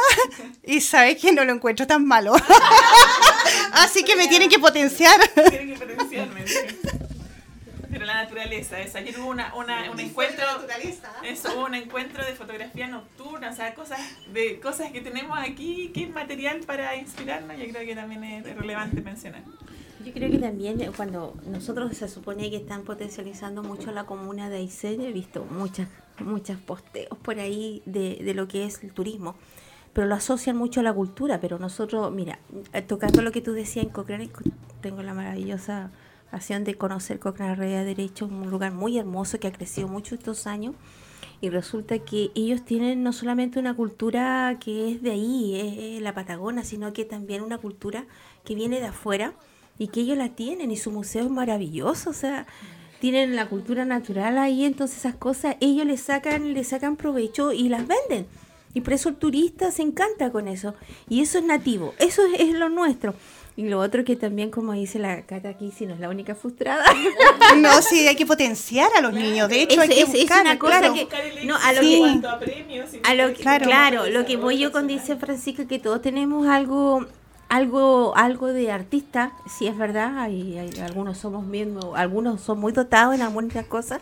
y 0.64 0.82
sabes 0.82 1.18
que 1.18 1.32
no 1.32 1.44
lo 1.44 1.54
encuentro 1.54 1.88
tan 1.88 2.06
malo. 2.06 2.34
Así 3.74 4.04
que 4.04 4.16
me 4.16 4.28
tienen 4.28 4.50
que 4.50 4.60
potenciar. 4.60 5.20
Tienen 5.50 5.74
que 5.74 5.86
potenciarme. 5.86 6.46
Naturaleza. 8.30 8.80
Eso, 8.80 8.98
ayer 8.98 9.20
hubo 9.20 9.30
una, 9.30 9.54
una, 9.56 9.92
un 9.92 10.00
encuentro. 10.00 10.46
Eso, 11.24 11.50
hubo 11.56 11.66
un 11.66 11.76
encuentro 11.76 12.24
de 12.24 12.34
fotografía 12.34 12.88
nocturna, 12.88 13.50
o 13.50 13.54
sea, 13.54 13.74
cosas, 13.74 14.00
de, 14.34 14.60
cosas 14.60 14.92
que 14.92 15.02
tenemos 15.02 15.38
aquí, 15.38 15.92
que 15.94 16.04
es 16.04 16.10
material 16.10 16.60
para 16.66 16.96
inspirarnos, 16.96 17.58
yo 17.58 17.66
creo 17.70 17.86
que 17.86 17.96
también 17.96 18.24
es 18.24 18.56
relevante 18.56 19.02
mencionar. 19.02 19.44
Yo 20.06 20.14
creo 20.14 20.32
que 20.32 20.38
también 20.38 20.80
eh, 20.80 20.92
cuando 20.96 21.36
nosotros 21.46 21.96
se 21.98 22.08
supone 22.08 22.50
que 22.50 22.58
están 22.58 22.84
potencializando 22.84 23.64
mucho 23.64 23.92
la 23.92 24.06
comuna 24.06 24.50
de 24.50 24.58
Aysén, 24.58 25.02
he 25.02 25.12
visto 25.12 25.46
muchas, 25.46 25.90
muchas 26.20 26.58
posteos 26.58 27.18
por 27.20 27.40
ahí 27.40 27.82
de, 27.86 28.20
de 28.24 28.34
lo 28.34 28.48
que 28.48 28.66
es 28.66 28.82
el 28.84 28.94
turismo 28.94 29.36
pero 29.92 30.06
lo 30.06 30.14
asocian 30.16 30.56
mucho 30.56 30.80
a 30.80 30.84
la 30.84 30.94
cultura. 30.94 31.42
Pero 31.42 31.58
nosotros, 31.60 32.12
mira, 32.12 32.40
eh, 32.74 32.82
tocando 32.84 33.22
lo 33.22 33.32
que 33.32 33.42
tú 33.42 33.54
decías 33.54 33.86
en 33.86 33.92
Cochrane, 33.92 34.30
tengo 34.82 35.02
la 35.02 35.14
maravillosa 35.14 35.92
acción 36.32 36.64
de 36.64 36.76
conocer 36.76 37.20
de 37.20 37.84
Derecho, 37.86 38.26
un 38.26 38.50
lugar 38.50 38.72
muy 38.72 38.98
hermoso 38.98 39.40
que 39.40 39.48
ha 39.48 39.52
crecido 39.52 39.88
mucho 39.88 40.16
estos 40.16 40.48
años. 40.48 40.76
Y 41.42 41.50
resulta 41.50 42.00
que 42.00 42.32
ellos 42.36 42.66
tienen 42.66 43.02
no 43.02 43.14
solamente 43.14 43.60
una 43.60 43.74
cultura 43.74 44.58
que 44.60 44.92
es 44.92 45.02
de 45.02 45.12
ahí, 45.12 45.96
es 45.96 46.02
la 46.02 46.14
Patagona, 46.14 46.64
sino 46.64 46.92
que 46.92 47.06
también 47.06 47.42
una 47.42 47.58
cultura 47.58 48.06
que 48.44 48.56
viene 48.56 48.80
de 48.80 48.88
afuera 48.88 49.34
y 49.78 49.88
que 49.88 50.02
ellos 50.02 50.18
la 50.18 50.30
tienen 50.30 50.72
y 50.72 50.78
su 50.78 50.92
museo 50.92 51.24
es 51.24 51.32
maravilloso, 51.32 52.10
o 52.10 52.14
sea, 52.14 52.46
tienen 53.00 53.36
la 53.38 53.48
cultura 53.48 53.86
natural 53.86 54.38
ahí, 54.38 54.66
entonces 54.66 54.98
esas 54.98 55.16
cosas 55.16 55.56
ellos 55.62 55.86
le 55.86 55.96
sacan, 55.96 56.54
le 56.54 56.64
sacan 56.66 56.98
provecho 56.98 57.54
y 57.54 57.70
las 57.70 57.88
venden. 57.88 58.28
Y 58.74 58.82
por 58.82 58.94
eso 58.94 59.10
el 59.10 59.16
turista 59.16 59.72
se 59.72 59.82
encanta 59.82 60.32
con 60.32 60.48
eso. 60.48 60.76
Y 61.08 61.22
eso 61.22 61.40
es 61.40 61.44
nativo, 61.44 61.94
eso 61.98 62.22
es, 62.38 62.54
lo 62.54 62.70
nuestro. 62.70 63.16
Y 63.60 63.68
lo 63.68 63.82
otro 63.82 64.06
que 64.06 64.16
también, 64.16 64.52
como 64.52 64.72
dice 64.72 65.00
la 65.00 65.24
Cata 65.24 65.50
aquí, 65.50 65.74
si 65.78 65.86
no 65.86 65.94
es 65.94 66.00
la 66.00 66.08
única 66.08 66.34
frustrada. 66.34 66.86
No, 67.58 67.82
sí, 67.82 68.08
hay 68.08 68.16
que 68.16 68.26
potenciar 68.26 68.90
a 68.98 69.02
los 69.02 69.12
niños. 69.12 69.50
De 69.50 69.64
hecho, 69.64 69.82
hay 69.82 69.90
que 69.90 70.06
buscar, 70.06 70.44
una 70.44 70.58
cosa 70.58 70.94
que... 70.94 71.10
No, 71.44 71.58
a 71.58 71.74
lo 71.74 71.82
que... 71.82 72.22
A 73.04 73.16
lo 73.16 73.34
que 73.34 73.42
claro, 73.42 73.66
claro, 73.66 74.10
lo 74.10 74.26
que 74.26 74.38
voy 74.38 74.60
yo 74.60 74.72
con 74.72 74.88
dice 74.88 75.18
Francisco, 75.18 75.68
que 75.68 75.78
todos 75.78 76.02
tenemos 76.02 76.48
algo 76.48 77.06
algo 77.50 78.16
algo 78.16 78.48
de 78.48 78.72
artista, 78.72 79.34
si 79.50 79.68
es 79.68 79.78
verdad, 79.78 80.18
hay, 80.20 80.58
hay, 80.58 80.80
algunos 80.80 81.18
somos 81.18 81.46
mismos, 81.46 81.86
algunos 81.96 82.40
son 82.40 82.62
muy 82.62 82.72
dotados 82.72 83.14
en 83.14 83.24
algunas 83.24 83.66
cosas, 83.66 84.00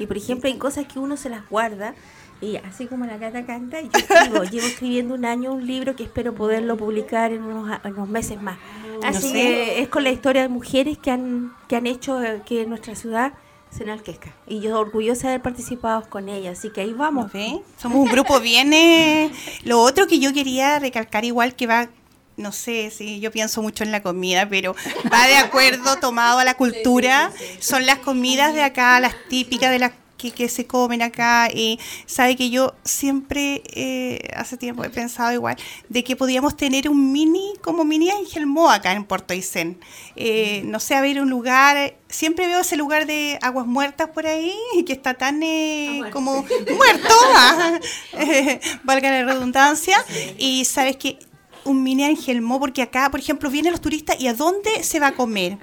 y 0.00 0.06
por 0.06 0.16
ejemplo 0.16 0.50
hay 0.50 0.56
cosas 0.56 0.86
que 0.86 0.98
uno 0.98 1.16
se 1.16 1.28
las 1.28 1.48
guarda, 1.48 1.94
y 2.40 2.56
así 2.56 2.86
como 2.86 3.06
la 3.06 3.16
gata 3.16 3.46
canta, 3.46 3.80
yo 3.80 3.90
escribo, 3.94 4.44
llevo 4.44 4.66
escribiendo 4.66 5.14
un 5.14 5.24
año 5.24 5.52
un 5.52 5.66
libro 5.66 5.94
que 5.94 6.02
espero 6.02 6.34
poderlo 6.34 6.76
publicar 6.76 7.32
en 7.32 7.42
unos, 7.42 7.78
unos 7.84 8.08
meses 8.08 8.40
más. 8.42 8.58
Así 9.06 9.32
que 9.32 9.80
es 9.80 9.88
con 9.88 10.04
la 10.04 10.10
historia 10.10 10.42
de 10.42 10.48
mujeres 10.48 10.98
que 10.98 11.10
han, 11.10 11.52
que 11.68 11.76
han 11.76 11.86
hecho 11.86 12.20
que 12.44 12.66
nuestra 12.66 12.94
ciudad 12.94 13.32
se 13.70 13.82
enalquezca. 13.82 14.34
Y 14.46 14.60
yo 14.60 14.78
orgullosa 14.78 15.28
de 15.28 15.34
haber 15.34 15.42
participado 15.42 16.08
con 16.08 16.28
ella, 16.28 16.52
así 16.52 16.70
que 16.70 16.80
ahí 16.80 16.92
vamos. 16.92 17.30
Somos 17.76 17.98
un 17.98 18.06
grupo 18.06 18.40
bien... 18.40 18.72
Eh, 18.72 19.30
lo 19.64 19.80
otro 19.80 20.06
que 20.06 20.18
yo 20.18 20.32
quería 20.32 20.78
recalcar 20.78 21.24
igual 21.24 21.54
que 21.54 21.66
va 21.66 21.88
no 22.36 22.52
sé 22.52 22.90
si 22.90 23.18
yo 23.20 23.30
pienso 23.30 23.62
mucho 23.62 23.82
en 23.82 23.92
la 23.92 24.02
comida, 24.02 24.46
pero 24.48 24.74
va 25.12 25.26
de 25.26 25.36
acuerdo 25.36 25.96
tomado 25.96 26.38
a 26.38 26.44
la 26.44 26.54
cultura. 26.54 27.32
Son 27.60 27.86
las 27.86 27.98
comidas 27.98 28.54
de 28.54 28.62
acá, 28.62 29.00
las 29.00 29.14
típicas 29.28 29.70
de 29.70 29.78
las 29.78 29.92
que, 30.16 30.48
se 30.48 30.66
comen 30.66 31.02
acá. 31.02 31.48
Y 31.52 31.78
sabe 32.06 32.36
que 32.36 32.50
yo 32.50 32.74
siempre, 32.84 33.62
eh, 33.72 34.30
hace 34.34 34.56
tiempo 34.56 34.84
he 34.84 34.90
pensado 34.90 35.32
igual, 35.32 35.56
de 35.88 36.04
que 36.04 36.16
podíamos 36.16 36.56
tener 36.56 36.88
un 36.88 37.12
mini, 37.12 37.52
como 37.62 37.84
mini 37.84 38.10
Ángel 38.10 38.46
Mo 38.46 38.70
acá 38.70 38.92
en 38.92 39.04
Puerto 39.04 39.32
Aysén. 39.34 39.78
Eh, 40.16 40.62
no 40.64 40.80
sé, 40.80 40.94
a 40.94 41.00
ver, 41.00 41.20
un 41.20 41.30
lugar, 41.30 41.94
siempre 42.08 42.46
veo 42.46 42.60
ese 42.60 42.76
lugar 42.76 43.06
de 43.06 43.38
aguas 43.42 43.66
muertas 43.66 44.10
por 44.10 44.26
ahí, 44.26 44.54
que 44.86 44.92
está 44.92 45.14
tan 45.14 45.42
eh, 45.42 46.02
como 46.12 46.42
muerto, 46.42 47.14
ah, 47.34 47.78
valga 48.84 49.10
la 49.10 49.24
redundancia. 49.24 49.96
Y 50.38 50.64
sabes 50.64 50.96
que 50.96 51.18
un 51.64 51.82
mini 51.82 52.04
Ángel 52.04 52.40
Mo, 52.42 52.60
porque 52.60 52.82
acá, 52.82 53.10
por 53.10 53.20
ejemplo, 53.20 53.50
vienen 53.50 53.72
los 53.72 53.80
turistas 53.80 54.20
y 54.20 54.28
¿a 54.28 54.34
dónde 54.34 54.82
se 54.82 55.00
va 55.00 55.08
a 55.08 55.12
comer? 55.12 55.58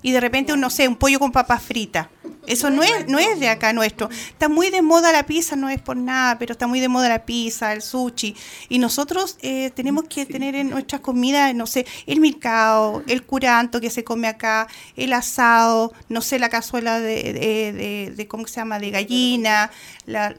Y 0.00 0.12
de 0.12 0.20
repente, 0.20 0.56
no 0.56 0.70
sé, 0.70 0.86
un 0.86 0.96
pollo 0.96 1.18
con 1.18 1.32
papas 1.32 1.62
fritas 1.62 2.06
eso 2.46 2.70
no 2.70 2.82
es, 2.82 3.08
no 3.08 3.18
es 3.18 3.40
de 3.40 3.48
acá 3.48 3.72
nuestro. 3.72 4.08
Está 4.10 4.48
muy 4.48 4.70
de 4.70 4.82
moda 4.82 5.12
la 5.12 5.26
pizza, 5.26 5.56
no 5.56 5.68
es 5.68 5.80
por 5.80 5.96
nada, 5.96 6.38
pero 6.38 6.52
está 6.52 6.66
muy 6.66 6.80
de 6.80 6.88
moda 6.88 7.08
la 7.08 7.24
pizza, 7.24 7.72
el 7.72 7.82
sushi. 7.82 8.34
Y 8.68 8.78
nosotros 8.78 9.36
eh, 9.42 9.70
tenemos 9.74 10.04
que 10.04 10.26
tener 10.26 10.54
en 10.54 10.70
nuestras 10.70 11.00
comidas, 11.00 11.54
no 11.54 11.66
sé, 11.66 11.86
el 12.06 12.20
mercado, 12.20 13.02
el 13.06 13.22
curanto 13.22 13.80
que 13.80 13.90
se 13.90 14.04
come 14.04 14.28
acá, 14.28 14.68
el 14.96 15.12
asado, 15.12 15.92
no 16.08 16.20
sé, 16.20 16.38
la 16.38 16.48
cazuela 16.48 17.00
de, 17.00 17.32
de, 17.32 18.12
de, 18.14 18.28
¿cómo 18.28 18.46
se 18.46 18.56
llama?, 18.56 18.78
de 18.78 18.90
gallina, 18.90 19.70
la, 20.06 20.34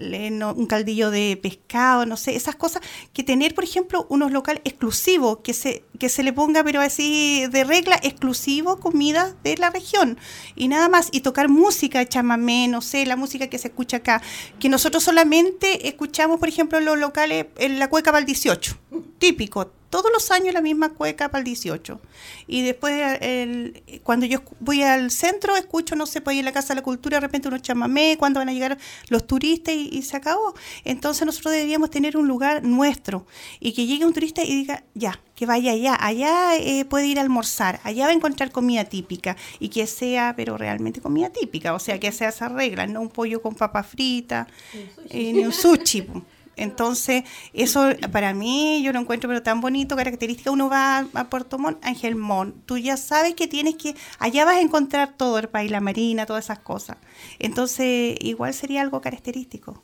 un 0.55 0.65
caldillo 0.65 1.11
de 1.11 1.37
pescado, 1.41 2.05
no 2.05 2.17
sé, 2.17 2.35
esas 2.35 2.55
cosas. 2.55 2.81
Que 3.13 3.23
tener, 3.23 3.55
por 3.55 3.63
ejemplo, 3.63 4.05
unos 4.09 4.31
locales 4.31 4.61
exclusivos, 4.65 5.39
que 5.43 5.53
se, 5.53 5.83
que 5.99 6.09
se 6.09 6.23
le 6.23 6.33
ponga, 6.33 6.63
pero 6.63 6.81
así 6.81 7.45
de 7.51 7.63
regla, 7.63 7.99
exclusivo 8.01 8.79
comida 8.79 9.35
de 9.43 9.57
la 9.57 9.69
región. 9.69 10.17
Y 10.55 10.67
nada 10.67 10.89
más, 10.89 11.09
y 11.11 11.21
tocar 11.21 11.49
música 11.49 11.78
chamamé, 11.87 12.67
no 12.67 12.81
sé, 12.81 13.05
la 13.05 13.15
música 13.15 13.47
que 13.47 13.57
se 13.57 13.69
escucha 13.69 13.97
acá, 13.97 14.21
que 14.59 14.67
nosotros 14.67 15.03
solamente 15.03 15.87
escuchamos, 15.87 16.39
por 16.39 16.49
ejemplo, 16.49 16.77
en 16.77 16.85
los 16.85 16.97
locales, 16.97 17.45
en 17.57 17.79
la 17.79 17.89
cueca 17.89 18.11
para 18.11 18.19
el 18.19 18.25
18, 18.25 18.77
típico, 19.19 19.71
todos 19.89 20.11
los 20.13 20.31
años 20.31 20.53
la 20.53 20.61
misma 20.61 20.89
cueca 20.89 21.29
para 21.29 21.39
el 21.39 21.45
18. 21.45 21.99
Y 22.47 22.61
después, 22.63 23.17
el, 23.21 23.83
cuando 24.03 24.25
yo 24.25 24.41
voy 24.59 24.83
al 24.83 25.11
centro, 25.11 25.55
escucho, 25.55 25.95
no 25.95 26.05
sé, 26.05 26.21
pues 26.21 26.35
ahí 26.35 26.39
en 26.39 26.45
la 26.45 26.51
Casa 26.51 26.69
de 26.69 26.75
la 26.75 26.83
Cultura, 26.83 27.17
de 27.17 27.21
repente 27.21 27.47
unos 27.47 27.61
chamamé, 27.61 28.15
cuando 28.17 28.39
van 28.39 28.49
a 28.49 28.53
llegar 28.53 28.77
los 29.09 29.25
turistas 29.25 29.73
y, 29.75 30.01
se 30.01 30.17
acabó. 30.17 30.53
Entonces 30.85 31.25
nosotros 31.25 31.53
deberíamos 31.53 31.89
tener 31.89 32.17
un 32.17 32.27
lugar 32.27 32.63
nuestro 32.63 33.25
y 33.59 33.73
que 33.73 33.85
llegue 33.85 34.05
un 34.05 34.13
turista 34.13 34.43
y 34.43 34.55
diga, 34.55 34.83
ya, 34.93 35.19
que 35.35 35.45
vaya 35.45 35.71
allá, 35.71 35.97
allá 35.99 36.55
eh, 36.57 36.85
puede 36.85 37.07
ir 37.07 37.19
a 37.19 37.21
almorzar, 37.21 37.79
allá 37.83 38.05
va 38.05 38.11
a 38.11 38.13
encontrar 38.13 38.51
comida 38.51 38.85
típica 38.85 39.35
y 39.59 39.69
que 39.69 39.87
sea, 39.87 40.33
pero 40.35 40.57
realmente 40.57 41.01
comida 41.01 41.29
típica, 41.29 41.73
o 41.73 41.79
sea, 41.79 41.99
que 41.99 42.11
sea 42.11 42.29
esa 42.29 42.49
regla, 42.49 42.87
no 42.87 43.01
un 43.01 43.09
pollo 43.09 43.41
con 43.41 43.55
papa 43.55 43.83
frita, 43.83 44.47
ni 45.11 45.45
un 45.45 45.51
sushi. 45.51 45.99
Eh, 45.99 46.05
entonces, 46.59 47.23
eso 47.53 47.89
para 48.11 48.33
mí 48.33 48.81
yo 48.83 48.91
lo 48.91 48.99
encuentro 48.99 49.29
pero 49.29 49.41
tan 49.41 49.61
bonito, 49.61 49.95
característica, 49.95 50.51
uno 50.51 50.69
va 50.69 51.07
a 51.13 51.29
Puerto 51.29 51.57
Montt, 51.57 51.83
Ángel 51.83 52.15
Montt, 52.15 52.55
tú 52.65 52.77
ya 52.77 52.97
sabes 52.97 53.33
que 53.33 53.47
tienes 53.47 53.75
que, 53.75 53.95
allá 54.19 54.45
vas 54.45 54.57
a 54.57 54.61
encontrar 54.61 55.13
todo 55.15 55.39
el 55.39 55.47
país, 55.47 55.71
la 55.71 55.79
marina, 55.79 56.25
todas 56.25 56.45
esas 56.45 56.59
cosas. 56.59 56.97
Entonces, 57.39 58.17
igual 58.19 58.53
sería 58.53 58.81
algo 58.81 59.01
característico. 59.01 59.81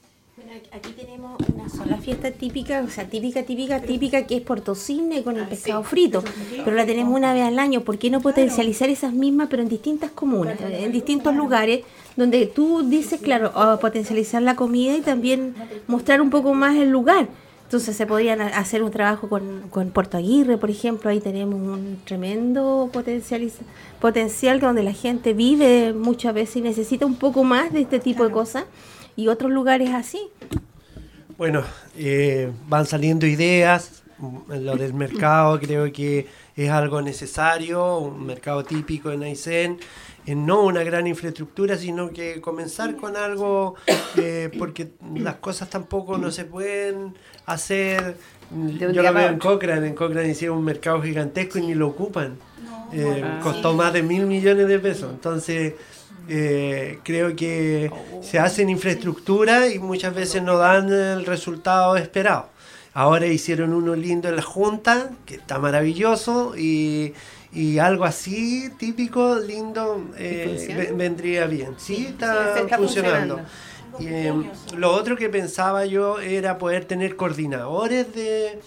Aquí 0.71 0.91
tenemos 0.91 1.37
una 1.53 1.69
sola 1.69 1.97
fiesta 1.97 2.31
típica, 2.31 2.81
o 2.81 2.89
sea, 2.89 3.09
típica, 3.09 3.43
típica, 3.43 3.81
típica, 3.81 4.25
que 4.25 4.37
es 4.37 4.41
portocine 4.41 5.23
con 5.23 5.37
el 5.37 5.43
ah, 5.43 5.49
pescado 5.49 5.83
frito, 5.83 6.23
pero 6.63 6.75
la 6.75 6.85
tenemos 6.85 7.13
una 7.13 7.33
vez 7.33 7.43
al 7.43 7.59
año. 7.59 7.81
¿Por 7.81 7.97
qué 7.97 8.09
no 8.09 8.21
potencializar 8.21 8.89
esas 8.89 9.13
mismas, 9.13 9.47
pero 9.49 9.63
en 9.63 9.69
distintas 9.69 10.11
comunas, 10.11 10.59
en 10.61 10.91
distintos 10.91 11.35
lugares, 11.35 11.83
donde 12.15 12.45
tú 12.45 12.87
dices, 12.87 13.19
claro, 13.21 13.51
oh, 13.55 13.79
potencializar 13.79 14.41
la 14.41 14.55
comida 14.55 14.95
y 14.95 15.01
también 15.01 15.55
mostrar 15.87 16.21
un 16.21 16.29
poco 16.29 16.53
más 16.53 16.75
el 16.75 16.89
lugar? 16.89 17.27
Entonces 17.63 17.97
se 17.97 18.05
podrían 18.05 18.41
hacer 18.41 18.83
un 18.83 18.91
trabajo 18.91 19.27
con, 19.27 19.69
con 19.71 19.89
Puerto 19.89 20.17
Aguirre, 20.17 20.57
por 20.57 20.69
ejemplo, 20.69 21.09
ahí 21.09 21.19
tenemos 21.19 21.55
un 21.55 21.99
tremendo 22.05 22.91
potencial 22.91 24.59
donde 24.59 24.83
la 24.83 24.93
gente 24.93 25.33
vive 25.33 25.91
muchas 25.91 26.33
veces 26.35 26.57
y 26.57 26.61
necesita 26.61 27.07
un 27.07 27.15
poco 27.15 27.43
más 27.43 27.73
de 27.73 27.81
este 27.81 27.99
tipo 27.99 28.23
de 28.23 28.31
cosas 28.31 28.65
y 29.15 29.29
otros 29.29 29.51
lugares 29.51 29.89
así. 29.93 30.19
Bueno, 31.37 31.63
eh, 31.97 32.51
van 32.67 32.85
saliendo 32.85 33.25
ideas, 33.25 34.03
lo 34.47 34.75
del 34.75 34.93
mercado 34.93 35.59
creo 35.59 35.91
que 35.91 36.27
es 36.55 36.69
algo 36.69 37.01
necesario, 37.01 37.97
un 37.97 38.25
mercado 38.25 38.63
típico 38.63 39.11
en 39.11 39.23
Aysén, 39.23 39.79
no 40.33 40.63
una 40.63 40.83
gran 40.83 41.05
infraestructura, 41.05 41.77
sino 41.77 42.09
que 42.11 42.41
comenzar 42.41 42.95
con 42.95 43.15
algo, 43.15 43.75
eh, 44.17 44.49
porque 44.57 44.89
las 45.15 45.35
cosas 45.35 45.69
tampoco 45.69 46.17
no 46.17 46.31
se 46.31 46.45
pueden 46.45 47.13
hacer. 47.45 48.17
Yo 48.79 49.03
lo 49.03 49.13
veo 49.13 49.29
en 49.29 49.37
Cochrane, 49.37 49.87
en 49.87 49.93
Cochrane 49.93 50.29
hicieron 50.29 50.57
un 50.57 50.63
mercado 50.63 51.01
gigantesco 51.01 51.59
y 51.59 51.67
ni 51.67 51.75
lo 51.75 51.87
ocupan. 51.87 52.37
Eh, 52.93 53.23
costó 53.43 53.73
más 53.73 53.93
de 53.93 54.01
mil 54.01 54.25
millones 54.25 54.67
de 54.67 54.79
pesos, 54.79 55.11
entonces 55.11 55.73
eh, 56.27 56.99
creo 57.03 57.35
que 57.35 57.91
se 58.21 58.39
hacen 58.39 58.69
infraestructura 58.69 59.67
y 59.67 59.79
muchas 59.79 60.15
veces 60.15 60.41
no 60.41 60.57
dan 60.57 60.91
el 60.91 61.25
resultado 61.25 61.97
esperado. 61.97 62.49
Ahora 62.93 63.27
hicieron 63.27 63.73
uno 63.73 63.93
lindo 63.93 64.29
en 64.29 64.37
la 64.37 64.41
Junta, 64.41 65.11
que 65.25 65.35
está 65.35 65.59
maravilloso, 65.59 66.53
y, 66.57 67.13
algo 67.79 68.03
así 68.05 68.69
típico, 68.77 69.37
lindo, 69.39 70.05
eh, 70.17 70.91
vendría 70.95 71.45
bien. 71.47 71.75
Sí, 71.77 72.07
está, 72.09 72.53
funcionando. 72.77 73.35
Y, 73.99 74.07
em, 74.07 74.51
lo 74.77 74.91
otro 74.93 75.15
que 75.15 75.29
pensaba 75.29 75.85
yo 75.85 76.19
era 76.19 76.57
poder 76.57 76.85
tener 76.85 77.15
coordinadores 77.15 78.13
de 78.13 78.59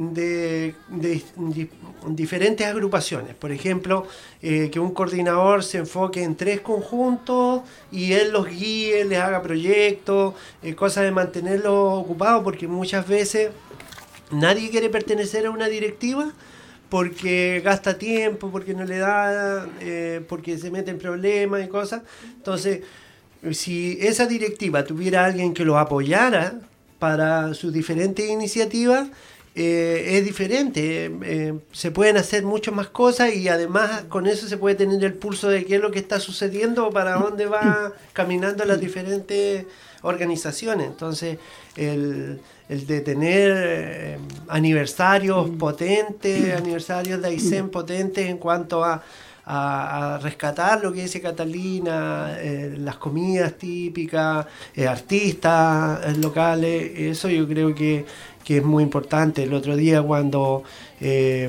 de, 0.00 0.76
de- 0.90 1.24
di- 1.34 1.68
diferentes 2.06 2.64
agrupaciones. 2.64 3.34
Por 3.34 3.50
ejemplo, 3.50 4.06
eh, 4.40 4.70
que 4.70 4.78
un 4.78 4.92
coordinador 4.94 5.64
se 5.64 5.78
enfoque 5.78 6.22
en 6.22 6.36
tres 6.36 6.60
conjuntos 6.60 7.62
y 7.90 8.12
él 8.12 8.30
los 8.30 8.46
guíe, 8.46 9.04
les 9.04 9.18
haga 9.18 9.42
proyectos, 9.42 10.34
eh, 10.62 10.76
cosas 10.76 11.02
de 11.02 11.10
mantenerlos 11.10 11.98
ocupados, 12.04 12.44
porque 12.44 12.68
muchas 12.68 13.08
veces 13.08 13.50
nadie 14.30 14.70
quiere 14.70 14.88
pertenecer 14.88 15.46
a 15.46 15.50
una 15.50 15.66
directiva 15.66 16.30
porque 16.88 17.60
gasta 17.64 17.98
tiempo, 17.98 18.50
porque 18.50 18.74
no 18.74 18.84
le 18.84 18.98
da, 18.98 19.66
eh, 19.80 20.22
porque 20.28 20.58
se 20.58 20.70
mete 20.70 20.90
en 20.90 20.98
problemas 20.98 21.64
y 21.64 21.68
cosas. 21.68 22.02
Entonces, 22.36 22.80
si 23.52 23.98
esa 24.00 24.26
directiva 24.26 24.84
tuviera 24.84 25.24
alguien 25.24 25.54
que 25.54 25.64
lo 25.64 25.78
apoyara 25.78 26.60
para 26.98 27.54
sus 27.54 27.72
diferentes 27.72 28.28
iniciativas, 28.28 29.08
eh, 29.54 30.18
es 30.18 30.24
diferente. 30.24 31.10
eh, 31.22 31.54
se 31.72 31.90
pueden 31.90 32.16
hacer 32.16 32.44
muchas 32.44 32.74
más 32.74 32.88
cosas 32.88 33.34
y 33.34 33.48
además 33.48 34.04
con 34.08 34.26
eso 34.26 34.46
se 34.48 34.56
puede 34.56 34.76
tener 34.76 35.02
el 35.04 35.14
pulso 35.14 35.48
de 35.48 35.64
qué 35.64 35.76
es 35.76 35.80
lo 35.80 35.90
que 35.90 35.98
está 35.98 36.20
sucediendo 36.20 36.86
o 36.86 36.90
para 36.92 37.14
dónde 37.16 37.46
va 37.46 37.92
caminando 38.12 38.64
las 38.64 38.80
diferentes 38.80 39.66
organizaciones. 40.02 40.86
Entonces, 40.86 41.38
el, 41.76 42.40
el 42.68 42.86
de 42.86 43.00
tener 43.00 43.52
eh, 43.56 44.18
aniversarios 44.48 45.48
potentes, 45.50 46.54
aniversarios 46.58 47.20
de 47.20 47.28
Aysén 47.28 47.70
potentes 47.70 48.28
en 48.28 48.36
cuanto 48.36 48.84
a, 48.84 49.02
a, 49.44 50.14
a 50.14 50.18
rescatar 50.18 50.82
lo 50.82 50.92
que 50.92 51.02
dice 51.02 51.20
Catalina, 51.20 52.36
eh, 52.38 52.76
las 52.78 52.96
comidas 52.96 53.54
típicas, 53.54 54.46
eh, 54.74 54.86
artistas 54.86 56.16
locales, 56.18 56.92
eso 56.94 57.30
yo 57.30 57.48
creo 57.48 57.74
que, 57.74 58.04
que 58.44 58.58
es 58.58 58.64
muy 58.64 58.82
importante. 58.82 59.44
El 59.44 59.54
otro 59.54 59.76
día 59.76 60.02
cuando 60.02 60.62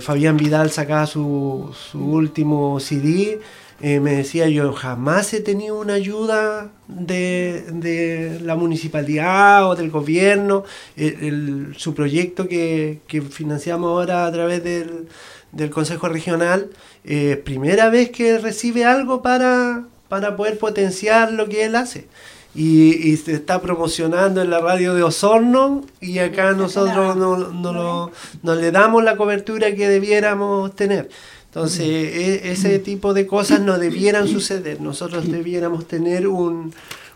Fabián 0.01 0.37
Vidal 0.37 0.69
sacaba 0.69 1.07
su, 1.07 1.73
su 1.73 1.99
último 1.99 2.79
CD, 2.79 3.39
eh, 3.81 3.99
me 3.99 4.13
decía 4.15 4.49
yo 4.49 4.73
jamás 4.73 5.33
he 5.33 5.39
tenido 5.41 5.79
una 5.79 5.93
ayuda 5.93 6.71
de, 6.87 7.63
de 7.71 8.39
la 8.41 8.55
municipalidad 8.55 9.67
o 9.69 9.75
del 9.75 9.89
gobierno. 9.89 10.63
El- 10.97 11.23
el- 11.23 11.75
su 11.77 11.93
proyecto 11.93 12.47
que, 12.47 12.99
que 13.07 13.21
financiamos 13.21 13.89
ahora 13.89 14.25
a 14.25 14.31
través 14.31 14.63
del, 14.63 15.07
del 15.51 15.69
Consejo 15.69 16.09
Regional 16.09 16.69
eh, 17.05 17.41
primera 17.43 17.89
vez 17.89 18.09
que 18.11 18.37
recibe 18.39 18.85
algo 18.85 19.21
para, 19.21 19.85
para 20.09 20.35
poder 20.35 20.57
potenciar 20.57 21.31
lo 21.31 21.47
que 21.47 21.65
él 21.65 21.75
hace. 21.75 22.07
Y, 22.55 22.93
y 23.11 23.15
se 23.17 23.33
está 23.33 23.61
promocionando 23.61 24.41
en 24.41 24.49
la 24.49 24.59
radio 24.59 24.95
de 24.95 25.03
Osorno 25.03 25.83
y 26.01 26.17
acá 26.17 26.51
nosotros 26.53 27.15
no, 27.15 27.37
no, 27.37 27.73
lo- 27.73 28.11
no 28.41 28.55
le 28.55 28.71
damos 28.71 29.03
la 29.03 29.15
cobertura 29.15 29.73
que 29.75 29.87
debiéramos 29.87 30.75
tener. 30.75 31.09
Entonces, 31.49 31.81
e- 31.87 32.51
ese 32.51 32.77
tipo 32.77 33.13
de 33.13 33.25
cosas 33.25 33.59
no 33.59 33.79
debieran 33.79 34.27
suceder. 34.27 34.79
Nosotros 34.81 35.31
debiéramos 35.31 35.87
tener 35.87 36.27
un, 36.27 36.73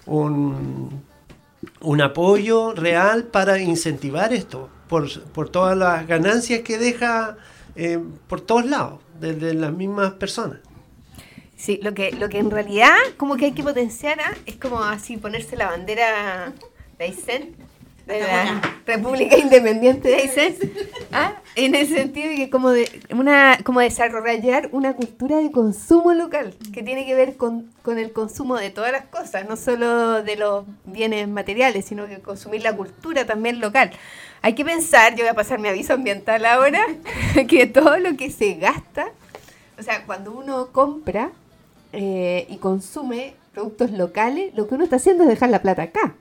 un, 0.08 1.04
un 1.82 2.02
apoyo 2.02 2.74
real 2.74 3.26
para 3.26 3.60
incentivar 3.60 4.34
esto, 4.34 4.70
por, 4.90 5.22
por 5.32 5.50
todas 5.50 5.78
las 5.78 6.08
ganancias 6.08 6.62
que 6.62 6.80
deja 6.80 7.38
eh, 7.76 8.00
por 8.28 8.42
todos 8.42 8.66
lados, 8.66 9.00
desde 9.20 9.54
las 9.54 9.72
mismas 9.72 10.14
personas. 10.14 10.60
Sí, 11.56 11.80
lo 11.82 11.94
que, 11.94 12.12
lo 12.12 12.28
que 12.28 12.40
en 12.40 12.52
realidad 12.52 12.96
como 13.18 13.38
que 13.38 13.46
hay 13.46 13.52
que 13.54 13.64
potenciar 13.64 14.20
¿ah? 14.20 14.34
es 14.46 14.56
como 14.56 14.84
así 14.84 15.18
ponerse 15.18 15.56
la 15.56 15.68
bandera 15.68 16.54
de 16.98 17.06
Aysén, 17.06 17.56
de 18.06 18.20
la 18.20 18.62
República 18.86 19.38
Independiente 19.38 20.10
de 20.10 20.16
Aysén, 20.16 20.56
¿ah? 21.12 21.36
en 21.56 21.74
el 21.74 21.88
sentido 21.88 22.30
de 22.30 22.36
que 22.36 22.50
como, 22.50 22.70
de, 22.72 22.90
una, 23.12 23.58
como 23.64 23.80
desarrollar 23.80 24.70
una 24.72 24.94
cultura 24.94 25.38
de 25.38 25.52
consumo 25.52 26.14
local, 26.14 26.54
que 26.74 26.84
tiene 26.84 27.06
que 27.06 27.16
ver 27.16 27.38
con, 27.38 27.72
con 27.82 27.98
el 27.98 28.12
consumo 28.12 28.58
de 28.58 28.72
todas 28.72 28.92
las 28.92 29.06
cosas, 29.06 29.48
no 29.48 29.56
solo 29.56 30.22
de 30.22 30.36
los 30.36 30.66
bienes 30.86 31.28
materiales, 31.30 31.86
sino 31.86 32.08
que 32.08 32.20
consumir 32.20 32.64
la 32.64 32.76
cultura 32.76 33.26
también 33.26 33.62
local. 33.62 33.92
Hay 34.42 34.54
que 34.54 34.66
pensar, 34.66 35.16
yo 35.16 35.24
voy 35.24 35.30
a 35.30 35.36
pasar 35.36 35.60
mi 35.60 35.70
aviso 35.70 35.94
ambiental 35.94 36.46
ahora, 36.46 36.86
que 37.48 37.68
todo 37.68 37.98
lo 38.00 38.18
que 38.18 38.30
se 38.30 38.56
gasta, 38.56 39.08
o 39.80 39.84
sea, 39.84 40.06
cuando 40.06 40.34
uno 40.34 40.68
compra 40.72 41.32
eh, 41.94 42.46
y 42.50 42.58
consume 42.58 43.36
productos 43.54 43.92
locales, 43.92 44.54
lo 44.56 44.68
que 44.68 44.76
uno 44.76 44.84
está 44.84 44.98
haciendo 44.98 45.24
es 45.24 45.30
dejar 45.30 45.50
la 45.50 45.62
plata 45.62 45.84
acá. 45.84 46.16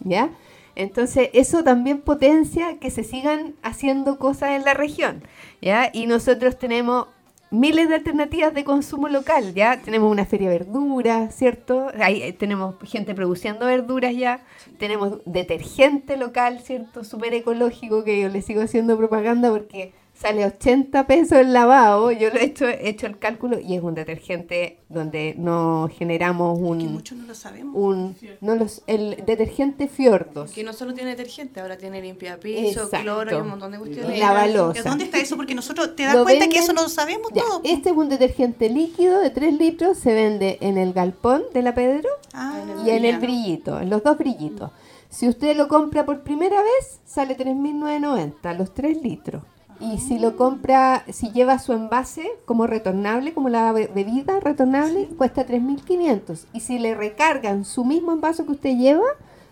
¿Ya? 0.00 0.28
Entonces, 0.74 1.30
eso 1.32 1.62
también 1.62 2.00
potencia 2.00 2.78
que 2.78 2.90
se 2.90 3.04
sigan 3.04 3.54
haciendo 3.62 4.18
cosas 4.18 4.50
en 4.50 4.64
la 4.64 4.74
región. 4.74 5.22
¿Ya? 5.60 5.90
Y 5.92 6.06
nosotros 6.06 6.58
tenemos 6.58 7.06
miles 7.52 7.88
de 7.90 7.96
alternativas 7.96 8.54
de 8.54 8.64
consumo 8.64 9.08
local, 9.08 9.52
¿ya? 9.54 9.80
Tenemos 9.82 10.10
una 10.10 10.24
feria 10.24 10.48
de 10.48 10.58
verduras, 10.58 11.34
¿cierto? 11.34 11.88
Ahí 12.00 12.22
eh, 12.22 12.32
tenemos 12.32 12.76
gente 12.82 13.14
produciendo 13.14 13.66
verduras 13.66 14.16
ya. 14.16 14.40
Tenemos 14.78 15.18
detergente 15.26 16.16
local, 16.16 16.60
¿cierto? 16.60 17.04
Súper 17.04 17.34
ecológico, 17.34 18.04
que 18.04 18.20
yo 18.20 18.28
le 18.30 18.40
sigo 18.40 18.62
haciendo 18.62 18.96
propaganda 18.96 19.50
porque 19.50 19.92
sale 20.22 20.46
80 20.46 21.06
pesos 21.06 21.38
el 21.38 21.52
lavado. 21.52 22.10
Yo 22.12 22.30
lo 22.30 22.36
he 22.36 22.44
hecho, 22.44 22.68
he 22.68 22.88
hecho 22.88 23.06
el 23.06 23.18
cálculo 23.18 23.58
y 23.58 23.74
es 23.74 23.82
un 23.82 23.94
detergente 23.94 24.78
donde 24.88 25.34
no 25.36 25.88
generamos 25.96 26.58
Que 26.58 26.64
un... 26.64 26.92
muchos 26.92 27.18
no 27.18 27.26
lo 27.26 27.34
sabemos. 27.34 27.74
un 27.76 28.16
no 28.40 28.54
los, 28.54 28.82
el 28.86 29.22
detergente 29.26 29.88
Fiordos. 29.88 30.52
Que 30.52 30.62
no 30.62 30.72
solo 30.72 30.94
tiene 30.94 31.10
detergente, 31.10 31.60
ahora 31.60 31.76
tiene 31.76 32.00
limpiapiso, 32.00 32.88
cloro 32.90 33.30
y 33.36 33.40
un 33.40 33.48
montón 33.48 33.72
de 33.72 33.78
cuestiones. 33.78 34.16
Y 34.16 34.20
lavalosa. 34.20 34.82
¿De 34.82 34.88
¿Dónde 34.88 35.04
está 35.04 35.18
eso? 35.18 35.36
Porque 35.36 35.54
nosotros 35.54 35.96
te 35.96 36.04
das 36.04 36.14
Lo 36.14 36.24
cuenta 36.24 36.48
que 36.48 36.58
eso 36.58 36.72
no 36.72 36.82
lo 36.82 36.88
sabemos 36.88 37.30
Ya, 37.34 37.42
todo. 37.42 37.60
este 37.64 37.90
es 37.90 37.96
un 37.96 38.08
detergente 38.08 38.68
líquido 38.70 39.18
de 39.20 39.30
3 39.30 39.54
litros, 39.58 39.98
se 39.98 40.14
vende 40.14 40.58
en 40.60 40.78
el 40.78 40.92
galpón 40.92 41.42
de 41.52 41.62
la 41.62 41.74
Pedro 41.74 42.08
Ah, 42.32 42.62
y 42.86 42.90
en 42.90 43.04
el 43.04 43.18
brillito, 43.18 43.80
en 43.80 43.90
los 43.90 44.02
dos 44.02 44.16
brillitos. 44.18 44.70
Si 45.10 45.28
usted 45.28 45.56
lo 45.56 45.68
compra 45.68 46.06
por 46.06 46.22
primera 46.22 46.56
vez, 46.62 47.00
sale 47.04 47.36
3.990, 47.36 48.56
los 48.56 48.72
3 48.72 49.02
litros. 49.02 49.42
Y 49.80 49.98
si 49.98 50.18
lo 50.18 50.36
compra, 50.36 51.04
si 51.12 51.32
lleva 51.32 51.58
su 51.58 51.72
envase 51.72 52.30
como 52.44 52.66
retornable, 52.66 53.32
como 53.34 53.48
la 53.48 53.72
be- 53.72 53.88
bebida 53.92 54.38
retornable, 54.40 55.08
cuesta 55.18 55.44
3.500. 55.46 56.46
Y 56.52 56.60
si 56.60 56.78
le 56.78 56.94
recargan 56.94 57.64
su 57.64 57.84
mismo 57.84 58.12
envase 58.12 58.44
que 58.44 58.52
usted 58.52 58.76
lleva, 58.76 59.06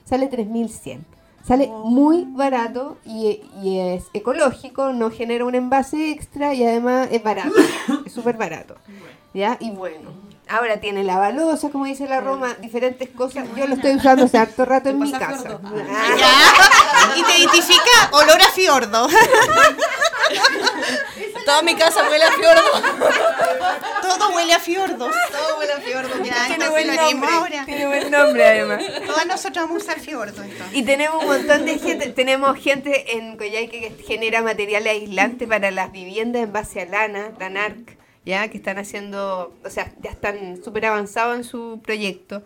sale 0.04 0.30
3.100. 0.30 1.00
Sale 1.44 1.68
muy 1.84 2.26
barato 2.30 2.98
y, 3.04 3.40
y 3.62 3.78
es 3.78 4.04
ecológico, 4.12 4.92
no 4.92 5.10
genera 5.10 5.44
un 5.46 5.54
envase 5.54 6.10
extra 6.10 6.54
y 6.54 6.62
además 6.64 7.08
es 7.10 7.22
barato, 7.22 7.54
es 8.06 8.12
súper 8.12 8.36
barato. 8.36 8.76
¿Ya? 9.34 9.56
Y 9.58 9.70
bueno. 9.70 10.10
Ahora 10.50 10.78
tiene 10.80 11.04
la 11.04 11.16
balosa, 11.16 11.70
como 11.70 11.84
dice 11.84 12.08
la 12.08 12.20
Roma, 12.20 12.54
diferentes 12.60 13.08
cosas. 13.10 13.46
Yo 13.56 13.66
lo 13.68 13.74
estoy 13.76 13.94
usando 13.94 14.24
hace 14.24 14.36
harto 14.36 14.64
rato 14.64 14.88
en 14.88 14.98
mi 14.98 15.12
casa. 15.12 15.60
Ah, 15.64 16.16
Ya. 16.18 16.30
Y 17.16 17.22
te 17.22 17.38
identifica 17.38 18.08
olor 18.12 18.40
a 18.42 18.50
fiordo. 18.50 19.08
Toda 21.44 21.62
mi 21.62 21.74
casa 21.74 22.08
huele 22.08 22.24
a 22.24 22.32
fiordo. 22.32 22.62
Todo 24.02 24.30
huele 24.34 24.52
a 24.54 24.58
fiordos. 24.60 25.14
Todo 25.32 25.58
huele 25.58 25.72
a 25.72 25.80
fiordo. 25.80 26.10
Tiene 26.46 26.68
buen 26.68 26.96
nombre. 26.96 27.30
ahora. 27.32 27.64
Tiene 27.64 27.86
buen 27.86 28.10
nombre 28.10 28.46
además. 28.46 28.82
Todas 29.06 29.26
nosotros 29.26 29.64
vamos 29.66 29.82
a 29.82 29.84
usar 29.86 30.00
fiordo 30.00 30.42
entonces. 30.42 30.76
Y 30.76 30.82
tenemos 30.82 31.22
un 31.22 31.28
montón 31.28 31.64
de 31.64 31.78
gente, 31.78 32.10
tenemos 32.10 32.58
gente 32.58 33.16
en 33.16 33.36
Coyhaique 33.36 33.94
que 33.96 34.02
genera 34.04 34.42
material 34.42 34.86
aislante 34.86 35.46
para 35.46 35.70
las 35.70 35.92
viviendas 35.92 36.42
en 36.42 36.52
base 36.52 36.82
a 36.82 36.86
lana, 36.86 37.30
la 37.38 37.50
NARC, 37.50 37.96
ya 38.24 38.48
que 38.48 38.58
están 38.58 38.78
haciendo, 38.78 39.52
o 39.64 39.70
sea, 39.70 39.92
ya 40.02 40.10
están 40.10 40.62
súper 40.62 40.86
avanzados 40.86 41.36
en 41.36 41.44
su 41.44 41.80
proyecto. 41.82 42.42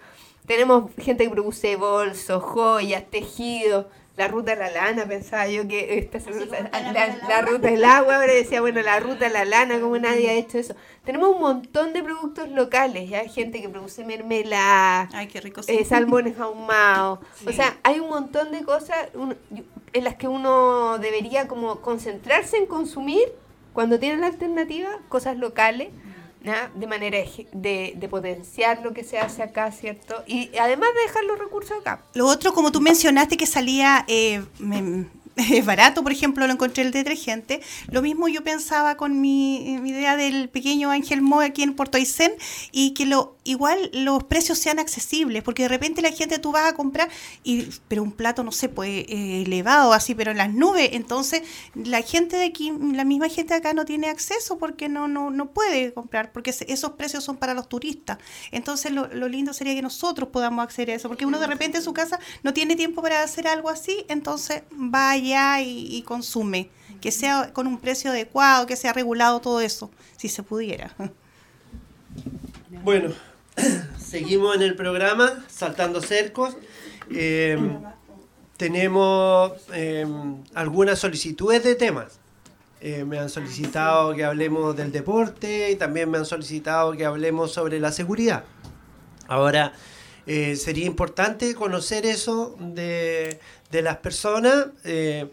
Tenemos 0.47 0.91
gente 1.01 1.25
que 1.25 1.31
produce 1.31 1.77
bolsos, 1.77 2.43
joyas, 2.43 3.05
tejidos, 3.11 3.87
la 4.17 4.29
ruta 4.29 4.53
de 4.53 4.59
la 4.59 4.71
lana, 4.71 5.07
pensaba 5.07 5.49
yo 5.49 5.67
que 5.67 5.99
esta 5.99 6.21
se- 6.21 6.31
la, 6.47 7.19
la 7.29 7.43
ruta 7.43 7.69
del 7.69 7.85
agua, 7.85 8.17
ahora 8.17 8.33
decía, 8.33 8.61
bueno, 8.61 8.81
la 8.83 9.01
ruta 9.01 9.25
de 9.27 9.31
la 9.31 9.45
lana, 9.45 9.81
como 9.81 9.99
nadie 9.99 10.31
ha 10.31 10.35
hecho 10.35 10.59
eso. 10.59 10.77
Tenemos 11.05 11.31
un 11.35 11.41
montón 11.41 11.93
de 11.93 12.03
productos 12.03 12.49
locales, 12.51 13.11
ya 13.11 13.25
gente 13.29 13.61
que 13.61 13.69
produce 13.69 14.05
mermelada, 14.05 15.09
Ay, 15.13 15.27
qué 15.27 15.41
rico. 15.41 15.63
sí. 15.65 15.73
eh, 15.73 15.85
salmones 15.85 16.39
ahumados. 16.39 17.19
O 17.45 17.51
sea, 17.53 17.77
hay 17.83 17.99
un 17.99 18.09
montón 18.09 18.53
de 18.53 18.63
cosas 18.63 19.09
un- 19.15 19.37
en 19.93 20.05
las 20.05 20.15
que 20.15 20.29
uno 20.29 20.99
debería 20.99 21.49
como 21.49 21.81
concentrarse 21.81 22.57
en 22.59 22.67
consumir 22.67 23.25
cuando 23.75 23.99
tiene 23.99 24.17
la 24.17 24.29
alternativa, 24.29 24.89
cosas 25.11 25.37
locales, 25.37 25.89
de 26.75 26.87
manera 26.87 27.19
de, 27.53 27.95
de 27.97 28.09
potenciar 28.09 28.83
lo 28.83 28.93
que 28.93 29.03
se 29.03 29.19
hace 29.19 29.43
acá, 29.43 29.73
¿cierto? 29.73 30.23
Y 30.27 30.51
además 30.59 30.91
de 30.95 31.01
dejar 31.09 31.25
los 31.25 31.39
recursos 31.39 31.79
acá. 31.81 32.03
Lo 32.13 32.27
otro, 32.27 32.53
como 32.53 32.71
tú 32.71 32.81
mencionaste, 32.83 33.37
que 33.39 33.47
salía, 33.47 34.05
eh, 34.09 34.43
me- 34.59 35.07
es 35.51 35.67
barato, 35.67 36.03
por 36.03 36.13
ejemplo, 36.13 36.47
lo 36.47 36.53
encontré 36.53 36.85
el 36.85 36.93
detergente. 36.93 37.61
Lo 37.91 38.03
mismo 38.03 38.29
yo 38.29 38.45
pensaba 38.45 38.97
con 38.97 39.21
mi, 39.21 39.75
idea 39.85 40.17
del 40.17 40.49
pequeño 40.49 40.91
Ángel 40.91 41.23
Mo 41.23 41.41
aquí 41.41 41.63
en 41.63 41.75
Puerto 41.75 41.97
Aysén 41.99 42.33
y 42.71 42.95
que 42.95 43.07
lo 43.07 43.37
igual 43.45 43.91
los 43.93 44.25
precios 44.25 44.59
sean 44.59 44.79
accesibles, 44.79 45.43
porque 45.43 45.65
de 45.65 45.69
repente 45.69 46.01
la 46.01 46.11
gente 46.11 46.39
tú 46.39 46.53
vas 46.53 46.65
a 46.65 46.75
comprar 46.75 47.11
y 47.43 47.69
pero 47.89 48.03
un 48.03 48.13
plato 48.13 48.43
no 48.43 48.53
sé, 48.53 48.69
pues 48.69 49.05
eh, 49.09 49.43
elevado 49.45 49.93
así, 49.93 50.15
pero 50.15 50.31
en 50.31 50.39
las 50.39 50.53
nubes, 50.53 50.91
entonces 50.93 51.43
la 51.75 52.01
gente 52.01 52.37
de 52.37 52.47
aquí, 52.47 52.73
la 52.93 53.05
misma 53.05 53.29
gente 53.29 53.53
de 53.53 53.59
acá 53.59 53.75
no 53.75 53.85
tiene 53.85 54.09
acceso 54.09 54.57
porque 54.57 54.89
no 54.89 55.09
no 55.09 55.31
no 55.31 55.51
puede 55.51 55.93
comprar, 55.93 56.33
porque 56.33 56.55
esos 56.67 56.93
precios 56.93 57.25
son 57.25 57.37
para 57.37 57.53
los 57.55 57.69
turistas. 57.69 58.19
Entonces 58.51 58.93
lo, 58.93 59.09
lo 59.09 59.29
lindo 59.29 59.53
sería 59.53 59.75
que 59.75 59.83
nosotros 59.83 60.31
podamos 60.31 60.63
acceder 60.65 60.93
a 60.93 60.95
eso, 60.95 61.09
porque 61.09 61.27
uno 61.27 61.39
de 61.39 61.47
repente 61.47 61.79
en 61.79 61.85
su 61.85 61.93
casa 61.93 62.19
no 62.43 62.55
tiene 62.55 62.77
tiempo 62.77 63.03
para 63.03 63.23
hacer 63.23 63.47
algo 63.47 63.69
así, 63.69 64.07
entonces 64.09 64.63
va 64.73 65.11
y 65.63 66.03
consume, 66.03 66.71
que 67.01 67.11
sea 67.11 67.53
con 67.53 67.67
un 67.67 67.79
precio 67.79 68.11
adecuado, 68.11 68.67
que 68.67 68.77
sea 68.77 68.93
regulado 68.93 69.41
todo 69.41 69.61
eso, 69.61 69.91
si 70.17 70.29
se 70.29 70.43
pudiera. 70.43 70.95
Bueno, 72.83 73.13
seguimos 73.99 74.57
en 74.57 74.63
el 74.63 74.75
programa, 74.75 75.45
Saltando 75.49 76.01
Cercos. 76.01 76.57
Eh, 77.11 77.59
tenemos 78.57 79.53
eh, 79.73 80.07
algunas 80.55 80.99
solicitudes 80.99 81.63
de 81.65 81.75
temas. 81.75 82.21
Eh, 82.81 83.05
me 83.05 83.19
han 83.19 83.31
solicitado 83.31 84.15
que 84.15 84.25
hablemos 84.25 84.77
del 84.77 84.93
deporte 84.93 85.71
y 85.71 85.77
también 85.77 86.11
me 86.11 86.19
han 86.19 86.27
solicitado 86.27 86.93
que 86.93 87.05
hablemos 87.07 87.53
sobre 87.53 87.81
la 87.81 87.91
seguridad. 87.93 88.45
Ahora, 89.27 89.73
eh, 90.27 90.57
sería 90.57 90.87
importante 90.87 91.55
conocer 91.55 92.07
eso 92.07 92.57
de, 92.59 93.39
de 93.71 93.83
las 93.83 93.99
personas. 93.99 94.67
eh, 94.85 95.29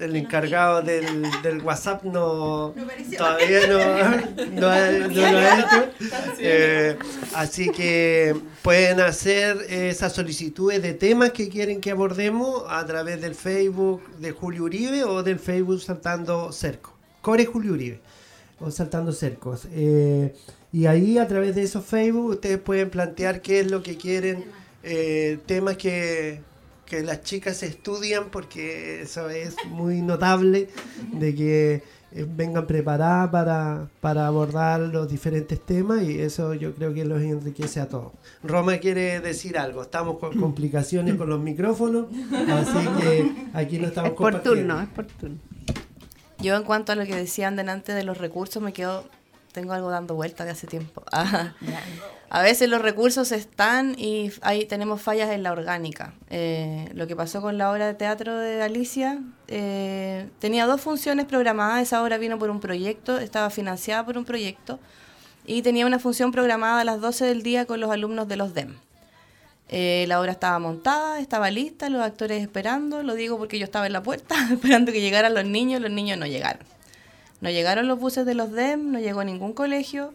el 0.00 0.16
encargado 0.16 0.82
del, 0.82 1.26
del 1.42 1.60
WhatsApp 1.60 2.04
no 2.04 2.74
todavía 3.18 3.66
no, 3.66 4.46
no, 4.46 5.08
no 5.08 5.32
lo 5.32 5.38
ha 5.38 5.58
hecho. 5.60 5.90
Eh, 6.38 6.96
así 7.34 7.70
que 7.70 8.34
pueden 8.62 9.00
hacer 9.00 9.58
esas 9.68 10.14
solicitudes 10.14 10.82
de 10.82 10.94
temas 10.94 11.32
que 11.32 11.48
quieren 11.48 11.80
que 11.80 11.90
abordemos 11.90 12.64
a 12.68 12.84
través 12.86 13.20
del 13.20 13.34
Facebook 13.34 14.02
de 14.16 14.32
Julio 14.32 14.64
Uribe 14.64 15.04
o 15.04 15.22
del 15.22 15.38
Facebook 15.38 15.82
Saltando 15.82 16.50
Cerco. 16.52 16.94
Core 17.20 17.44
Julio 17.44 17.72
Uribe 17.74 18.00
o 18.58 18.70
Saltando 18.70 19.12
Cercos. 19.12 19.68
Eh, 19.72 20.34
y 20.72 20.86
ahí 20.86 21.18
a 21.18 21.26
través 21.26 21.54
de 21.54 21.62
esos 21.62 21.84
Facebook 21.84 22.30
ustedes 22.30 22.58
pueden 22.58 22.90
plantear 22.90 23.42
qué 23.42 23.60
es 23.60 23.70
lo 23.70 23.82
que 23.82 23.96
quieren, 23.96 24.44
eh, 24.82 25.38
temas 25.46 25.76
que, 25.76 26.40
que 26.86 27.02
las 27.02 27.22
chicas 27.22 27.62
estudian, 27.62 28.30
porque 28.30 29.02
eso 29.02 29.30
es 29.30 29.56
muy 29.68 30.00
notable, 30.02 30.68
de 31.12 31.34
que 31.34 31.82
eh, 32.12 32.26
vengan 32.28 32.66
preparadas 32.66 33.30
para, 33.30 33.88
para 34.00 34.26
abordar 34.26 34.80
los 34.80 35.08
diferentes 35.08 35.64
temas 35.64 36.02
y 36.02 36.20
eso 36.20 36.54
yo 36.54 36.74
creo 36.74 36.92
que 36.92 37.04
los 37.04 37.22
enriquece 37.22 37.78
a 37.78 37.88
todos. 37.88 38.12
Roma 38.42 38.78
quiere 38.78 39.20
decir 39.20 39.56
algo, 39.56 39.82
estamos 39.82 40.18
con 40.18 40.36
complicaciones 40.38 41.14
con 41.14 41.28
los 41.28 41.40
micrófonos, 41.40 42.06
así 42.32 42.88
que 43.00 43.32
aquí 43.52 43.78
no 43.78 43.86
estamos 43.86 44.10
Es 44.10 44.16
por 44.16 44.42
turno, 44.42 44.80
es 44.80 44.88
por 44.88 45.06
turno. 45.06 45.38
Yo 46.40 46.56
en 46.56 46.64
cuanto 46.64 46.90
a 46.90 46.94
lo 46.96 47.04
que 47.04 47.14
decían 47.14 47.54
delante 47.54 47.92
de 47.92 48.02
los 48.02 48.18
recursos, 48.18 48.60
me 48.60 48.72
quedo, 48.72 49.04
tengo 49.52 49.72
algo 49.72 49.90
dando 49.90 50.14
vuelta 50.14 50.44
de 50.44 50.50
hace 50.52 50.66
tiempo. 50.66 51.02
A 52.32 52.42
veces 52.42 52.68
los 52.68 52.80
recursos 52.80 53.32
están 53.32 53.98
y 53.98 54.30
ahí 54.42 54.64
tenemos 54.64 55.02
fallas 55.02 55.30
en 55.30 55.42
la 55.42 55.50
orgánica. 55.50 56.14
Eh, 56.28 56.88
lo 56.94 57.08
que 57.08 57.16
pasó 57.16 57.42
con 57.42 57.58
la 57.58 57.72
obra 57.72 57.88
de 57.88 57.94
teatro 57.94 58.38
de 58.38 58.62
Alicia, 58.62 59.18
eh, 59.48 60.28
tenía 60.38 60.66
dos 60.66 60.80
funciones 60.80 61.26
programadas, 61.26 61.82
esa 61.82 62.00
obra 62.00 62.18
vino 62.18 62.38
por 62.38 62.50
un 62.50 62.60
proyecto, 62.60 63.18
estaba 63.18 63.50
financiada 63.50 64.06
por 64.06 64.16
un 64.16 64.24
proyecto 64.24 64.78
y 65.44 65.62
tenía 65.62 65.86
una 65.86 65.98
función 65.98 66.30
programada 66.30 66.82
a 66.82 66.84
las 66.84 67.00
12 67.00 67.24
del 67.24 67.42
día 67.42 67.66
con 67.66 67.80
los 67.80 67.90
alumnos 67.90 68.28
de 68.28 68.36
los 68.36 68.54
DEM. 68.54 68.76
Eh, 69.68 70.04
la 70.06 70.20
obra 70.20 70.30
estaba 70.30 70.58
montada, 70.60 71.18
estaba 71.18 71.50
lista, 71.50 71.90
los 71.90 72.02
actores 72.02 72.42
esperando, 72.42 73.02
lo 73.02 73.14
digo 73.14 73.38
porque 73.38 73.58
yo 73.58 73.64
estaba 73.64 73.86
en 73.86 73.92
la 73.92 74.02
puerta 74.04 74.36
esperando 74.52 74.92
que 74.92 75.00
llegaran 75.00 75.34
los 75.34 75.44
niños, 75.44 75.80
los 75.80 75.90
niños 75.90 76.16
no 76.16 76.26
llegaron. 76.26 76.62
No 77.40 77.50
llegaron 77.50 77.88
los 77.88 77.98
buses 77.98 78.26
de 78.26 78.34
los 78.34 78.52
DEM, 78.52 78.92
no 78.92 79.00
llegó 79.00 79.24
ningún 79.24 79.52
colegio, 79.52 80.14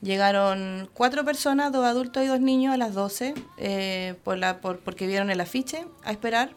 llegaron 0.00 0.88
cuatro 0.92 1.24
personas, 1.24 1.72
dos 1.72 1.84
adultos 1.84 2.22
y 2.22 2.26
dos 2.26 2.40
niños 2.40 2.74
a 2.74 2.76
las 2.76 2.94
12, 2.94 3.34
eh, 3.58 4.14
por 4.24 4.38
la, 4.38 4.60
por, 4.60 4.80
porque 4.80 5.06
vieron 5.06 5.30
el 5.30 5.40
afiche 5.40 5.86
a 6.04 6.10
esperar. 6.10 6.50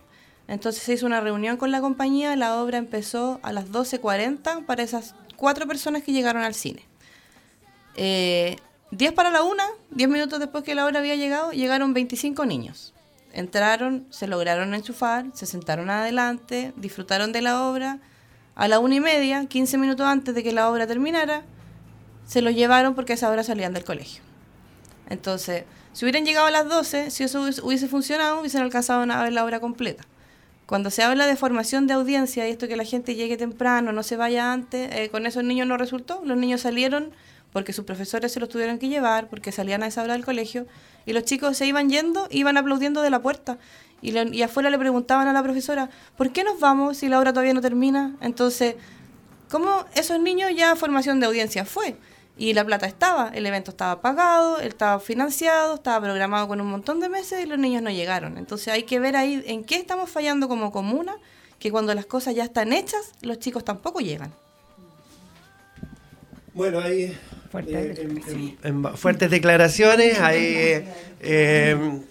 Entonces 0.48 0.82
se 0.84 0.94
hizo 0.94 1.06
una 1.06 1.22
reunión 1.22 1.58
con 1.58 1.72
la 1.72 1.82
compañía, 1.82 2.36
la 2.36 2.62
obra 2.62 2.78
empezó 2.78 3.40
a 3.44 3.52
las 3.52 3.70
12.40 3.70 4.66
para 4.66 4.84
esas 4.84 5.14
cuatro 5.36 5.68
personas 5.68 6.04
que 6.04 6.14
llegaron 6.14 6.44
al 6.44 6.54
cine. 6.54 6.86
Eh, 7.96 8.58
10 8.92 9.12
para 9.14 9.30
la 9.32 9.44
una, 9.44 9.66
10 9.92 10.10
minutos 10.10 10.40
después 10.40 10.64
que 10.64 10.76
la 10.76 10.86
hora 10.86 11.00
había 11.00 11.16
llegado, 11.16 11.52
llegaron 11.52 11.94
25 11.94 12.46
niños. 12.46 12.94
Entraron, 13.34 14.08
se 14.10 14.28
lograron 14.28 14.74
enchufar, 14.74 15.26
se 15.34 15.46
sentaron 15.46 15.90
adelante, 15.90 16.74
disfrutaron 16.78 17.32
de 17.34 17.42
la 17.42 17.68
obra. 17.68 18.00
A 18.58 18.68
la 18.68 18.80
una 18.80 18.96
y 18.96 19.00
media, 19.00 19.46
15 19.46 19.78
minutos 19.78 20.06
antes 20.06 20.34
de 20.36 20.44
que 20.44 20.52
la 20.52 20.70
obra 20.70 20.88
terminara, 20.88 21.44
se 22.26 22.42
los 22.42 22.54
llevaron 22.54 22.96
porque 22.96 23.14
a 23.14 23.16
esa 23.16 23.30
hora 23.30 23.44
salían 23.44 23.72
del 23.74 23.84
colegio. 23.86 24.22
Entonces, 25.10 25.64
si 25.94 26.04
hubieran 26.06 26.26
llegado 26.26 26.48
a 26.48 26.52
las 26.52 26.68
12, 26.68 27.12
si 27.12 27.24
eso 27.24 27.42
hubiese- 27.42 27.88
funcionado, 27.88 28.40
hubiesen 28.42 28.62
alcanzado 28.62 29.02
a 29.12 29.24
ver 29.24 29.32
la 29.34 29.46
obra 29.46 29.60
completa. 29.60 30.04
Cuando 30.66 30.90
se 30.90 31.02
habla 31.04 31.28
de 31.28 31.38
formación 31.38 31.88
de 31.88 31.94
audiencia 31.94 32.46
y 32.48 32.52
esto 32.52 32.68
que 32.68 32.76
la 32.76 32.84
gente 32.84 33.16
llegue 33.16 33.38
temprano, 33.38 33.94
no 33.94 34.04
se 34.04 34.18
vaya 34.18 34.52
antes, 34.52 34.90
eh, 34.94 35.10
con 35.10 35.26
esos 35.26 35.44
niños 35.46 35.66
no 35.68 35.78
resultó. 35.78 36.22
Los 36.26 36.36
niños 36.38 36.62
salieron 36.62 37.12
porque 37.54 37.72
sus 37.72 37.86
profesores 37.86 38.34
se 38.34 38.42
los 38.42 38.50
tuvieron 38.50 38.78
que 38.78 38.90
llevar, 38.90 39.30
porque 39.30 39.54
salían 39.54 39.82
a 39.82 39.88
esa 39.88 40.04
hora 40.04 40.14
del 40.14 40.26
colegio, 40.26 40.68
y 41.06 41.14
los 41.14 41.24
chicos 41.24 41.56
se 41.58 41.66
iban 41.66 41.90
yendo, 41.90 42.28
iban 42.30 42.58
aplaudiendo 42.58 43.02
de 43.02 43.10
la 43.10 43.22
puerta. 43.22 43.58
Y, 44.02 44.12
le- 44.12 44.30
y 44.36 44.42
afuera 44.44 44.70
le 44.70 44.78
preguntaban 44.78 45.28
a 45.28 45.34
la 45.34 45.42
profesora, 45.44 45.90
¿por 46.18 46.32
qué 46.32 46.44
nos 46.44 46.60
vamos 46.60 46.98
si 46.98 47.08
la 47.10 47.20
obra 47.20 47.32
todavía 47.34 47.54
no 47.54 47.62
termina? 47.62 48.16
Entonces, 48.22 48.76
¿cómo 49.50 49.86
esos 49.96 50.20
niños 50.20 50.52
ya 50.56 50.76
formación 50.76 51.20
de 51.20 51.26
audiencia 51.26 51.66
fue? 51.66 51.96
Y 52.40 52.54
la 52.54 52.64
plata 52.64 52.86
estaba, 52.86 53.32
el 53.34 53.46
evento 53.48 53.72
estaba 53.72 54.00
pagado, 54.00 54.60
él 54.60 54.68
estaba 54.68 55.00
financiado, 55.00 55.74
estaba 55.76 56.00
programado 56.06 56.48
con 56.48 56.62
un 56.62 56.68
montón 56.68 57.00
de 57.00 57.10
meses 57.10 57.44
y 57.44 57.48
los 57.48 57.58
niños 57.58 57.82
no 57.82 57.90
llegaron. 57.90 58.38
Entonces 58.38 58.68
hay 58.72 58.84
que 58.84 59.00
ver 59.00 59.16
ahí 59.16 59.44
en 59.48 59.64
qué 59.64 59.76
estamos 59.78 60.10
fallando 60.12 60.48
como 60.48 60.72
comuna, 60.72 61.16
que 61.58 61.72
cuando 61.72 61.96
las 61.96 62.06
cosas 62.06 62.36
ya 62.36 62.44
están 62.44 62.74
hechas, 62.74 63.14
los 63.22 63.40
chicos 63.40 63.66
tampoco 63.66 64.00
llegan. 64.02 64.32
Bueno, 66.54 66.80
ahí 66.80 67.18
Fuerte 67.52 67.72
eh, 67.72 67.96
en- 68.02 68.18
en- 68.28 68.58
en 68.86 68.98
fuertes 68.98 69.32
declaraciones, 69.32 70.20
hay, 70.20 70.86
eh, 71.22 72.02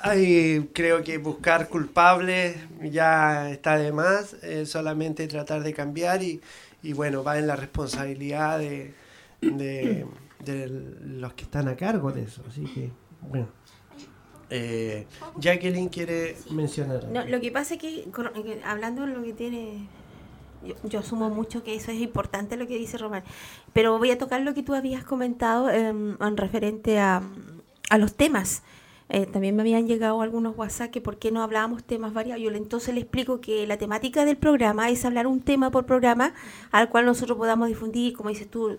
hay 0.00 0.70
creo 0.72 1.02
que 1.02 1.18
buscar 1.18 1.68
culpables 1.68 2.56
ya 2.82 3.50
está 3.50 3.76
de 3.76 3.92
más, 3.92 4.34
eh, 4.42 4.66
solamente 4.66 5.26
tratar 5.28 5.62
de 5.62 5.72
cambiar 5.72 6.22
y, 6.22 6.40
y 6.82 6.92
bueno, 6.92 7.24
va 7.24 7.38
en 7.38 7.46
la 7.46 7.56
responsabilidad 7.56 8.58
de, 8.58 8.94
de, 9.40 10.06
de 10.44 10.68
los 10.68 11.32
que 11.34 11.44
están 11.44 11.68
a 11.68 11.76
cargo 11.76 12.12
de 12.12 12.22
eso, 12.22 12.42
así 12.48 12.64
que 12.64 12.90
bueno. 13.22 13.48
Eh, 14.48 15.06
Jacqueline 15.40 15.88
quiere 15.88 16.36
mencionar. 16.50 17.04
No, 17.08 17.24
lo 17.26 17.40
que 17.40 17.50
pasa 17.50 17.74
es 17.74 17.80
que 17.80 18.08
hablando 18.64 19.02
de 19.04 19.12
lo 19.12 19.22
que 19.24 19.32
tiene, 19.32 19.88
yo, 20.64 20.74
yo 20.84 21.00
asumo 21.00 21.30
mucho 21.30 21.64
que 21.64 21.74
eso 21.74 21.90
es 21.90 22.00
importante 22.00 22.56
lo 22.56 22.68
que 22.68 22.78
dice 22.78 22.96
Román, 22.96 23.24
pero 23.72 23.98
voy 23.98 24.12
a 24.12 24.18
tocar 24.18 24.40
lo 24.42 24.54
que 24.54 24.62
tú 24.62 24.74
habías 24.74 25.02
comentado 25.02 25.68
em, 25.70 26.16
en 26.20 26.36
referente 26.36 27.00
a, 27.00 27.22
a 27.90 27.98
los 27.98 28.14
temas. 28.14 28.62
Eh, 29.08 29.26
también 29.26 29.54
me 29.54 29.62
habían 29.62 29.86
llegado 29.86 30.20
algunos 30.20 30.56
WhatsApp 30.56 30.90
que 30.90 31.00
por 31.00 31.18
qué 31.18 31.30
no 31.30 31.42
hablábamos 31.42 31.84
temas 31.84 32.12
variados. 32.12 32.42
Yo 32.42 32.50
entonces 32.50 32.94
le 32.94 33.00
explico 33.00 33.40
que 33.40 33.66
la 33.66 33.76
temática 33.76 34.24
del 34.24 34.36
programa 34.36 34.90
es 34.90 35.04
hablar 35.04 35.26
un 35.26 35.40
tema 35.40 35.70
por 35.70 35.86
programa 35.86 36.34
al 36.72 36.88
cual 36.88 37.06
nosotros 37.06 37.38
podamos 37.38 37.68
difundir, 37.68 38.14
como 38.14 38.30
dices 38.30 38.50
tú, 38.50 38.78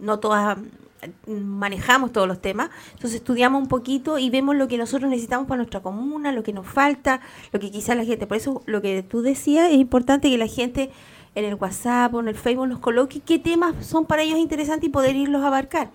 no 0.00 0.18
todas 0.18 0.58
mm, 0.58 1.32
manejamos 1.32 2.12
todos 2.12 2.26
los 2.26 2.40
temas, 2.40 2.70
entonces 2.94 3.20
estudiamos 3.20 3.62
un 3.62 3.68
poquito 3.68 4.18
y 4.18 4.30
vemos 4.30 4.56
lo 4.56 4.66
que 4.66 4.78
nosotros 4.78 5.08
necesitamos 5.08 5.46
para 5.46 5.58
nuestra 5.58 5.80
comuna, 5.80 6.32
lo 6.32 6.42
que 6.42 6.52
nos 6.52 6.66
falta, 6.66 7.20
lo 7.52 7.60
que 7.60 7.70
quizá 7.70 7.94
la 7.94 8.04
gente, 8.04 8.26
por 8.26 8.36
eso 8.36 8.62
lo 8.66 8.82
que 8.82 9.04
tú 9.04 9.22
decías 9.22 9.70
es 9.70 9.76
importante 9.76 10.28
que 10.28 10.38
la 10.38 10.48
gente 10.48 10.90
en 11.34 11.44
el 11.44 11.54
WhatsApp 11.54 12.14
o 12.14 12.20
en 12.20 12.28
el 12.28 12.34
Facebook 12.34 12.66
nos 12.66 12.80
coloque 12.80 13.20
qué 13.20 13.38
temas 13.38 13.86
son 13.86 14.06
para 14.06 14.22
ellos 14.22 14.38
interesantes 14.38 14.88
y 14.88 14.90
poder 14.90 15.16
irlos 15.16 15.42
a 15.42 15.46
abarcar. 15.46 15.90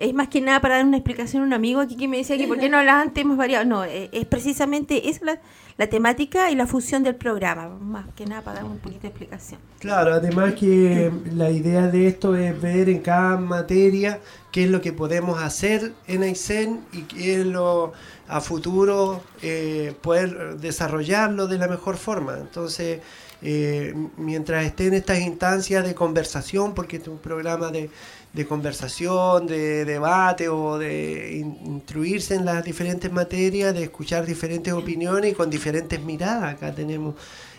Es 0.00 0.14
más 0.14 0.28
que 0.28 0.40
nada 0.40 0.60
para 0.60 0.76
dar 0.76 0.86
una 0.86 0.96
explicación 0.96 1.42
a 1.42 1.46
un 1.46 1.52
amigo 1.52 1.80
aquí 1.80 1.94
que 1.94 2.08
me 2.08 2.16
decía 2.16 2.38
que 2.38 2.48
por 2.48 2.58
qué 2.58 2.70
no 2.70 2.78
hablaban 2.78 3.12
temas 3.12 3.36
variados. 3.36 3.66
No, 3.66 3.84
eh, 3.84 4.08
es 4.12 4.24
precisamente 4.24 5.10
es 5.10 5.20
la, 5.20 5.38
la 5.76 5.88
temática 5.88 6.50
y 6.50 6.54
la 6.54 6.66
función 6.66 7.02
del 7.02 7.16
programa, 7.16 7.68
más 7.68 8.06
que 8.16 8.24
nada 8.24 8.40
para 8.42 8.56
dar 8.56 8.64
un 8.64 8.78
poquito 8.78 9.02
de 9.02 9.08
explicación. 9.08 9.60
Claro, 9.78 10.14
además 10.14 10.54
que 10.54 11.12
la 11.34 11.50
idea 11.50 11.88
de 11.88 12.08
esto 12.08 12.34
es 12.34 12.58
ver 12.60 12.88
en 12.88 13.00
cada 13.00 13.36
materia 13.36 14.20
qué 14.50 14.64
es 14.64 14.70
lo 14.70 14.80
que 14.80 14.94
podemos 14.94 15.42
hacer 15.42 15.92
en 16.06 16.22
Aysén 16.22 16.80
y 16.92 17.02
qué 17.02 17.42
es 17.42 17.46
lo 17.46 17.92
a 18.26 18.40
futuro 18.40 19.22
eh, 19.42 19.92
poder 20.00 20.56
desarrollarlo 20.58 21.46
de 21.46 21.58
la 21.58 21.68
mejor 21.68 21.96
forma. 21.96 22.38
Entonces, 22.38 23.00
eh, 23.42 23.94
mientras 24.16 24.64
esté 24.64 24.86
en 24.86 24.94
estas 24.94 25.20
instancias 25.20 25.84
de 25.84 25.94
conversación, 25.94 26.74
porque 26.74 26.96
este 26.96 27.10
es 27.10 27.14
un 27.14 27.20
programa 27.20 27.70
de, 27.70 27.90
de 28.32 28.46
conversación, 28.46 29.46
de 29.46 29.84
debate 29.84 30.48
o 30.48 30.78
de 30.78 31.38
in- 31.40 31.58
instruirse 31.66 32.34
en 32.36 32.44
las 32.44 32.64
diferentes 32.64 33.10
materias, 33.12 33.74
de 33.74 33.84
escuchar 33.84 34.24
diferentes 34.24 34.72
opiniones 34.72 35.32
y 35.32 35.34
con 35.34 35.50
diferentes 35.50 36.00
miradas. 36.02 36.54
Acá 36.54 36.72
tenemos 36.74 37.16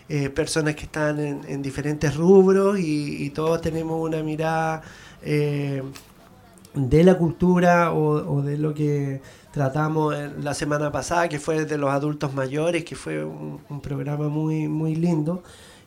eh, 0.08 0.30
personas 0.30 0.74
que 0.74 0.84
están 0.84 1.20
en, 1.20 1.40
en 1.46 1.62
diferentes 1.62 2.16
rubros 2.16 2.78
y, 2.78 3.30
todos 3.30 3.60
tenemos 3.60 4.00
una 4.00 4.22
mirada 4.22 4.82
eh, 5.22 5.82
de 6.74 7.04
la 7.04 7.16
cultura 7.18 7.92
o, 7.92 8.42
de 8.42 8.56
lo 8.58 8.72
que 8.74 9.20
tratamos 9.52 10.14
en 10.14 10.42
la 10.42 10.54
semana 10.54 10.90
pasada, 10.90 11.28
que 11.28 11.38
fue 11.38 11.64
de 11.66 11.78
los 11.78 11.90
adultos 11.90 12.32
mayores, 12.34 12.84
que 12.84 12.96
fue 12.96 13.22
un, 13.24 13.60
un 13.68 13.80
programa 13.80 14.28
muy, 14.28 14.68
muy 14.68 14.94
lindo. 14.94 15.42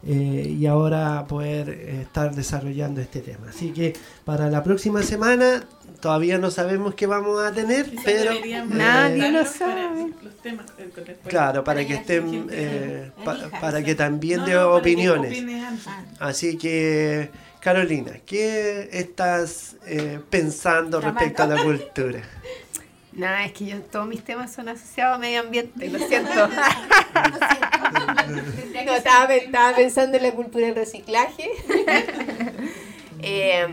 Eh, 0.08 0.56
y 0.60 0.66
ahora 0.68 1.26
poder 1.28 1.70
eh, 1.70 2.01
estar 2.03 2.34
desarrollando 2.36 3.01
este 3.01 3.22
tema. 3.22 3.47
Así 3.49 3.72
que 3.72 3.93
para 4.24 4.49
la 4.49 4.64
próxima 4.64 5.01
semana 5.03 5.64
todavía 5.99 6.38
no 6.38 6.51
sabemos 6.51 6.93
qué 6.93 7.08
vamos 7.08 7.41
a 7.43 7.51
tener, 7.51 7.89
Quizás 7.89 8.03
pero 8.06 8.32
eh, 8.34 8.64
Nadie 8.70 9.32
lo 9.32 9.43
sabe. 9.45 10.12
los 10.22 10.36
temas, 10.43 10.66
eh, 10.78 10.89
claro, 11.28 11.64
para 11.64 11.86
que 11.88 11.95
estén, 11.95 12.47
eh, 12.51 13.12
pa- 13.24 13.49
para 13.60 13.84
que 13.84 13.95
también 13.95 14.41
No, 14.41 14.45
dé 14.45 14.53
no, 14.53 14.76
opiniones. 14.76 15.43
Así 16.20 16.58
que, 16.58 17.30
Carolina, 17.60 18.12
¿qué 18.26 18.89
estás 18.91 19.76
eh, 19.88 20.20
pensando 20.30 21.01
respecto 21.01 21.43
a 21.43 21.47
la 21.47 21.64
cultura? 21.64 22.22
Nada, 23.16 23.45
es 23.45 23.53
que 23.53 23.66
yo 23.66 23.82
todos 23.82 24.07
mis 24.07 24.24
temas 24.24 24.53
son 24.53 24.70
asociados 24.70 25.16
a 25.16 25.20
medio 25.20 25.39
ambiente, 25.39 25.89
lo 25.89 25.97
siento. 25.99 26.47
no, 28.86 28.93
estaba, 28.93 29.34
estaba 29.34 29.76
pensando 29.76 30.18
en 30.18 30.24
la 30.24 30.32
cultura 30.32 30.68
del 30.68 30.76
reciclaje. 30.76 31.49
Eh, 33.28 33.66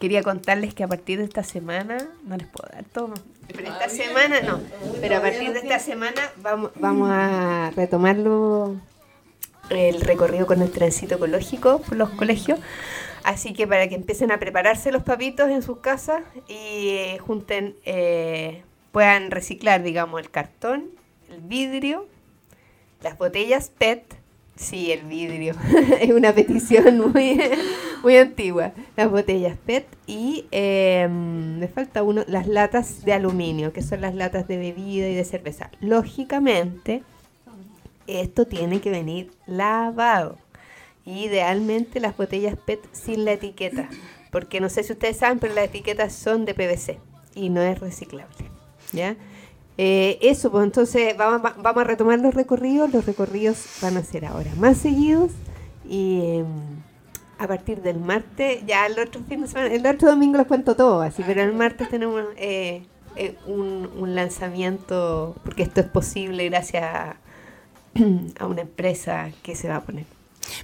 quería 0.00 0.22
contarles 0.22 0.74
que 0.74 0.82
a 0.82 0.88
partir 0.88 1.18
de 1.18 1.26
esta 1.26 1.44
semana, 1.44 1.98
no 2.24 2.36
les 2.36 2.48
puedo 2.48 2.68
dar 2.72 2.82
todo, 2.84 3.14
pero 3.54 3.68
esta 3.68 3.88
semana 3.88 4.40
no, 4.40 4.58
pero 5.00 5.18
a 5.18 5.20
partir 5.20 5.52
de 5.52 5.60
esta 5.60 5.78
semana 5.78 6.20
vamos, 6.38 6.72
vamos 6.74 7.10
a 7.12 7.70
retomarlo 7.76 8.74
el 9.70 10.00
recorrido 10.00 10.46
con 10.46 10.62
el 10.62 10.70
trencito 10.70 11.16
ecológico 11.16 11.80
por 11.80 11.96
los 11.96 12.10
colegios. 12.10 12.58
Así 13.22 13.52
que 13.52 13.66
para 13.66 13.88
que 13.88 13.96
empiecen 13.96 14.30
a 14.30 14.38
prepararse 14.38 14.92
los 14.92 15.02
papitos 15.02 15.50
en 15.50 15.62
sus 15.62 15.78
casas 15.78 16.22
y 16.48 16.90
eh, 16.90 17.18
junten, 17.18 17.74
eh, 17.84 18.62
puedan 18.96 19.30
reciclar, 19.30 19.82
digamos, 19.82 20.22
el 20.22 20.30
cartón, 20.30 20.86
el 21.28 21.42
vidrio, 21.42 22.08
las 23.02 23.18
botellas 23.18 23.68
PET. 23.68 24.02
Sí, 24.54 24.90
el 24.90 25.02
vidrio. 25.02 25.54
es 26.00 26.10
una 26.12 26.32
petición 26.32 27.12
muy, 27.12 27.38
muy 28.02 28.16
antigua. 28.16 28.72
Las 28.96 29.10
botellas 29.10 29.58
PET 29.66 29.86
y 30.06 30.46
eh, 30.50 31.08
me 31.10 31.68
falta 31.68 32.02
uno, 32.02 32.24
las 32.26 32.46
latas 32.46 33.04
de 33.04 33.12
aluminio, 33.12 33.74
que 33.74 33.82
son 33.82 34.00
las 34.00 34.14
latas 34.14 34.48
de 34.48 34.56
bebida 34.56 35.10
y 35.10 35.14
de 35.14 35.26
cerveza. 35.26 35.70
Lógicamente, 35.82 37.02
esto 38.06 38.46
tiene 38.46 38.80
que 38.80 38.88
venir 38.88 39.30
lavado. 39.46 40.38
Idealmente 41.04 42.00
las 42.00 42.16
botellas 42.16 42.56
PET 42.64 42.80
sin 42.92 43.26
la 43.26 43.32
etiqueta, 43.32 43.90
porque 44.32 44.58
no 44.58 44.70
sé 44.70 44.84
si 44.84 44.94
ustedes 44.94 45.18
saben, 45.18 45.38
pero 45.38 45.52
las 45.52 45.66
etiquetas 45.66 46.14
son 46.14 46.46
de 46.46 46.54
PVC 46.54 46.98
y 47.34 47.50
no 47.50 47.60
es 47.60 47.78
reciclable. 47.78 48.55
¿Ya? 48.92 49.16
Eh, 49.78 50.18
eso, 50.22 50.50
pues 50.50 50.64
entonces 50.64 51.16
vamos, 51.16 51.44
va- 51.44 51.54
vamos 51.58 51.82
a 51.82 51.84
retomar 51.84 52.18
los 52.20 52.34
recorridos. 52.34 52.92
Los 52.92 53.04
recorridos 53.06 53.58
van 53.82 53.96
a 53.96 54.02
ser 54.04 54.24
ahora 54.24 54.50
más 54.58 54.78
seguidos 54.78 55.30
y 55.88 56.20
em, 56.38 56.46
a 57.38 57.46
partir 57.46 57.82
del 57.82 57.98
martes, 58.00 58.64
ya 58.66 58.86
el 58.86 58.98
otro 58.98 59.20
fin 59.28 59.42
de 59.42 59.48
semana, 59.48 59.68
el 59.74 59.86
otro 59.86 60.08
domingo 60.10 60.38
les 60.38 60.46
cuento 60.46 60.74
todo, 60.74 61.02
así, 61.02 61.22
pero 61.26 61.42
el 61.42 61.52
martes 61.52 61.90
tenemos 61.90 62.24
eh, 62.38 62.82
eh, 63.16 63.36
un, 63.46 63.90
un 63.98 64.14
lanzamiento, 64.14 65.36
porque 65.44 65.62
esto 65.64 65.80
es 65.82 65.86
posible 65.86 66.48
gracias 66.48 66.82
a, 66.84 67.16
a 68.40 68.46
una 68.46 68.62
empresa 68.62 69.30
que 69.42 69.54
se 69.54 69.68
va 69.68 69.76
a 69.76 69.80
poner. 69.82 70.06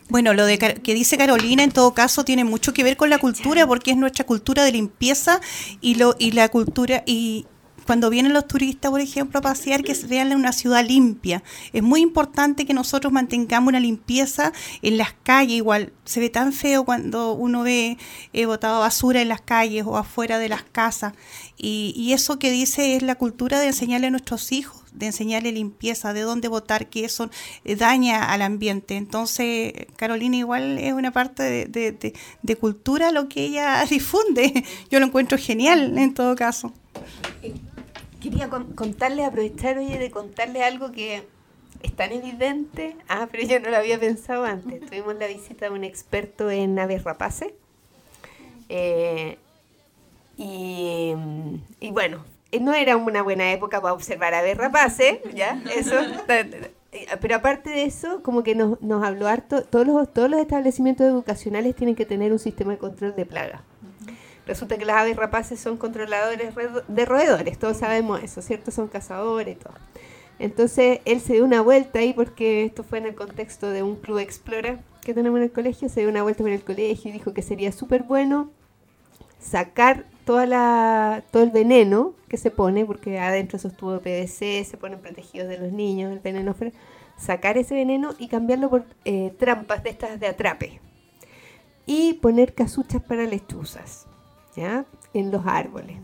Bueno, 0.09 0.33
lo 0.33 0.47
de 0.47 0.57
Car- 0.59 0.81
que 0.81 0.95
dice 0.95 1.19
Carolina 1.19 1.63
en 1.63 1.73
todo 1.73 1.93
caso 1.93 2.25
tiene 2.25 2.45
mucho 2.45 2.73
que 2.73 2.85
ver 2.85 2.97
con 2.97 3.11
la 3.11 3.19
cultura 3.19 3.67
porque 3.67 3.91
es 3.91 3.97
nuestra 3.99 4.25
cultura 4.25 4.65
de 4.65 4.73
limpieza 4.73 5.41
y 5.81 5.97
lo 5.97 6.15
y 6.19 6.31
la 6.33 6.49
cultura 6.49 7.03
y 7.05 7.47
cuando 7.87 8.11
vienen 8.11 8.33
los 8.33 8.47
turistas, 8.47 8.91
por 8.91 9.01
ejemplo, 9.01 9.39
a 9.39 9.43
pasear, 9.43 9.83
que 9.83 9.95
se 9.95 10.07
vean 10.07 10.35
una 10.35 10.53
ciudad 10.53 10.85
limpia. 10.87 11.43
Es 11.73 11.83
muy 11.83 12.01
importante 12.01 12.67
que 12.67 12.75
nosotros 12.75 13.13
mantengamos 13.13 13.69
una 13.69 13.81
limpieza 13.81 14.53
en 14.83 14.99
las 14.99 15.15
calles. 15.23 15.57
Igual 15.57 15.93
se 16.05 16.21
ve 16.21 16.31
tan 16.31 16.53
feo 16.53 16.85
cuando 16.85 17.33
uno 17.33 17.63
ve 17.63 17.99
eh, 18.33 18.47
botado 18.47 18.81
basura 18.81 19.23
en 19.23 19.29
las 19.29 19.41
calles 19.41 19.85
o 19.87 19.97
afuera 19.97 20.39
de 20.39 20.49
las 20.49 20.63
casas. 20.63 21.15
Y, 21.57 21.93
y 21.97 22.13
eso 22.13 22.39
que 22.39 22.51
dice 22.51 22.97
es 22.97 23.03
la 23.03 23.15
cultura 23.15 23.61
de 23.61 23.69
enseñarle 23.69 24.09
a 24.09 24.11
nuestros 24.11 24.53
hijos 24.53 24.83
de 24.93 25.07
enseñarle 25.07 25.53
limpieza, 25.53 26.13
de 26.13 26.21
dónde 26.21 26.49
votar, 26.49 26.89
que 26.89 27.05
eso 27.05 27.31
eh, 27.65 27.77
daña 27.77 28.33
al 28.33 28.43
ambiente. 28.43 28.97
Entonces, 28.97 29.73
Carolina 29.97 30.37
igual 30.37 30.79
es 30.79 30.93
una 30.93 31.13
parte 31.13 31.67
de, 31.69 32.57
cultura 32.61 33.13
lo 33.13 33.29
que 33.29 33.45
ella 33.45 33.85
difunde. 33.91 34.65
Yo 34.91 35.01
lo 35.01 35.07
encuentro 35.07 35.39
genial 35.39 35.97
en 35.99 36.15
todo 36.15 36.37
caso. 36.37 36.73
Quería 38.23 38.49
con- 38.49 38.73
contarles, 38.75 39.27
aprovechar, 39.27 39.79
oye, 39.79 39.99
de 39.99 40.11
contarles 40.11 40.63
algo 40.63 40.93
que 40.93 41.25
es 41.83 41.93
tan 41.97 42.13
evidente. 42.13 42.97
Ah, 43.09 43.29
pero 43.31 43.47
yo 43.47 43.59
no 43.61 43.71
lo 43.71 43.77
había 43.77 43.99
pensado 43.99 44.45
antes. 44.45 44.81
Tuvimos 44.87 45.15
la 45.17 45.27
visita 45.27 45.67
de 45.67 45.73
un 45.73 45.85
experto 45.85 46.51
en 46.51 46.79
aves 46.79 47.03
rapaces. 47.05 47.53
Eh, 48.69 49.39
y, 50.37 51.15
y 51.81 51.91
bueno, 51.91 52.25
eh, 52.53 52.61
no 52.61 52.73
era 52.75 52.97
una 52.97 53.23
buena 53.23 53.53
época 53.53 53.81
para 53.81 53.95
observar 53.95 54.35
aves 54.35 54.57
rapaces, 54.57 55.19
¿ya? 55.35 55.61
Eso. 55.75 55.95
Pero 57.23 57.37
aparte 57.37 57.71
de 57.71 57.85
eso, 57.85 58.23
como 58.23 58.43
que 58.43 58.55
nos, 58.55 58.81
nos 58.83 59.03
habló 59.03 59.27
harto, 59.27 59.63
todos 59.65 59.87
los, 59.87 60.13
todos 60.13 60.29
los 60.31 60.39
establecimientos 60.41 61.07
educacionales 61.07 61.75
tienen 61.75 61.97
que 61.97 62.05
tener 62.05 62.33
un 62.33 62.39
sistema 62.39 62.73
de 62.73 62.79
control 62.79 63.17
de 63.17 63.25
plagas. 63.25 63.63
Resulta 64.47 64.77
que 64.77 64.85
las 64.85 64.97
aves 64.97 65.17
rapaces 65.17 65.61
son 65.61 65.77
controladores 65.77 66.55
re- 66.55 66.69
de 66.89 67.05
roedores, 67.05 67.59
todos 67.59 67.77
sabemos 67.77 68.23
eso, 68.23 68.43
¿cierto? 68.43 68.71
Son 68.71 68.89
cazadores 68.89 69.57
y 69.57 69.59
todo. 69.61 69.75
Entonces 70.39 71.01
él 71.05 71.21
se 71.21 71.35
dio 71.35 71.45
una 71.45 71.61
vuelta 71.61 72.01
ahí 72.01 72.13
porque 72.13 72.65
esto 72.65 72.83
fue 72.83 72.99
en 72.99 73.07
el 73.07 73.15
contexto 73.15 73.71
de 73.71 73.83
un 73.85 73.97
club 73.97 74.19
explora 74.19 74.81
que 75.01 75.15
tenemos 75.15 75.39
en 75.39 75.45
el 75.45 75.53
colegio, 75.53 75.89
se 75.89 76.01
dio 76.01 76.09
una 76.09 76.23
vuelta 76.25 76.43
por 76.43 76.51
el 76.51 76.65
colegio 76.65 77.11
y 77.11 77.13
dijo 77.13 77.33
que 77.33 77.43
sería 77.43 77.71
súper 77.71 78.03
bueno 78.03 78.51
sacar 79.39 80.07
toda 80.25 80.47
la, 80.47 81.23
todo 81.31 81.43
el 81.43 81.51
veneno 81.51 82.15
que 82.29 82.37
se 82.37 82.51
pone, 82.51 82.85
porque 82.87 83.19
adentro 83.19 83.57
esos 83.57 83.77
tubos 83.77 83.95
de 83.95 84.01
PVC 84.25 84.65
se 84.65 84.77
ponen 84.77 85.01
protegidos 85.01 85.49
de 85.49 85.59
los 85.59 85.73
niños, 85.73 86.13
el 86.13 86.21
veneno, 86.21 86.55
sacar 87.17 87.59
ese 87.59 87.75
veneno 87.75 88.15
y 88.19 88.29
cambiarlo 88.29 88.71
por 88.71 88.85
eh, 89.05 89.33
trampas 89.39 89.83
de 89.83 89.91
estas 89.91 90.19
de 90.19 90.27
atrape 90.29 90.81
y 91.87 92.15
poner 92.15 92.55
casuchas 92.55 93.03
para 93.03 93.25
lechuzas, 93.25 94.07
¿ya? 94.57 94.85
En 95.15 95.31
los 95.31 95.47
árboles. 95.47 95.97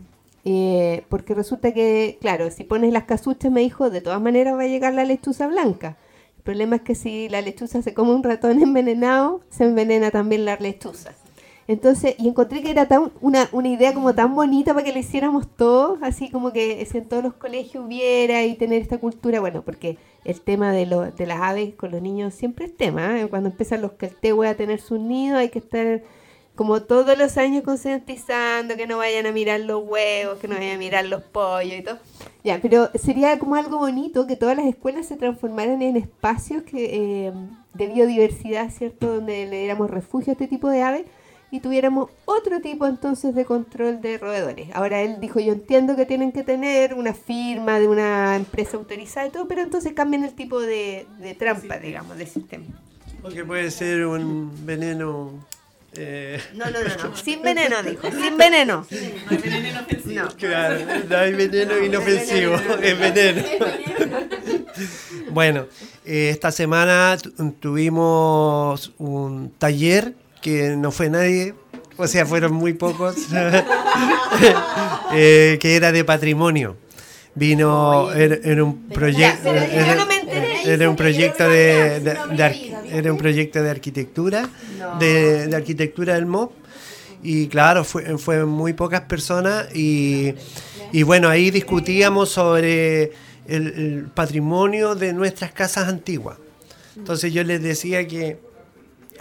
Eh, 0.45 1.03
porque 1.09 1.33
resulta 1.33 1.73
que, 1.73 2.17
claro, 2.21 2.49
si 2.51 2.63
pones 2.63 2.93
las 2.93 3.03
casuchas, 3.03 3.51
me 3.51 3.61
dijo, 3.61 3.89
de 3.89 4.01
todas 4.01 4.21
maneras 4.21 4.55
va 4.55 4.63
a 4.63 4.67
llegar 4.67 4.93
la 4.93 5.05
lechuza 5.05 5.47
blanca. 5.47 5.97
El 6.37 6.43
problema 6.43 6.77
es 6.77 6.81
que 6.83 6.95
si 6.95 7.29
la 7.29 7.41
lechuza 7.41 7.81
se 7.81 7.93
come 7.93 8.11
un 8.11 8.23
ratón 8.23 8.59
envenenado, 8.63 9.41
se 9.49 9.65
envenena 9.65 10.11
también 10.11 10.45
la 10.45 10.55
lechuza. 10.55 11.11
Entonces, 11.67 12.15
y 12.17 12.27
encontré 12.27 12.63
que 12.63 12.71
era 12.71 12.87
tan, 12.87 13.11
una, 13.21 13.47
una 13.51 13.67
idea 13.67 13.93
como 13.93 14.15
tan 14.15 14.33
bonita 14.33 14.73
para 14.73 14.83
que 14.83 14.91
lo 14.91 14.97
hiciéramos 14.97 15.47
todos, 15.55 15.99
así 16.01 16.31
como 16.31 16.51
que 16.51 16.83
si 16.87 16.97
en 16.97 17.07
todos 17.07 17.23
los 17.23 17.35
colegios 17.35 17.85
hubiera 17.85 18.43
y 18.43 18.55
tener 18.55 18.81
esta 18.81 18.97
cultura, 18.97 19.39
bueno, 19.39 19.61
porque 19.61 19.99
el 20.25 20.41
tema 20.41 20.71
de, 20.71 20.87
lo, 20.87 21.11
de 21.11 21.27
las 21.27 21.41
aves 21.41 21.75
con 21.75 21.91
los 21.91 22.01
niños 22.01 22.33
siempre 22.33 22.65
es 22.65 22.75
tema, 22.75 23.21
¿eh? 23.21 23.27
cuando 23.27 23.49
empiezan 23.49 23.83
los 23.83 23.91
que 23.91 24.07
el 24.07 24.15
té 24.15 24.33
a 24.47 24.55
tener 24.55 24.81
sus 24.81 24.99
nidos, 24.99 25.37
hay 25.37 25.49
que 25.49 25.59
estar 25.59 26.01
como 26.59 26.81
todos 26.81 27.17
los 27.17 27.37
años 27.37 27.63
concientizando 27.63 28.75
que 28.75 28.85
no 28.85 28.97
vayan 28.97 29.25
a 29.25 29.31
mirar 29.31 29.61
los 29.61 29.81
huevos, 29.81 30.39
que 30.39 30.49
no 30.49 30.55
vayan 30.55 30.75
a 30.75 30.77
mirar 30.77 31.05
los 31.05 31.23
pollos 31.23 31.73
y 31.79 31.81
todo. 31.83 31.99
Ya, 32.43 32.59
pero 32.61 32.89
sería 32.95 33.39
como 33.39 33.55
algo 33.55 33.77
bonito 33.77 34.27
que 34.27 34.35
todas 34.35 34.57
las 34.57 34.65
escuelas 34.65 35.05
se 35.05 35.15
transformaran 35.15 35.81
en 35.81 35.95
espacios 35.95 36.63
que, 36.63 37.27
eh, 37.27 37.33
de 37.75 37.87
biodiversidad, 37.87 38.71
¿cierto? 38.71 39.15
Donde 39.15 39.45
le 39.45 39.59
diéramos 39.59 39.89
refugio 39.89 40.31
a 40.31 40.33
este 40.33 40.49
tipo 40.49 40.67
de 40.69 40.81
aves 40.83 41.05
y 41.49 41.61
tuviéramos 41.61 42.09
otro 42.25 42.59
tipo 42.59 42.87
entonces 42.87 43.33
de 43.35 43.45
control 43.45 44.01
de 44.01 44.17
roedores. 44.17 44.67
Ahora 44.73 44.99
él 45.01 45.21
dijo, 45.21 45.39
yo 45.39 45.53
entiendo 45.53 45.95
que 45.95 46.05
tienen 46.05 46.33
que 46.33 46.43
tener 46.43 46.93
una 46.93 47.13
firma 47.13 47.79
de 47.79 47.87
una 47.87 48.35
empresa 48.35 48.75
autorizada 48.75 49.27
y 49.27 49.29
todo, 49.29 49.47
pero 49.47 49.61
entonces 49.61 49.93
cambien 49.93 50.25
el 50.25 50.33
tipo 50.33 50.59
de, 50.59 51.07
de 51.19 51.35
trampa, 51.35 51.77
digamos, 51.77 52.17
de 52.17 52.25
sistema. 52.25 52.65
Porque 53.21 53.45
puede 53.45 53.71
ser 53.71 54.05
un 54.05 54.51
veneno. 54.65 55.31
Eh, 55.95 56.41
No, 56.55 56.65
no, 56.65 56.79
no, 56.83 57.09
no. 57.09 57.15
Sin 57.23 57.41
veneno, 57.41 57.81
dijo. 57.83 58.09
Sin 58.11 58.37
veneno. 58.37 58.85
No 58.89 58.97
hay 59.31 59.37
veneno 59.43 59.69
inofensivo. 59.69 60.23
No. 60.23 60.35
Claro, 60.35 60.75
no 61.09 61.17
hay 61.17 61.33
veneno 61.33 61.77
inofensivo, 61.83 62.55
es 62.81 62.99
veneno. 62.99 63.43
Bueno, 65.31 65.67
eh, 66.05 66.29
esta 66.31 66.51
semana 66.51 67.17
tu- 67.21 67.51
tuvimos 67.53 68.91
un 68.97 69.51
taller 69.57 70.13
que 70.41 70.75
no 70.75 70.91
fue 70.91 71.09
nadie, 71.09 71.53
o 71.97 72.07
sea, 72.07 72.25
fueron 72.25 72.53
muy 72.53 72.73
pocos, 72.73 73.15
eh, 75.13 75.57
que 75.59 75.75
era 75.75 75.91
de 75.91 76.03
patrimonio. 76.03 76.77
Vino, 77.35 78.11
era, 78.11 78.37
era 78.43 78.63
un 78.63 78.87
proyecto, 78.89 79.53
yo 79.53 79.95
no 79.95 80.05
me 80.07 80.17
enteré. 80.19 80.48
Era 80.69 80.89
un 80.89 80.95
proyecto 80.95 81.47
de, 81.49 81.99
de- 81.99 82.17
de 82.35 82.43
era 82.91 83.11
un 83.11 83.17
proyecto 83.17 83.61
de 83.61 83.69
arquitectura, 83.69 84.49
de, 84.99 85.47
de 85.47 85.55
arquitectura 85.55 86.13
del 86.15 86.25
MOP. 86.25 86.51
Y 87.21 87.47
claro, 87.47 87.83
fue, 87.83 88.17
fue 88.17 88.45
muy 88.45 88.73
pocas 88.73 89.01
personas 89.01 89.67
y, 89.75 90.33
y 90.93 91.03
bueno, 91.03 91.27
ahí 91.27 91.51
discutíamos 91.51 92.29
sobre 92.29 93.11
el, 93.47 93.67
el 93.67 94.07
patrimonio 94.13 94.95
de 94.95 95.11
nuestras 95.13 95.51
casas 95.51 95.87
antiguas. 95.89 96.37
Entonces 96.95 97.33
yo 97.33 97.43
les 97.43 97.61
decía 97.61 98.07
que 98.07 98.37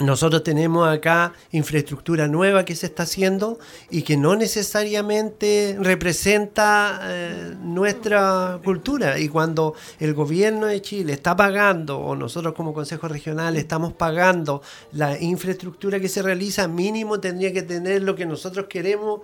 nosotros 0.00 0.44
tenemos 0.44 0.88
acá 0.88 1.32
infraestructura 1.50 2.28
nueva 2.28 2.64
que 2.64 2.76
se 2.76 2.86
está 2.86 3.02
haciendo 3.02 3.58
y 3.90 4.02
que 4.02 4.16
no 4.16 4.36
necesariamente 4.36 5.76
representa 5.80 7.00
eh, 7.02 7.56
nuestra 7.60 8.60
cultura. 8.62 9.18
Y 9.18 9.28
cuando 9.28 9.74
el 9.98 10.14
gobierno 10.14 10.66
de 10.66 10.80
Chile 10.80 11.14
está 11.14 11.34
pagando, 11.36 11.98
o 11.98 12.14
nosotros 12.14 12.54
como 12.54 12.72
Consejo 12.72 13.08
Regional 13.08 13.56
estamos 13.56 13.92
pagando 13.92 14.62
la 14.92 15.20
infraestructura 15.20 15.98
que 15.98 16.08
se 16.08 16.22
realiza, 16.22 16.68
mínimo 16.68 17.18
tendría 17.18 17.52
que 17.52 17.62
tener 17.62 18.02
lo 18.02 18.14
que 18.14 18.24
nosotros 18.24 18.66
queremos. 18.68 19.22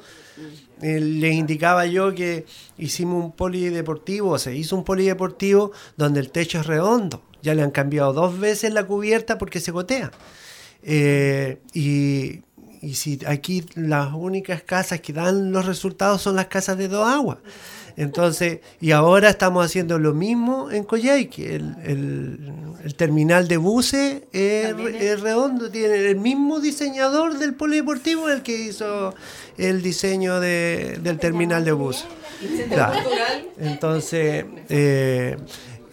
Eh, 0.83 0.99
les 1.01 1.35
indicaba 1.35 1.87
yo 1.87 2.12
que 2.12 2.47
hicimos 2.79 3.25
un 3.25 3.33
polideportivo, 3.33 4.31
o 4.31 4.39
se 4.39 4.57
hizo 4.57 4.75
un 4.75 4.83
polideportivo 4.83 5.70
donde 5.97 6.18
el 6.18 6.31
techo 6.31 6.59
es 6.59 6.66
redondo. 6.66 7.22
Ya 7.43 7.55
le 7.55 7.62
han 7.62 7.70
cambiado 7.70 8.12
dos 8.12 8.41
veces 8.41 8.72
la 8.72 8.85
cubierta 8.87 9.39
porque 9.39 9.61
se 9.61 9.70
gotea. 9.70 10.11
Eh, 10.87 11.59
y, 11.72 12.41
y 12.82 12.95
si 12.95 13.18
aquí 13.26 13.64
las 13.74 14.12
únicas 14.12 14.62
casas 14.62 15.01
que 15.01 15.12
dan 15.12 15.51
los 15.53 15.64
resultados 15.66 16.20
son 16.22 16.37
las 16.37 16.47
casas 16.47 16.76
de 16.78 16.89
dos 16.89 17.07
aguas. 17.09 17.39
Entonces, 17.97 18.59
y 18.80 18.91
ahora 18.91 19.30
estamos 19.30 19.64
haciendo 19.64 20.01
lo 20.01 20.12
mismo 20.14 20.68
en 20.72 20.82
Coyhaique. 20.82 21.55
El, 21.55 21.76
el, 21.85 22.53
el 22.85 22.95
terminal 22.97 23.47
de 23.47 23.57
buses 23.57 24.22
es, 24.32 24.76
re- 24.76 25.12
es 25.12 25.20
redondo, 25.20 25.70
tiene 25.70 25.95
el 26.11 26.16
mismo 26.16 26.59
diseñador 26.59 27.39
del 27.39 27.55
polideportivo 27.55 28.28
el 28.28 28.43
que 28.43 28.57
hizo 28.61 29.14
el 29.59 29.80
diseño 29.80 30.41
de- 30.41 30.99
del 31.05 31.18
terminal 31.20 31.64
de 31.64 31.70
buses. 31.72 32.05
Claro. 32.68 32.99
Entonces, 33.61 34.45
eh, 34.68 35.37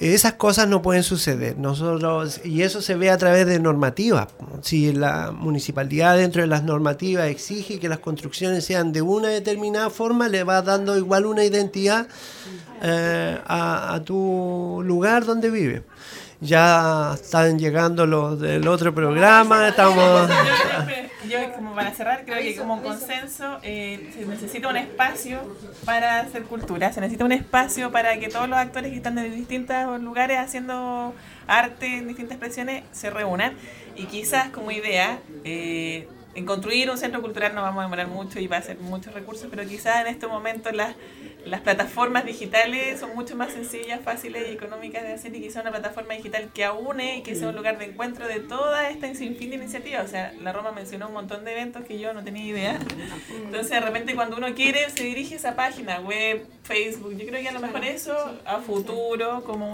esas 0.02 0.34
cosas 0.34 0.68
no 0.68 0.82
pueden 0.82 1.04
suceder. 1.04 1.58
Nosotros, 1.58 2.42
y 2.44 2.64
eso 2.64 2.82
se 2.82 2.96
ve 2.96 3.12
a 3.12 3.18
través 3.18 3.46
de 3.46 3.60
normativas. 3.60 4.30
Si 4.62 4.92
la 4.94 5.32
municipalidad 5.32 6.18
dentro 6.18 6.42
de 6.42 6.48
las 6.48 6.64
normativas 6.64 7.28
exige 7.28 7.80
que 7.80 7.88
las 7.88 8.00
construcciones 8.00 8.66
sean 8.66 8.92
de 8.92 9.04
una 9.04 9.28
determinada 9.28 9.92
forma, 9.92 10.28
le 10.28 10.44
va 10.44 10.64
dando 10.64 10.98
igual 10.98 11.28
una 11.28 11.44
identidad 11.44 12.08
eh, 12.82 13.38
a, 13.46 13.94
a 13.94 14.04
tu 14.04 14.82
lugar 14.84 15.26
donde 15.26 15.52
vive. 15.52 15.84
Ya 16.42 17.14
están 17.14 17.60
llegando 17.60 18.08
los 18.08 18.40
del 18.40 18.68
otro 18.68 18.96
programa, 18.96 19.68
estamos... 19.68 20.28
Yo, 21.30 21.54
como 21.54 21.76
para 21.76 21.92
cerrar, 21.92 22.26
creo 22.26 22.42
que 22.42 22.56
como 22.56 22.82
consenso 22.82 23.60
eh, 23.62 24.12
se 24.14 24.26
necesita 24.26 24.68
un 24.68 24.76
espacio 24.76 25.40
para 25.86 26.20
hacer 26.20 26.44
cultura, 26.44 26.92
se 26.92 27.00
necesita 27.00 27.26
un 27.26 27.32
espacio 27.32 27.92
para 27.92 28.18
que 28.20 28.28
todos 28.28 28.50
los 28.50 28.58
actores 28.58 28.90
que 28.90 28.98
están 28.98 29.18
en 29.20 29.36
distintos 29.36 30.02
lugares 30.02 30.40
haciendo 30.40 31.14
arte 31.46 32.00
en 32.00 32.08
distintas 32.08 32.38
expresiones 32.38 32.84
se 32.92 33.12
reúnan. 33.12 33.54
Y 33.96 34.06
quizás 34.06 34.50
como 34.50 34.72
idea 34.72 35.20
eh, 35.46 36.08
en 36.34 36.46
construir 36.46 36.90
un 36.90 36.98
centro 36.98 37.22
cultural 37.22 37.54
no 37.54 37.62
vamos 37.62 37.82
a 37.82 37.84
demorar 37.84 38.08
mucho 38.08 38.40
y 38.40 38.48
va 38.48 38.58
a 38.58 38.62
ser 38.62 38.78
muchos 38.78 39.14
recursos, 39.14 39.48
pero 39.50 39.68
quizás 39.68 40.02
en 40.02 40.08
este 40.08 40.28
momento 40.28 40.72
las, 40.72 40.96
las 41.46 41.62
plataformas 41.62 42.26
digitales 42.26 43.00
son 43.00 43.16
mucho 43.16 43.36
más 43.36 43.52
sencillas, 43.52 44.00
fáciles 44.02 44.48
y 44.50 44.54
económicas 44.54 45.04
de 45.04 45.14
hacer 45.14 45.36
y 45.36 45.42
quizás 45.42 45.64
una 45.64 45.72
plataforma 45.72 46.14
digital 46.14 46.50
que 46.54 46.64
aúne 46.64 47.18
y 47.18 47.22
que 47.24 47.36
sea 47.36 47.50
un 47.50 47.56
lugar 47.56 47.78
de 47.78 47.86
encuentro 47.86 48.28
de 48.28 48.40
toda 48.40 48.90
esta 48.90 49.14
sinfín 49.14 49.50
de 49.50 49.58
iniciativas. 49.58 50.06
O 50.06 50.08
sea, 50.08 50.34
la 50.42 50.54
Roma 50.54 50.72
mencionó 50.72 51.08
un 51.08 51.14
montón 51.14 51.44
de 51.44 51.52
eventos 51.52 51.84
que 51.86 52.00
yo 52.00 52.14
no 52.14 52.24
tenía 52.24 52.46
idea. 52.46 52.80
Entonces, 53.46 53.70
de 53.70 53.80
repente, 53.80 54.16
cuando 54.16 54.38
uno 54.38 54.54
quiere, 54.54 54.90
se 54.90 55.04
dirige 55.04 55.36
a 55.36 55.38
esa 55.38 55.56
página 55.56 56.00
web, 56.00 56.46
Facebook. 56.64 57.18
Yo 57.18 57.26
creo 57.26 57.42
que 57.42 57.50
a 57.50 57.52
lo 57.52 57.60
mejor 57.60 57.84
eso, 57.84 58.16
a 58.46 58.60
futuro, 58.60 59.44
como 59.44 59.72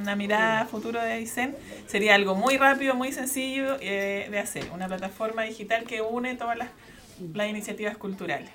una 0.00 0.16
mirada 0.16 0.66
futuro 0.66 1.00
de 1.00 1.12
Aysén, 1.12 1.56
sería 1.86 2.14
algo 2.14 2.34
muy 2.34 2.56
rápido, 2.56 2.94
muy 2.94 3.12
sencillo 3.12 3.76
eh, 3.80 4.28
de 4.30 4.38
hacer. 4.38 4.64
Una 4.72 4.88
plataforma 4.88 5.42
digital 5.42 5.84
que 5.84 6.02
une 6.02 6.34
todas 6.34 6.58
las, 6.58 6.68
las 7.34 7.48
iniciativas 7.48 7.96
culturales. 7.96 8.50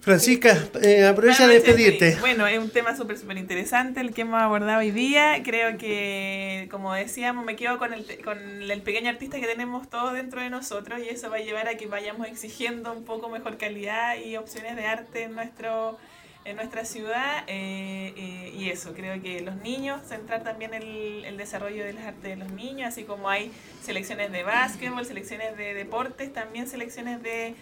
Francisca, 0.00 0.56
eh, 0.82 1.04
aprovecha 1.04 1.46
de 1.46 1.54
despedirte. 1.54 2.16
Bueno, 2.20 2.46
es 2.46 2.58
un 2.58 2.70
tema 2.70 2.96
súper, 2.96 3.18
súper 3.18 3.36
interesante 3.36 4.00
el 4.00 4.14
que 4.14 4.22
hemos 4.22 4.40
abordado 4.40 4.78
hoy 4.78 4.90
día. 4.92 5.42
Creo 5.44 5.76
que, 5.76 6.68
como 6.70 6.94
decíamos, 6.94 7.44
me 7.44 7.54
quedo 7.54 7.76
con 7.76 7.92
el, 7.92 8.06
con 8.24 8.38
el 8.38 8.80
pequeño 8.80 9.10
artista 9.10 9.38
que 9.38 9.46
tenemos 9.46 9.90
todos 9.90 10.14
dentro 10.14 10.40
de 10.40 10.48
nosotros 10.48 11.00
y 11.00 11.10
eso 11.10 11.28
va 11.28 11.36
a 11.36 11.40
llevar 11.40 11.68
a 11.68 11.74
que 11.76 11.86
vayamos 11.86 12.28
exigiendo 12.28 12.92
un 12.94 13.04
poco 13.04 13.28
mejor 13.28 13.58
calidad 13.58 14.16
y 14.16 14.38
opciones 14.38 14.74
de 14.74 14.86
arte 14.86 15.24
en 15.24 15.34
nuestro 15.34 15.98
en 16.44 16.56
nuestra 16.56 16.84
ciudad 16.84 17.44
eh, 17.48 18.14
eh, 18.16 18.54
y 18.56 18.70
eso, 18.70 18.94
creo 18.94 19.20
que 19.22 19.40
los 19.40 19.56
niños, 19.56 20.00
centrar 20.08 20.42
también 20.42 20.72
el, 20.74 21.24
el 21.24 21.36
desarrollo 21.36 21.84
de 21.84 21.92
las 21.92 22.04
artes 22.06 22.22
de 22.22 22.36
los 22.36 22.50
niños, 22.52 22.88
así 22.88 23.04
como 23.04 23.28
hay 23.28 23.52
selecciones 23.82 24.32
de 24.32 24.42
básquetbol, 24.42 25.04
selecciones 25.04 25.56
de 25.56 25.74
deportes, 25.74 26.32
también 26.32 26.66
selecciones 26.66 27.22
de, 27.22 27.54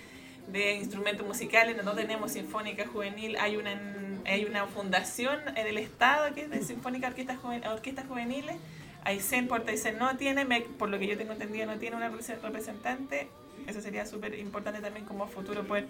de 0.46 0.74
instrumentos 0.76 1.26
musicales, 1.26 1.82
no 1.84 1.92
tenemos 1.94 2.32
Sinfónica 2.32 2.86
Juvenil, 2.86 3.36
hay 3.40 3.56
una, 3.56 3.80
hay 4.24 4.44
una 4.44 4.66
fundación 4.66 5.38
del 5.54 5.78
Estado 5.78 6.32
que 6.34 6.42
es 6.42 6.50
de 6.50 6.62
Sinfónica 6.62 7.08
Orquestas, 7.08 7.38
Juven- 7.42 7.66
Orquestas 7.66 8.06
Juveniles, 8.06 8.56
Aysén, 9.04 9.48
Puerto 9.48 9.70
Aysén 9.70 9.98
no 9.98 10.16
tiene, 10.16 10.46
por 10.78 10.88
lo 10.88 10.98
que 11.00 11.06
yo 11.08 11.18
tengo 11.18 11.32
entendido 11.32 11.66
no 11.66 11.78
tiene 11.78 11.96
una 11.96 12.10
repre- 12.10 12.40
representante, 12.40 13.28
eso 13.66 13.80
sería 13.80 14.06
súper 14.06 14.38
importante 14.38 14.80
también 14.80 15.04
como 15.04 15.26
futuro 15.26 15.64
poder, 15.66 15.86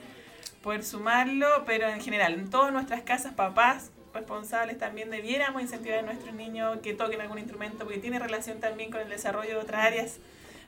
poder 0.69 0.85
sumarlo, 0.85 1.65
pero 1.65 1.89
en 1.89 1.99
general, 1.99 2.35
en 2.35 2.51
todas 2.51 2.75
nuestras 2.75 3.01
casas, 3.01 3.33
papás 3.33 3.91
responsables 4.13 4.77
también 4.77 5.09
debiéramos 5.09 5.63
incentivar 5.63 6.01
a 6.01 6.03
nuestros 6.03 6.35
niños 6.35 6.81
que 6.83 6.93
toquen 6.93 7.23
algún 7.23 7.39
instrumento, 7.39 7.85
porque 7.85 8.01
tiene 8.01 8.19
relación 8.19 8.61
también 8.61 8.91
con 8.91 9.01
el 9.01 9.09
desarrollo 9.09 9.49
de 9.49 9.57
otras 9.57 9.87
áreas 9.87 10.19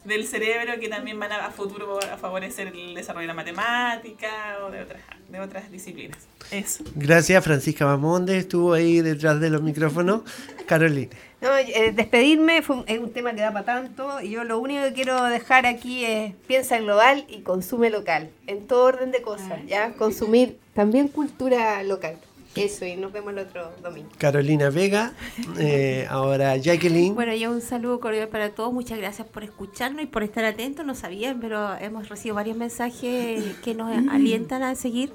del 0.04 0.26
cerebro 0.26 0.80
que 0.80 0.88
también 0.88 1.18
van 1.18 1.32
a, 1.32 1.46
a 1.46 1.50
futuro 1.50 1.98
a 2.00 2.16
favorecer 2.16 2.68
el 2.68 2.94
desarrollo 2.94 3.22
de 3.22 3.26
la 3.28 3.34
matemática 3.34 4.58
o 4.64 4.70
de 4.70 4.82
otras, 4.82 5.02
de 5.28 5.40
otras 5.40 5.70
disciplinas. 5.70 6.18
Eso. 6.50 6.84
Gracias, 6.94 7.44
Francisca 7.44 7.84
Mamonde, 7.84 8.38
estuvo 8.38 8.72
ahí 8.72 9.00
detrás 9.00 9.40
de 9.40 9.50
los 9.50 9.62
micrófonos. 9.62 10.22
Carolina. 10.66 11.10
No, 11.40 11.56
eh, 11.56 11.92
despedirme 11.94 12.60
fue 12.62 12.76
un, 12.76 12.84
es 12.86 12.98
un 12.98 13.12
tema 13.12 13.32
que 13.32 13.40
da 13.40 13.52
para 13.52 13.64
tanto 13.64 14.20
y 14.20 14.30
yo 14.30 14.44
lo 14.44 14.58
único 14.58 14.82
que 14.84 14.92
quiero 14.92 15.22
dejar 15.24 15.66
aquí 15.66 16.04
es 16.04 16.34
piensa 16.46 16.76
en 16.76 16.84
global 16.84 17.24
y 17.28 17.40
consume 17.40 17.88
local, 17.88 18.30
en 18.46 18.66
todo 18.66 18.84
orden 18.84 19.10
de 19.10 19.22
cosas, 19.22 19.58
¿ya? 19.66 19.92
Consumir 19.92 20.58
también 20.74 21.08
cultura 21.08 21.82
local. 21.82 22.16
Eso, 22.56 22.84
y 22.84 22.96
nos 22.96 23.12
vemos 23.12 23.32
el 23.32 23.38
otro 23.38 23.70
domingo. 23.82 24.08
Carolina 24.18 24.70
Vega, 24.70 25.12
eh, 25.58 26.06
ahora 26.10 26.56
Jacqueline. 26.56 27.14
Bueno, 27.14 27.34
ya 27.34 27.48
un 27.48 27.60
saludo 27.60 28.00
cordial 28.00 28.28
para 28.28 28.50
todos. 28.50 28.72
Muchas 28.72 28.98
gracias 28.98 29.28
por 29.28 29.44
escucharnos 29.44 30.02
y 30.02 30.06
por 30.06 30.24
estar 30.24 30.44
atentos. 30.44 30.84
No 30.84 30.94
sabían, 30.94 31.38
pero 31.40 31.76
hemos 31.78 32.08
recibido 32.08 32.34
varios 32.34 32.56
mensajes 32.56 33.56
que 33.62 33.74
nos 33.74 33.90
alientan 34.08 34.62
a 34.62 34.74
seguir. 34.74 35.12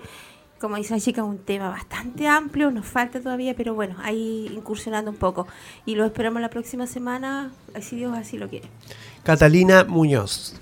Como 0.59 0.77
dice 0.77 0.93
la 0.93 1.01
chica, 1.01 1.23
un 1.23 1.37
tema 1.37 1.69
bastante 1.69 2.27
amplio, 2.27 2.71
nos 2.71 2.85
falta 2.85 3.19
todavía, 3.19 3.53
pero 3.55 3.75
bueno, 3.75 3.97
ahí 4.01 4.49
incursionando 4.53 5.11
un 5.11 5.17
poco. 5.17 5.47
Y 5.85 5.95
lo 5.95 6.05
esperamos 6.05 6.41
la 6.41 6.49
próxima 6.49 6.87
semana, 6.87 7.51
si 7.81 7.97
Dios 7.97 8.17
así 8.17 8.37
lo 8.37 8.47
quiere. 8.47 8.69
Catalina 9.23 9.83
Muñoz. 9.83 10.55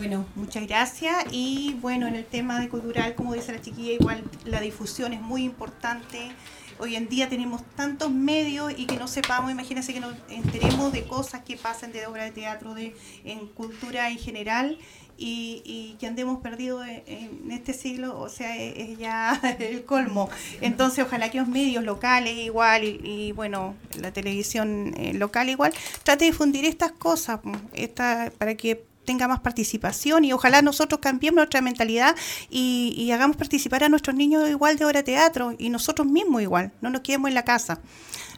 Bueno, 0.00 0.24
muchas 0.34 0.66
gracias. 0.66 1.26
Y 1.30 1.76
bueno, 1.82 2.06
en 2.06 2.16
el 2.16 2.24
tema 2.24 2.58
de 2.58 2.70
cultural, 2.70 3.14
como 3.14 3.34
dice 3.34 3.52
la 3.52 3.60
chiquilla, 3.60 3.92
igual 3.92 4.24
la 4.46 4.58
difusión 4.58 5.12
es 5.12 5.20
muy 5.20 5.44
importante. 5.44 6.32
hoy 6.78 6.96
en 6.96 7.06
día 7.10 7.28
tenemos 7.28 7.62
tantos 7.76 8.10
medios 8.10 8.72
y 8.74 8.86
que 8.86 8.96
no 8.96 9.06
sepamos, 9.06 9.50
imagínense 9.50 9.92
que 9.92 10.00
nos 10.00 10.14
enteremos 10.30 10.90
de 10.90 11.02
cosas 11.04 11.42
que 11.42 11.58
pasan 11.58 11.92
de 11.92 12.06
obra 12.06 12.24
de 12.24 12.30
teatro, 12.30 12.72
de 12.72 12.96
en 13.24 13.46
cultura 13.48 14.08
en 14.08 14.16
general 14.16 14.78
y, 15.18 15.60
y 15.66 15.98
que 16.00 16.06
andemos 16.06 16.40
perdidos 16.40 16.86
en, 16.88 17.50
este 17.50 17.74
siglo, 17.74 18.18
o 18.18 18.30
sea, 18.30 18.56
es, 18.56 18.96
ya 18.96 19.38
el 19.58 19.84
colmo. 19.84 20.30
Entonces, 20.62 21.04
ojalá 21.04 21.30
que 21.30 21.36
los 21.36 21.48
medios 21.48 21.84
locales 21.84 22.38
igual 22.38 22.84
y, 22.84 22.98
y, 23.04 23.32
bueno, 23.32 23.74
la 24.00 24.14
televisión 24.14 24.94
eh, 24.96 25.12
local 25.12 25.50
igual, 25.50 25.74
trate 26.04 26.24
de 26.24 26.30
difundir 26.30 26.64
estas 26.64 26.92
cosas 26.92 27.40
esta, 27.74 28.32
para 28.38 28.54
que 28.54 28.88
tenga 29.04 29.26
más 29.28 29.40
participación 29.40 30.24
y 30.24 30.32
ojalá 30.32 30.62
nosotros 30.62 31.00
cambiemos 31.00 31.36
nuestra 31.36 31.60
mentalidad 31.60 32.14
y, 32.48 32.94
y 32.96 33.10
hagamos 33.12 33.36
participar 33.36 33.82
a 33.84 33.88
nuestros 33.88 34.14
niños 34.14 34.48
igual 34.48 34.76
de 34.76 34.84
obra 34.84 35.00
de 35.00 35.04
teatro 35.04 35.54
y 35.58 35.70
nosotros 35.70 36.06
mismos 36.06 36.42
igual, 36.42 36.72
no 36.80 36.90
nos 36.90 37.00
quedemos 37.00 37.28
en 37.28 37.34
la 37.34 37.44
casa. 37.44 37.80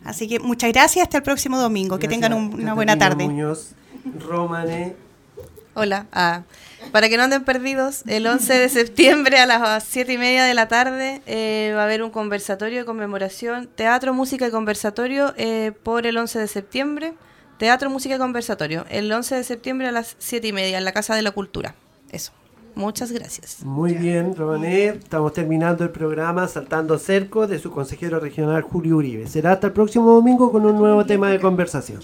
Así 0.04 0.26
que 0.28 0.38
muchas 0.40 0.72
gracias, 0.72 1.02
hasta 1.04 1.18
el 1.18 1.22
próximo 1.22 1.58
domingo, 1.58 1.98
que 1.98 2.08
tengan 2.08 2.32
un- 2.32 2.54
una 2.54 2.74
buena 2.74 2.98
tarde. 2.98 3.24
Muñoz, 3.24 3.72
Romane. 4.18 4.96
Hola. 5.74 6.06
Ah, 6.12 6.42
para 6.90 7.08
que 7.08 7.16
no 7.16 7.22
anden 7.22 7.44
perdidos, 7.44 8.02
el 8.06 8.26
11 8.26 8.52
de 8.54 8.68
septiembre 8.68 9.38
a 9.38 9.46
las 9.46 9.84
7 9.84 10.12
y 10.12 10.18
media 10.18 10.44
de 10.44 10.52
la 10.54 10.68
tarde 10.68 11.22
eh, 11.26 11.72
va 11.74 11.82
a 11.82 11.84
haber 11.84 12.02
un 12.02 12.10
conversatorio 12.10 12.80
de 12.80 12.84
conmemoración, 12.84 13.68
teatro, 13.74 14.12
música 14.12 14.46
y 14.46 14.50
conversatorio 14.50 15.32
eh, 15.36 15.72
por 15.82 16.06
el 16.06 16.18
11 16.18 16.38
de 16.40 16.48
septiembre. 16.48 17.14
Teatro, 17.62 17.88
música 17.90 18.16
y 18.16 18.18
conversatorio, 18.18 18.84
el 18.90 19.12
11 19.12 19.36
de 19.36 19.44
septiembre 19.44 19.86
a 19.86 19.92
las 19.92 20.16
7 20.18 20.48
y 20.48 20.52
media 20.52 20.78
en 20.78 20.84
la 20.84 20.90
Casa 20.90 21.14
de 21.14 21.22
la 21.22 21.30
Cultura. 21.30 21.76
Eso. 22.10 22.32
Muchas 22.74 23.12
gracias. 23.12 23.62
Muy 23.62 23.94
bien, 23.94 24.34
Romané. 24.34 24.86
Estamos 24.86 25.32
terminando 25.32 25.84
el 25.84 25.90
programa 25.90 26.48
Saltando 26.48 26.98
Cerco 26.98 27.46
de 27.46 27.60
su 27.60 27.70
consejero 27.70 28.18
regional 28.18 28.62
Julio 28.62 28.96
Uribe. 28.96 29.28
Será 29.28 29.52
hasta 29.52 29.68
el 29.68 29.72
próximo 29.74 30.12
domingo 30.12 30.50
con 30.50 30.66
un 30.66 30.76
nuevo 30.76 31.06
tema 31.06 31.30
de 31.30 31.38
conversación. 31.38 32.00